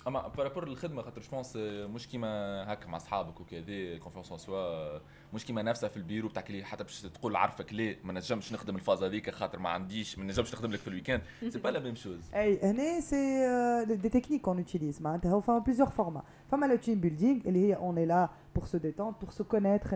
أما 0.07 0.27
بارابور 0.27 0.69
للخدمة 0.69 1.01
خاطر 1.01 1.21
جوبونس 1.21 1.55
مش 1.95 2.07
كيما 2.07 2.27
هكا 2.73 2.87
مع 2.87 2.97
أصحابك 2.97 3.41
وكذا 3.41 3.97
كونفيونس 3.97 4.31
ان 4.31 4.37
سوا 4.37 4.99
مش 5.33 5.45
كيما 5.45 5.61
نفسها 5.61 5.89
في 5.89 5.97
البيرو 5.97 6.27
بتاعك 6.29 6.51
لي 6.51 6.63
حتى 6.63 6.83
باش 6.83 7.01
تقول 7.01 7.35
عارفك 7.35 7.73
ليه 7.73 7.99
ما 8.03 8.13
نجمش 8.13 8.53
نخدم 8.53 8.75
الفاز 8.75 9.03
هذيك 9.03 9.29
خاطر 9.29 9.59
ما 9.59 9.69
عنديش 9.69 10.17
ما 10.19 10.25
نجمش 10.25 10.53
نخدم 10.53 10.71
لك 10.71 10.79
في 10.79 10.87
الويكاند 10.87 11.21
سي 11.49 11.59
با 11.59 11.69
لا 11.69 11.79
ميم 11.79 11.95
شوز 11.95 12.21
Hey, 12.31 12.63
هنا 12.65 12.99
euh, 12.99 14.05
des 14.05 14.09
techniques 14.09 14.41
qu'on 14.41 14.57
utilise. 14.71 15.01
معناتها 15.01 15.31
هو 15.31 15.41
فما 15.41 15.63
plusieurs 15.63 15.89
formats. 15.91 16.23
فما 16.51 16.67
le 16.75 16.79
team 16.79 17.03
building 17.05 17.47
اللي 17.47 17.59
هي 17.73 17.75
est 17.75 18.09
là 18.11 18.29
pour 18.53 18.67
se 18.67 18.77
détendre, 18.77 19.17
pour 19.17 19.33
se 19.33 19.43
connaître. 19.43 19.93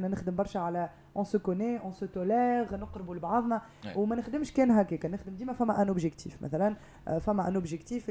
On 1.13 1.23
se 1.23 1.37
connaît, 1.37 1.79
on 1.83 1.91
se 1.91 2.05
tolère, 2.05 2.67
on 2.71 2.77
se 2.77 2.85
un 5.71 5.89
objectif. 5.89 6.39
un 6.41 7.55
objectif, 7.55 8.09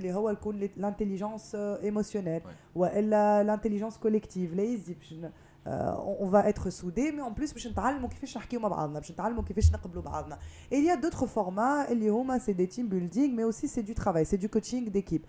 l'intelligence 0.77 1.57
émotionnelle, 1.83 2.43
ou 2.75 2.85
l'intelligence 2.85 3.99
collective. 3.99 4.55
on 5.67 6.27
va 6.27 6.49
être 6.49 6.71
soudés, 6.71 7.13
mais 7.13 7.23
en 7.23 7.33
plus, 7.33 7.55
Et 10.71 10.79
il 10.79 10.85
y 10.85 10.91
a 10.91 10.97
d'autres 10.97 11.27
formats, 11.27 11.87
c'est 12.39 12.55
des 12.55 12.69
team 12.69 12.89
building, 12.89 13.35
mais 13.35 13.45
aussi 13.45 13.69
c'est 13.69 13.83
du 13.83 13.95
travail, 13.95 14.27
c'est 14.27 14.39
du 14.39 14.49
coaching 14.49 14.91
d'équipe. 14.91 15.27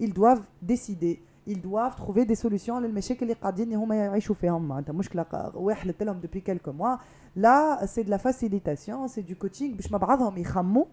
Ils 0.00 0.12
doivent 0.12 0.46
décider 0.60 1.22
ils 1.47 1.61
doivent 1.61 1.95
trouver 1.95 2.25
des 2.25 2.35
solutions 2.45 2.69
للمشاكل 2.81 3.21
اللي 3.23 3.33
قاعدين 3.33 3.73
هما 3.73 3.95
يعيشوا 3.95 4.35
فيهم 4.35 4.67
معناتها 4.67 4.93
مشكله 4.93 5.23
قا- 5.23 5.55
وحلت 5.55 6.03
لهم 6.03 6.21
depuis 6.21 6.41
quelques 6.51 6.71
mois 6.79 6.97
là 7.43 7.85
c'est 7.85 8.03
de 8.03 8.09
la 8.09 8.17
facilitation 8.17 9.07
c'est 9.07 9.25
du 9.31 9.35
coaching 9.35 9.75
باش 9.75 9.91
مع 9.91 9.97
بعضهم 9.97 10.37
يخموا 10.37 10.85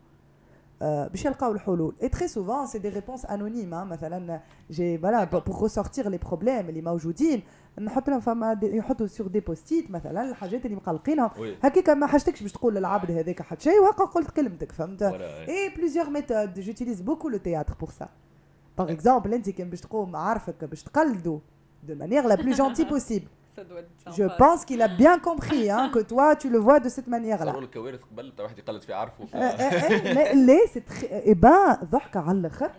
آه، 0.83 1.09
باش 1.09 1.24
يلقاو 1.24 1.52
الحلول 1.52 1.94
et 2.02 2.06
très 2.09 2.28
souvent 2.28 2.66
c'est 2.66 2.79
des 2.81 2.88
réponses 3.00 3.25
anonymes 3.29 3.73
hein. 3.75 3.85
مثلا 3.85 4.40
j'ai 4.71 4.96
voilà 5.02 5.27
pour 5.27 5.42
pour 5.42 5.58
ressortir 5.58 6.10
les 6.10 6.18
problèmes 6.29 6.68
اللي 6.68 6.83
موجودين 6.83 7.42
نحط 7.81 8.10
لهم 8.10 8.21
فما 8.21 8.54
دي- 8.54 8.77
يحطوا 8.77 9.06
sur 9.08 9.25
des 9.29 9.40
post-it 9.50 9.90
مثلا 9.90 10.31
الحاجات 10.31 10.64
اللي 10.66 10.77
مقلقينهم 10.77 11.31
وي 11.38 11.56
هكاك 11.62 11.90
ما 11.90 12.06
حاجتكش 12.06 12.42
باش 12.42 12.52
تقول 12.52 12.75
للعبد 12.75 13.10
هذاك 13.10 13.42
حتى 13.42 13.62
شيء 13.64 13.81
وهكا 13.81 14.04
قلت 14.04 14.31
كلمتك 14.31 14.73
فهمت 14.73 15.04
فوالا 15.04 15.46
Et 15.46 15.71
plusieurs 15.79 16.10
méthodes. 16.10 16.60
J'utilise 16.60 17.02
beaucoup 17.04 17.29
le 17.29 17.38
théâtre 17.38 17.75
pour 17.77 17.90
ça. 17.92 18.06
Par 18.81 18.88
exemple, 18.90 19.33
انت 19.33 19.50
كان 19.50 19.71
باش 19.71 19.81
تقوم 19.81 20.16
عارفك 20.16 20.64
باش 20.64 20.83
تقلدوا 20.83 21.38
de 21.88 21.92
manière 21.94 22.27
la 22.29 22.37
plus 22.37 22.54
gentille 22.56 22.87
possible. 22.87 23.27
Ça 23.56 23.64
doit 23.71 23.81
être 23.85 23.92
Je 24.18 24.23
sympa. 24.29 24.37
pense 24.44 24.60
qu'il 24.68 24.81
a 24.83 24.88
bien 25.02 25.16
compris 25.29 25.64
hein, 25.71 25.85
que 25.94 26.00
toi 26.12 26.27
tu 26.42 26.48
le 26.54 26.58
vois 26.66 26.79
de 26.81 26.88
cette 26.88 27.08
manière-là. 27.08 27.52
صاروا 27.52 27.60
لك 27.62 27.71
كوارث 27.75 28.00
قبل 28.02 28.31
بتاع 28.31 28.44
واحد 28.44 28.58
يقلد 28.58 28.83
في 28.83 28.92
عارفه 28.94 29.25
Euh, 29.25 29.37
euh, 29.37 29.60
euh, 29.60 30.14
mais 30.14 30.35
les 30.35 30.66
c'est 30.73 30.85
très 30.85 31.31
et 31.31 31.35
ben 31.35 31.85
ضحكة 31.92 32.21
على 32.21 32.38
الآخر 32.38 32.71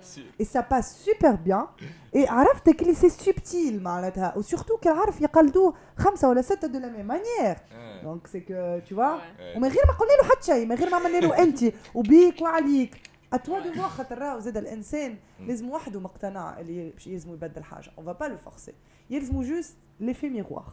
et 0.42 0.46
ça 0.46 0.62
passe 0.64 0.96
super 1.06 1.38
bien 1.48 1.68
et 2.16 2.28
عرفتك 2.30 2.82
اللي 2.82 2.96
c'est 2.96 3.24
subtil 3.30 3.82
معناتها 3.82 4.34
وsurtout 4.38 4.80
كان 4.82 4.98
عارف 4.98 5.22
يقلدوه 5.22 5.74
خمسة 5.98 6.30
ولا 6.30 6.42
ستة 6.42 6.68
de 6.68 6.82
la 6.82 6.90
même 6.90 7.08
manière. 7.12 7.58
آه. 7.74 8.04
Donc 8.06 8.28
c'est 8.32 8.42
que 8.52 8.80
tu 8.90 8.94
vois 8.94 9.16
Ouais. 9.18 9.58
ومن 9.58 9.68
غير 9.68 9.84
ما 9.88 9.94
قلنا 9.94 10.14
له 10.22 10.30
حتى 10.30 10.46
شيء 10.46 10.66
من 10.66 10.76
غير 10.76 10.90
ما 10.90 10.98
عملنا 10.98 11.18
له 11.18 11.44
انت 11.44 11.60
وبيك 11.96 12.42
وعليك 12.42 13.02
اتوا 13.37 13.61
دو 13.61 13.73
فوا 13.73 13.89
خاطر 13.89 14.19
راهو 14.19 14.39
زاد 14.39 14.57
الإنسان. 14.57 15.19
لازم 15.41 15.71
وحده 15.71 16.01
مقتنع 16.01 16.61
اللي 16.61 16.91
باش 16.91 17.07
يلزمو 17.07 17.35
يبدل 17.35 17.65
حاجة. 17.65 17.91
اون 17.99 18.13
با 18.13 18.25
لو 18.25 18.39
فورسي 18.39 18.73
يلزمو 19.11 19.43
جوست 19.43 19.77
ليفي 20.01 20.29
ميغوار 20.29 20.73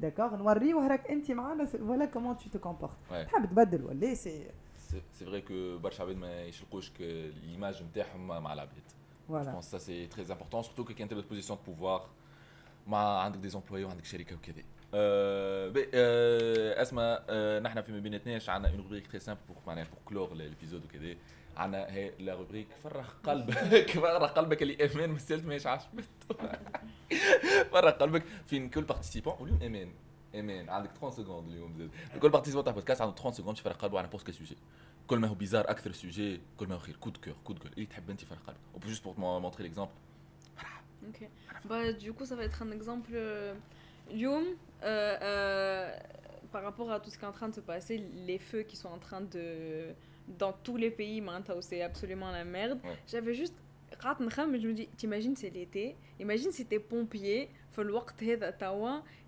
داكوغ 0.00 0.36
نوريه 0.36 0.86
راك 0.88 1.10
أنت 1.10 1.30
معانا 1.30 1.64
فوالا 1.64 2.04
كومون 2.04 2.36
تو 2.36 2.44
تو 2.52 2.58
كومبورت. 2.58 2.96
تحب 3.10 3.46
تبدل 3.46 3.84
ولا 3.84 4.14
سي؟ 4.14 4.50
سي 4.78 5.02
سي 5.12 5.24
فري 5.24 5.40
كو 5.40 5.78
برشا 5.78 6.02
عباد 6.02 6.16
ما 6.16 6.42
يشلقوش 6.42 6.92
الايماج 7.00 7.82
نتاعهم 7.82 8.26
مع 8.26 8.52
العباد. 8.52 8.82
Je 8.82 9.28
فوالا 9.28 9.60
pense 9.60 9.64
que 9.64 9.70
ça 9.70 9.78
c'est 9.78 10.08
très 10.16 10.30
important, 10.30 10.62
surtout 10.62 10.84
que 10.84 10.92
quand 10.92 11.06
tu 11.08 11.14
es 11.14 11.16
dans 11.16 11.22
une 11.22 11.32
position 11.34 11.54
de 11.54 11.70
pouvoir, 11.70 12.00
مع 12.86 13.22
عندك 13.22 13.50
des 13.50 13.54
employés 13.54 13.84
وعندك 13.84 14.04
شركة 14.04 14.36
وكذا. 14.36 14.62
أه 14.94 15.68
بي 15.68 15.88
أه 15.94 16.82
اسمع 16.82 17.18
أه 17.28 17.60
نحن 17.60 17.82
في 17.82 17.92
ما 17.92 17.98
بيناتناش 17.98 18.50
عندنا 18.50 18.72
une 18.72 18.80
rubrique 18.80 19.08
très 19.12 19.22
simple 19.24 19.42
pour 19.48 19.66
معناها 19.66 19.84
pour 19.84 20.12
clore 20.12 20.34
l'épisode 20.34 20.84
وكذا. 20.84 21.16
عندنا 21.57 21.91
هي 21.93 22.13
لا 22.19 22.35
روبريك 22.35 22.67
فرغ 22.83 23.07
قلبك 23.23 23.89
فرغ 23.91 24.25
قلبك 24.27 24.61
اللي 24.61 24.77
ايمان 24.81 25.09
ما 25.09 25.19
سالت 25.19 25.45
ماهيش 25.45 25.67
عجبته. 25.67 26.03
فرغ 27.71 27.89
قلبك 27.91 28.23
فين 28.47 28.69
كل 28.69 28.81
بارتيسيبون 28.83 29.33
واليوم 29.39 29.61
ايمان 29.61 29.91
ايمان 30.35 30.69
عندك 30.69 30.89
30 30.91 31.11
سكوند 31.11 31.49
اليوم 31.51 31.73
زاد 31.77 31.89
كل 32.21 32.29
بارتيسيبون 32.29 32.63
تاع 32.63 32.73
بودكاست 32.73 33.01
عنده 33.01 33.15
30 33.15 33.33
سكوند 33.33 33.57
يفرغ 33.57 33.73
قلبه 33.73 33.97
على 33.97 34.05
نابورت 34.07 34.27
كل 34.27 34.33
سوجي 34.33 34.57
كل 35.07 35.19
ما 35.19 35.27
هو 35.27 35.33
بيزار 35.35 35.69
اكثر 35.69 35.91
سوجي 35.91 36.41
كل 36.57 36.67
ما 36.67 36.75
هو 36.75 36.79
خير 36.79 36.95
كود 36.95 37.17
كور 37.17 37.33
كود 37.43 37.59
كور 37.59 37.71
اللي 37.71 37.85
تحب 37.85 38.09
انت 38.09 38.23
فرغ 38.25 38.39
قلبك 38.47 38.59
وجوست 38.85 39.03
pour 39.03 39.15
te 39.15 39.19
montrer 39.19 39.63
l'exemple 39.63 39.93
Ok. 41.09 41.19
Bah, 41.69 41.93
du 41.93 42.11
coup, 42.15 42.25
ça 42.25 42.35
va 42.35 42.43
être 42.49 42.61
un 42.67 42.71
exemple. 42.71 43.11
euh, 43.13 43.53
Youm, 44.11 44.43
euh, 44.83 45.17
euh, 45.21 45.97
par 46.51 46.63
rapport 46.63 46.89
à 46.91 46.99
tout 46.99 47.09
ce 47.11 47.17
qui 47.17 47.23
est 47.25 47.27
en 47.27 47.37
train 47.39 47.49
de 47.49 47.55
se 47.55 47.61
passer, 47.61 47.97
les 48.29 48.39
feux 48.49 48.63
qui 48.69 48.75
sont 48.75 48.89
en 48.89 49.01
train 49.07 49.21
de. 49.35 49.47
dans 50.26 50.52
tous 50.52 50.76
les 50.76 50.90
pays 50.90 51.20
maintenant 51.20 51.60
c'est 51.60 51.82
absolument 51.82 52.30
la 52.30 52.44
merde. 52.44 52.78
J'avais 53.06 53.34
juste 53.34 53.54
mais 54.48 54.60
je 54.60 54.68
me 54.68 54.72
dis, 54.72 54.88
t'imagines 54.96 55.36
c'est 55.36 55.50
l'été, 55.50 55.96
imagine 56.18 56.50
si 56.52 56.66
t'es 56.66 56.78
pompier, 56.78 57.48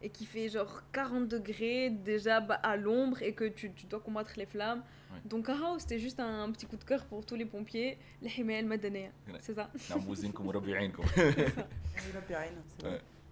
et 0.03 0.11
qui 0.11 0.26
fait 0.26 0.49
genre 0.49 0.82
40 0.92 1.28
degrés 1.28 1.90
déjà 1.90 2.40
bah, 2.40 2.57
à 2.62 2.76
l'ombre 2.76 3.22
et 3.22 3.32
que 3.32 3.45
tu, 3.45 3.72
tu, 3.72 3.86
dois 3.86 4.01
combattre 4.01 4.32
les 4.36 4.45
flammes. 4.47 4.82
Ouais. 5.12 5.20
Donc 5.24 5.49
ah, 5.49 5.76
c'était 5.78 5.99
juste 5.99 6.20
un 6.20 6.51
petit 6.51 6.66
coup 6.66 6.76
de 6.76 6.84
cœur 6.84 7.07
pour 7.07 7.24
tous 7.24 7.36
les 7.36 7.47
pompiers. 7.47 7.97
Hein. 9.28 9.38
C'est 9.40 9.55
ça. 9.55 9.70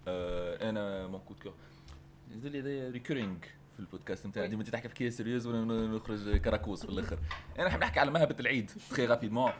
Euh, 0.08 0.56
euh, 0.60 1.08
mon 1.08 1.18
coup 1.20 1.34
de 1.34 1.40
cœur. 1.40 1.54
Euh, 2.32 2.90
البودكاست 3.82 4.26
نتاعي. 4.26 4.48
ديما 4.48 4.62
انت 4.62 4.70
تحكي 4.70 4.88
في 4.88 5.10
سيريوز 5.10 5.46
وأنا 5.46 5.86
نخرج 5.86 6.36
كراكوس 6.36 6.86
في 6.86 6.92
الآخر. 6.92 7.18
أنا 7.58 7.66
نحب 7.66 7.80
نحكي 7.80 8.00
على 8.00 8.10
مهبة 8.10 8.36
العيد 8.40 8.70
تخي 8.90 9.06
رابيدمون 9.06 9.52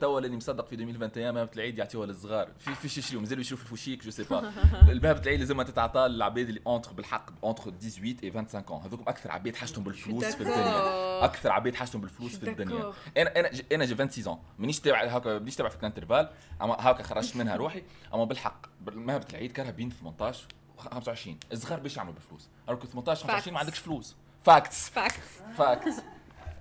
توا 0.00 0.18
اللي 0.18 0.36
مصدق 0.36 0.66
في 0.66 0.72
2021 0.72 1.34
مهبة 1.34 1.50
العيد 1.56 1.78
يعطيوها 1.78 2.06
للصغار. 2.06 2.48
في 2.58 2.74
في 2.74 2.86
يشريو 2.86 3.20
مازالوا 3.20 3.40
يشريو 3.40 3.56
في 3.56 3.62
الفوشيك 3.62 4.04
جو 4.04 4.10
سي 4.10 4.22
با 4.22 4.52
المهبه 4.88 5.20
العيد 5.20 5.40
لازم 5.40 5.62
تتعطى 5.62 6.08
للعباد 6.08 6.48
اللي 6.48 6.60
اونتر 6.66 6.92
بالحق 6.92 7.30
اونتر 7.44 7.62
18 7.62 8.28
و 8.28 8.32
25 8.32 8.82
هذوكم 8.82 9.02
أكثر 9.08 9.32
عباد 9.32 9.56
حاجتهم 9.56 9.84
بالفلوس 9.84 10.24
في 10.24 10.40
الدنيا. 10.40 11.24
أكثر 11.24 11.52
عباد 11.52 11.74
حاجتهم 11.74 12.00
بالفلوس 12.00 12.36
في 12.36 12.50
الدنيا. 12.50 12.92
أنا 13.16 13.40
أنا 13.40 13.50
أنا 13.72 13.84
جي 13.84 13.94
26 13.94 14.38
مانيش 14.58 14.80
تابع 14.80 15.04
هكا 15.04 15.38
مانيش 15.38 15.56
تابع 15.56 15.68
في 15.68 15.76
الانترفال. 15.76 16.28
أما 16.62 16.76
هكا 16.78 17.02
خرجت 17.02 17.36
منها 17.36 17.56
روحي. 17.56 17.82
أما 18.14 18.24
بالحق 18.24 18.66
مهبة 18.86 19.26
العيد 19.30 19.52
كانها 19.52 19.70
بين 19.70 19.90
18 19.90 20.44
و 20.44 20.61
25 20.81 21.37
الصغار 21.51 21.79
باش 21.79 21.97
يعملوا 21.97 22.13
بالفلوس 22.13 22.47
راك 22.69 22.83
18 22.85 23.27
25 23.27 23.53
ما 23.53 23.59
Facts. 23.59 23.61
عندكش 23.61 23.79
فلوس 23.79 24.15
فاكتس 24.43 24.89
Facts. 24.89 25.57
فاكتس 25.57 25.95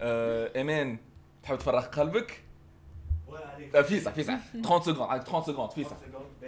آه، 0.00 0.52
ايمان 0.56 0.98
تحب 1.42 1.58
تفرغ 1.58 1.80
قلبك 1.86 2.42
آه، 3.74 3.82
فيسع 3.82 4.10
فيسع 4.10 4.38
30 4.52 4.82
سكوند 4.82 4.98
عندك 5.10 5.24
30 5.26 5.42
سكوند 5.54 5.70
فيسع 5.70 5.96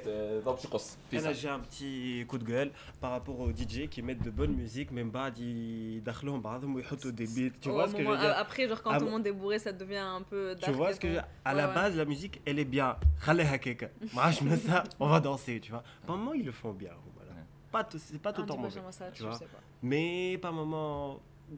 آه، 0.07 0.41
ضرب 0.41 0.59
شي 0.59 0.69
قص 0.69 0.91
Là, 0.93 0.97
فيسع 1.11 1.33
j'ai 1.33 1.49
un 1.49 1.61
petit 1.61 2.27
coup 2.31 2.39
de 2.39 2.45
gueule 2.45 2.71
par 3.03 3.11
rapport 3.11 3.41
aux 3.41 3.51
DJ 3.53 3.89
qui 3.95 4.01
mettent 4.03 4.23
de 4.23 4.31
bonne 4.31 4.55
musique, 4.55 4.91
même 4.93 5.11
pas 5.13 5.39
يدخلوهم 5.41 6.41
بعضهم 6.43 6.75
ويحطوا 6.75 7.11
des 7.11 7.27
beats. 7.27 7.53
Tu 7.63 7.69
Au 7.69 7.73
vois 7.73 7.89
ce 7.89 7.93
que 7.93 7.99
je 7.99 8.03
veux 8.03 8.05
moment- 8.05 8.21
dire 8.21 8.37
Après, 8.39 8.69
genre, 8.69 8.83
quand 8.83 8.91
Ah 8.91 8.99
tout 8.99 9.05
le 9.05 9.11
bon 9.11 9.17
monde 9.17 9.27
est 9.27 9.33
bourré, 9.33 9.59
ça 9.59 9.73
devient 9.73 9.97
un 10.19 10.23
peu 10.23 10.55
Tu 10.55 10.61
dark 10.63 10.75
vois 10.77 10.91
et 10.91 10.95
ce 10.95 11.01
que 11.01 11.09
je 11.09 11.15
tout. 11.15 11.21
veux 11.21 11.27
dire 11.27 11.29
À 11.45 11.51
Ouais, 11.51 11.57
la 11.61 11.69
ouais. 11.69 11.75
base, 11.75 11.97
la 11.97 12.05
musique, 12.05 12.35
elle 12.47 12.59
est 12.59 12.71
bien. 12.77 12.97
خليها 13.21 13.57
كيكا. 13.57 13.89
Moi, 14.15 14.31
je 14.31 14.45
mets 14.45 14.57
ça, 14.69 14.85
on 15.01 15.09
va 15.09 15.21
danser, 15.21 15.61
tu 15.61 15.71
vois. 15.73 15.83
Par 16.07 16.17
moment, 16.17 16.35
ils 16.35 16.45
le 16.47 16.53
font 16.53 16.73
bien. 16.73 16.93
Voilà. 17.73 17.85
Pas 17.85 17.85
tout- 17.91 18.03
c'est 18.07 18.23
pas 18.27 18.31
Ah, 18.33 18.37
tout 18.37 18.43
le 18.45 18.49
temps 18.51 18.55
dis 18.57 18.63
pas 18.63 18.69
mauvais. 18.69 18.81
jamais 18.81 18.93
ça, 19.01 19.07
tu 19.15 19.19
je 19.23 19.27
vois. 19.29 19.39
sais 19.43 19.51
pas. 19.55 19.63
Mais 19.91 20.39
par 20.45 20.53
moment, 20.61 20.97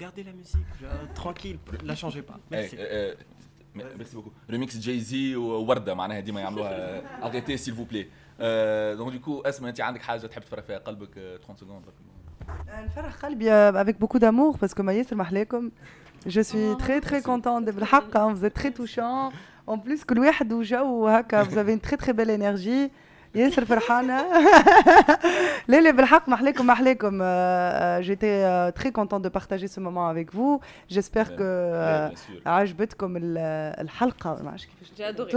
gardez 0.02 0.22
la 0.30 0.34
musique, 0.40 0.70
genre, 0.80 1.04
tranquille, 1.20 1.58
la 1.90 1.94
changez 2.02 2.22
pas. 2.30 2.38
Merci. 2.50 2.74
إيه، 2.76 3.10
آه، 3.12 3.16
م- 3.74 3.98
ميرسي 3.98 4.16
بوكو 4.16 4.30
ريميكس 4.50 4.76
جاي 4.78 5.00
زي 5.00 5.36
وورده 5.36 5.94
معناها 5.94 6.20
ديما 6.20 6.40
يعملوها 6.40 7.02
اريتي 7.26 7.56
سيل 7.56 7.74
فو 7.74 7.84
بلي 7.84 8.06
دونك 8.96 9.12
ديكو 9.12 9.40
اسمع 9.40 9.68
انت 9.68 9.80
عندك 9.80 10.02
حاجه 10.02 10.26
تحب 10.26 10.42
تفرغ 10.42 10.62
فيها 10.62 10.78
قلبك 10.78 11.18
آه، 11.18 11.36
30 11.36 11.56
سكوند 11.56 11.82
نفرح 12.86 13.14
قلبي 13.16 13.72
avec 13.84 13.94
beaucoup 13.98 14.18
d'amour 14.18 14.58
parce 14.58 14.74
que 14.74 14.80
ما 14.80 14.92
ياسر 14.92 15.16
محلاكم 15.16 15.70
je 16.26 16.40
suis 16.40 16.74
Oh, 16.74 16.82
très 16.82 17.00
très 17.00 17.20
merci. 17.20 17.26
contente 17.30 17.70
بالحق 17.70 18.16
hein, 18.16 18.32
vous 18.34 18.44
êtes 18.44 18.54
très 18.54 18.70
touchant 18.72 19.32
en 19.66 19.78
plus 19.78 20.04
كل 20.06 20.18
واحد 20.18 20.52
وجو 20.52 21.08
هكا 21.08 21.44
vous 21.44 21.56
avez 21.58 21.72
une 21.78 21.80
très 21.88 21.96
très 21.96 22.12
belle 22.12 22.30
énergie 22.30 22.90
ياسر 23.34 23.64
فرحانة 23.64 24.24
لا 25.68 25.80
لا 25.80 25.90
بالحق 25.90 26.28
محلاكم 26.28 26.66
محلاكم 26.66 27.18
euh, 27.18 27.22
euh, 27.22 28.02
j'étais 28.02 28.44
euh, 28.44 28.70
très 28.72 28.90
contente 28.92 29.22
de 29.22 29.28
partager 29.28 29.68
ce 29.68 29.80
moment 29.80 30.08
avec 30.08 30.34
vous 30.34 30.60
j'espère 30.88 31.36
que 31.36 31.42
euh, 31.42 32.08
بيان 32.08 32.16
سور 32.16 32.40
عجبتكم 32.46 33.16
ال- 33.16 33.38
الحلقة 33.80 34.42
ما 34.42 34.50
عرفتش 34.50 34.66
كيفاش 34.66 34.88
J'ai 34.98 35.04
adoré. 35.14 35.34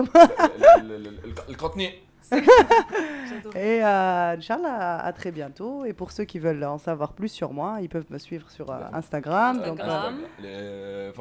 الكونتني 1.49 1.89
J'ai 1.89 1.91
adoré. 1.91 2.06
et 3.54 3.84
euh, 3.84 4.36
Inch'Allah, 4.36 4.98
à 4.98 5.12
très 5.12 5.30
bientôt. 5.30 5.84
Et 5.84 5.92
pour 5.92 6.12
ceux 6.12 6.24
qui 6.24 6.38
veulent 6.38 6.64
en 6.64 6.78
savoir 6.78 7.12
plus 7.12 7.28
sur 7.28 7.52
moi, 7.52 7.78
ils 7.80 7.88
peuvent 7.88 8.10
me 8.10 8.18
suivre 8.18 8.50
sur 8.50 8.70
euh, 8.70 8.80
Instagram. 8.92 9.58
Instagram. 9.58 10.14
Euh, 10.44 11.12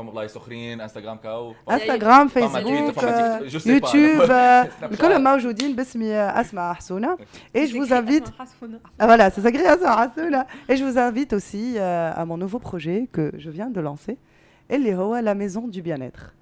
Facebook, 2.29 3.03
euh, 3.03 3.39
YouTube. 3.65 4.21
Asma 6.11 6.77
Et 7.53 7.67
je 7.67 7.77
vous 7.77 7.93
invite. 7.93 8.31
Ah, 8.99 9.05
voilà, 9.05 9.29
c'est 9.29 9.41
sacré 9.41 9.65
Asma 9.65 9.99
Hassouna. 9.99 10.47
Et 10.69 10.75
je 10.75 10.83
vous 10.83 10.97
invite 10.97 11.33
aussi 11.33 11.77
à 11.79 12.25
mon 12.25 12.37
nouveau 12.37 12.59
projet 12.59 13.07
que 13.11 13.31
je 13.37 13.49
viens 13.49 13.69
de 13.69 13.81
lancer. 13.81 14.17
Et 14.69 14.77
la 14.77 15.35
maison 15.35 15.67
du 15.67 15.81
bien-être. 15.81 16.36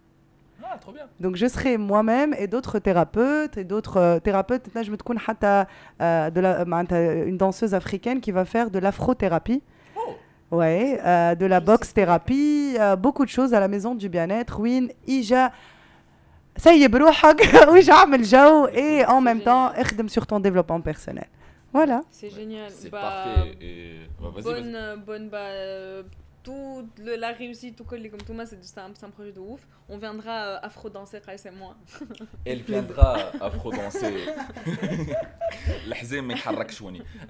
اه 0.64 0.76
trop 0.84 0.92
bien 0.92 1.06
Donc 1.20 1.36
je 1.36 1.46
serai 1.46 1.76
moi-même 1.76 2.34
et 2.42 2.46
d'autres 2.46 2.78
thérapeutes 2.78 3.56
et 3.56 3.64
d'autres 3.64 3.96
euh, 3.96 4.18
thérapeutes 4.20 4.66
je 4.86 4.90
me 4.90 4.96
تكون 4.96 5.18
حتى 5.18 5.66
euh, 6.00 6.30
de 6.30 6.40
la 6.40 6.64
معناتها 6.64 7.24
une 7.24 7.36
danseuse 7.38 7.74
africaine 7.74 8.20
qui 8.20 8.30
va 8.32 8.44
faire 8.44 8.70
de 8.70 8.78
l'afrothérapie. 8.78 9.62
Oh. 9.96 10.00
Ouais, 10.56 11.00
euh, 11.04 11.34
de 11.34 11.46
la 11.46 11.60
Je 11.60 11.64
boxe 11.64 11.88
sais. 11.88 11.94
thérapie, 11.94 12.76
euh, 12.78 12.96
beaucoup 12.96 13.24
de 13.24 13.30
choses 13.30 13.52
à 13.54 13.60
la 13.60 13.68
maison 13.68 13.94
du 13.94 14.08
bien-être. 14.08 14.60
وين 14.60 14.88
إجا 15.08 15.50
سيب 16.56 16.96
روحك 16.96 17.40
وإجا 17.68 17.94
عمل 17.94 18.22
جو 18.22 18.66
et 18.68 19.04
en 19.06 19.20
C'est 19.20 19.24
même 19.24 19.40
temps 19.40 19.70
génial. 19.72 19.80
اخدم 19.80 20.08
sur 20.08 20.26
ton 20.26 20.40
développement 20.40 20.80
personnel. 20.80 21.26
Voilà. 21.72 22.02
C'est 22.10 22.30
génial. 22.30 22.68
c'est 22.70 22.90
Bah, 22.90 23.00
parfait 23.00 23.56
et 23.60 24.00
bah, 24.20 24.28
vas-y 24.34 24.42
Bonne, 24.42 24.72
vas-y 24.72 24.74
euh, 24.74 24.96
bonne, 25.08 25.28
bah, 25.28 25.38
euh, 25.38 26.02
tout 26.45 26.87
la 26.99 27.31
réussite, 27.31 27.75
tout 27.75 27.83
collé 27.83 28.09
comme 28.09 28.21
Thomas, 28.21 28.45
c'est 28.45 28.77
un, 28.77 29.09
projet 29.09 29.31
de 29.31 29.39
ouf. 29.39 29.67
On 29.89 29.97
viendra 29.97 30.45
euh, 30.45 30.59
afro-danser, 30.61 31.19
Raïs 31.25 31.45
et 31.45 31.51
moi. 31.51 31.75
Elle 32.45 32.61
viendra 32.61 33.17
euh, 33.17 33.31
afro-danser. 33.41 34.13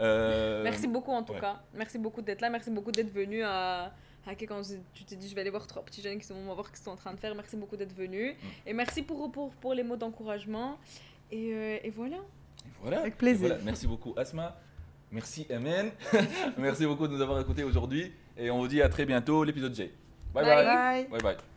euh... 0.01 0.63
Merci 0.63 0.87
beaucoup 0.87 1.11
en 1.11 1.23
tout 1.23 1.33
cas. 1.33 1.61
Merci 1.73 1.97
beaucoup 1.97 2.21
d'être 2.21 2.41
là. 2.41 2.49
Merci 2.49 2.69
beaucoup 2.69 2.91
d'être 2.91 3.11
venu 3.11 3.41
euh, 3.43 3.47
à. 3.47 3.91
Haké, 4.27 4.47
quand 4.47 4.61
tu 4.93 5.05
t'es 5.05 5.15
dit 5.15 5.29
je 5.29 5.35
vais 5.35 5.41
aller 5.41 5.51
voir 5.51 5.67
trois 5.67 5.83
petits 5.83 6.01
jeunes 6.01 6.17
qui 6.17 6.25
sont, 6.25 6.33
en 6.87 6.95
train 6.95 7.13
de 7.13 7.19
faire, 7.19 7.35
merci 7.35 7.55
beaucoup 7.55 7.77
d'être 7.77 7.93
venu. 7.93 8.31
Mm. 8.31 8.67
Et 8.67 8.73
merci 8.73 9.03
pour, 9.03 9.31
les 9.73 9.83
mots 9.83 9.97
d'encouragement. 9.97 10.77
Et, 11.31 11.53
euh, 11.53 11.77
voilà. 11.95 12.17
Et 12.17 12.71
voilà. 12.81 12.99
Avec 13.01 13.17
plaisir. 13.17 13.57
Merci 13.63 13.87
beaucoup, 13.87 14.13
Asma. 14.17 14.57
Merci, 15.15 15.47
Amen. 15.49 15.91
Merci 16.57 16.85
beaucoup 16.85 17.07
de 17.07 17.13
nous 17.13 17.21
avoir 17.21 17.39
écoutés 17.39 17.63
aujourd'hui. 17.63 18.11
Et 18.37 18.51
on 18.51 18.59
vous 18.59 18.67
dit 18.67 18.81
à 18.81 18.89
très 18.89 19.05
bientôt, 19.05 19.45
l'épisode 19.45 19.73
J. 19.73 19.89
bye. 20.33 20.43
Bye 20.43 20.55
bye. 20.55 20.65
bye. 20.65 21.07
bye, 21.09 21.21
bye. 21.21 21.54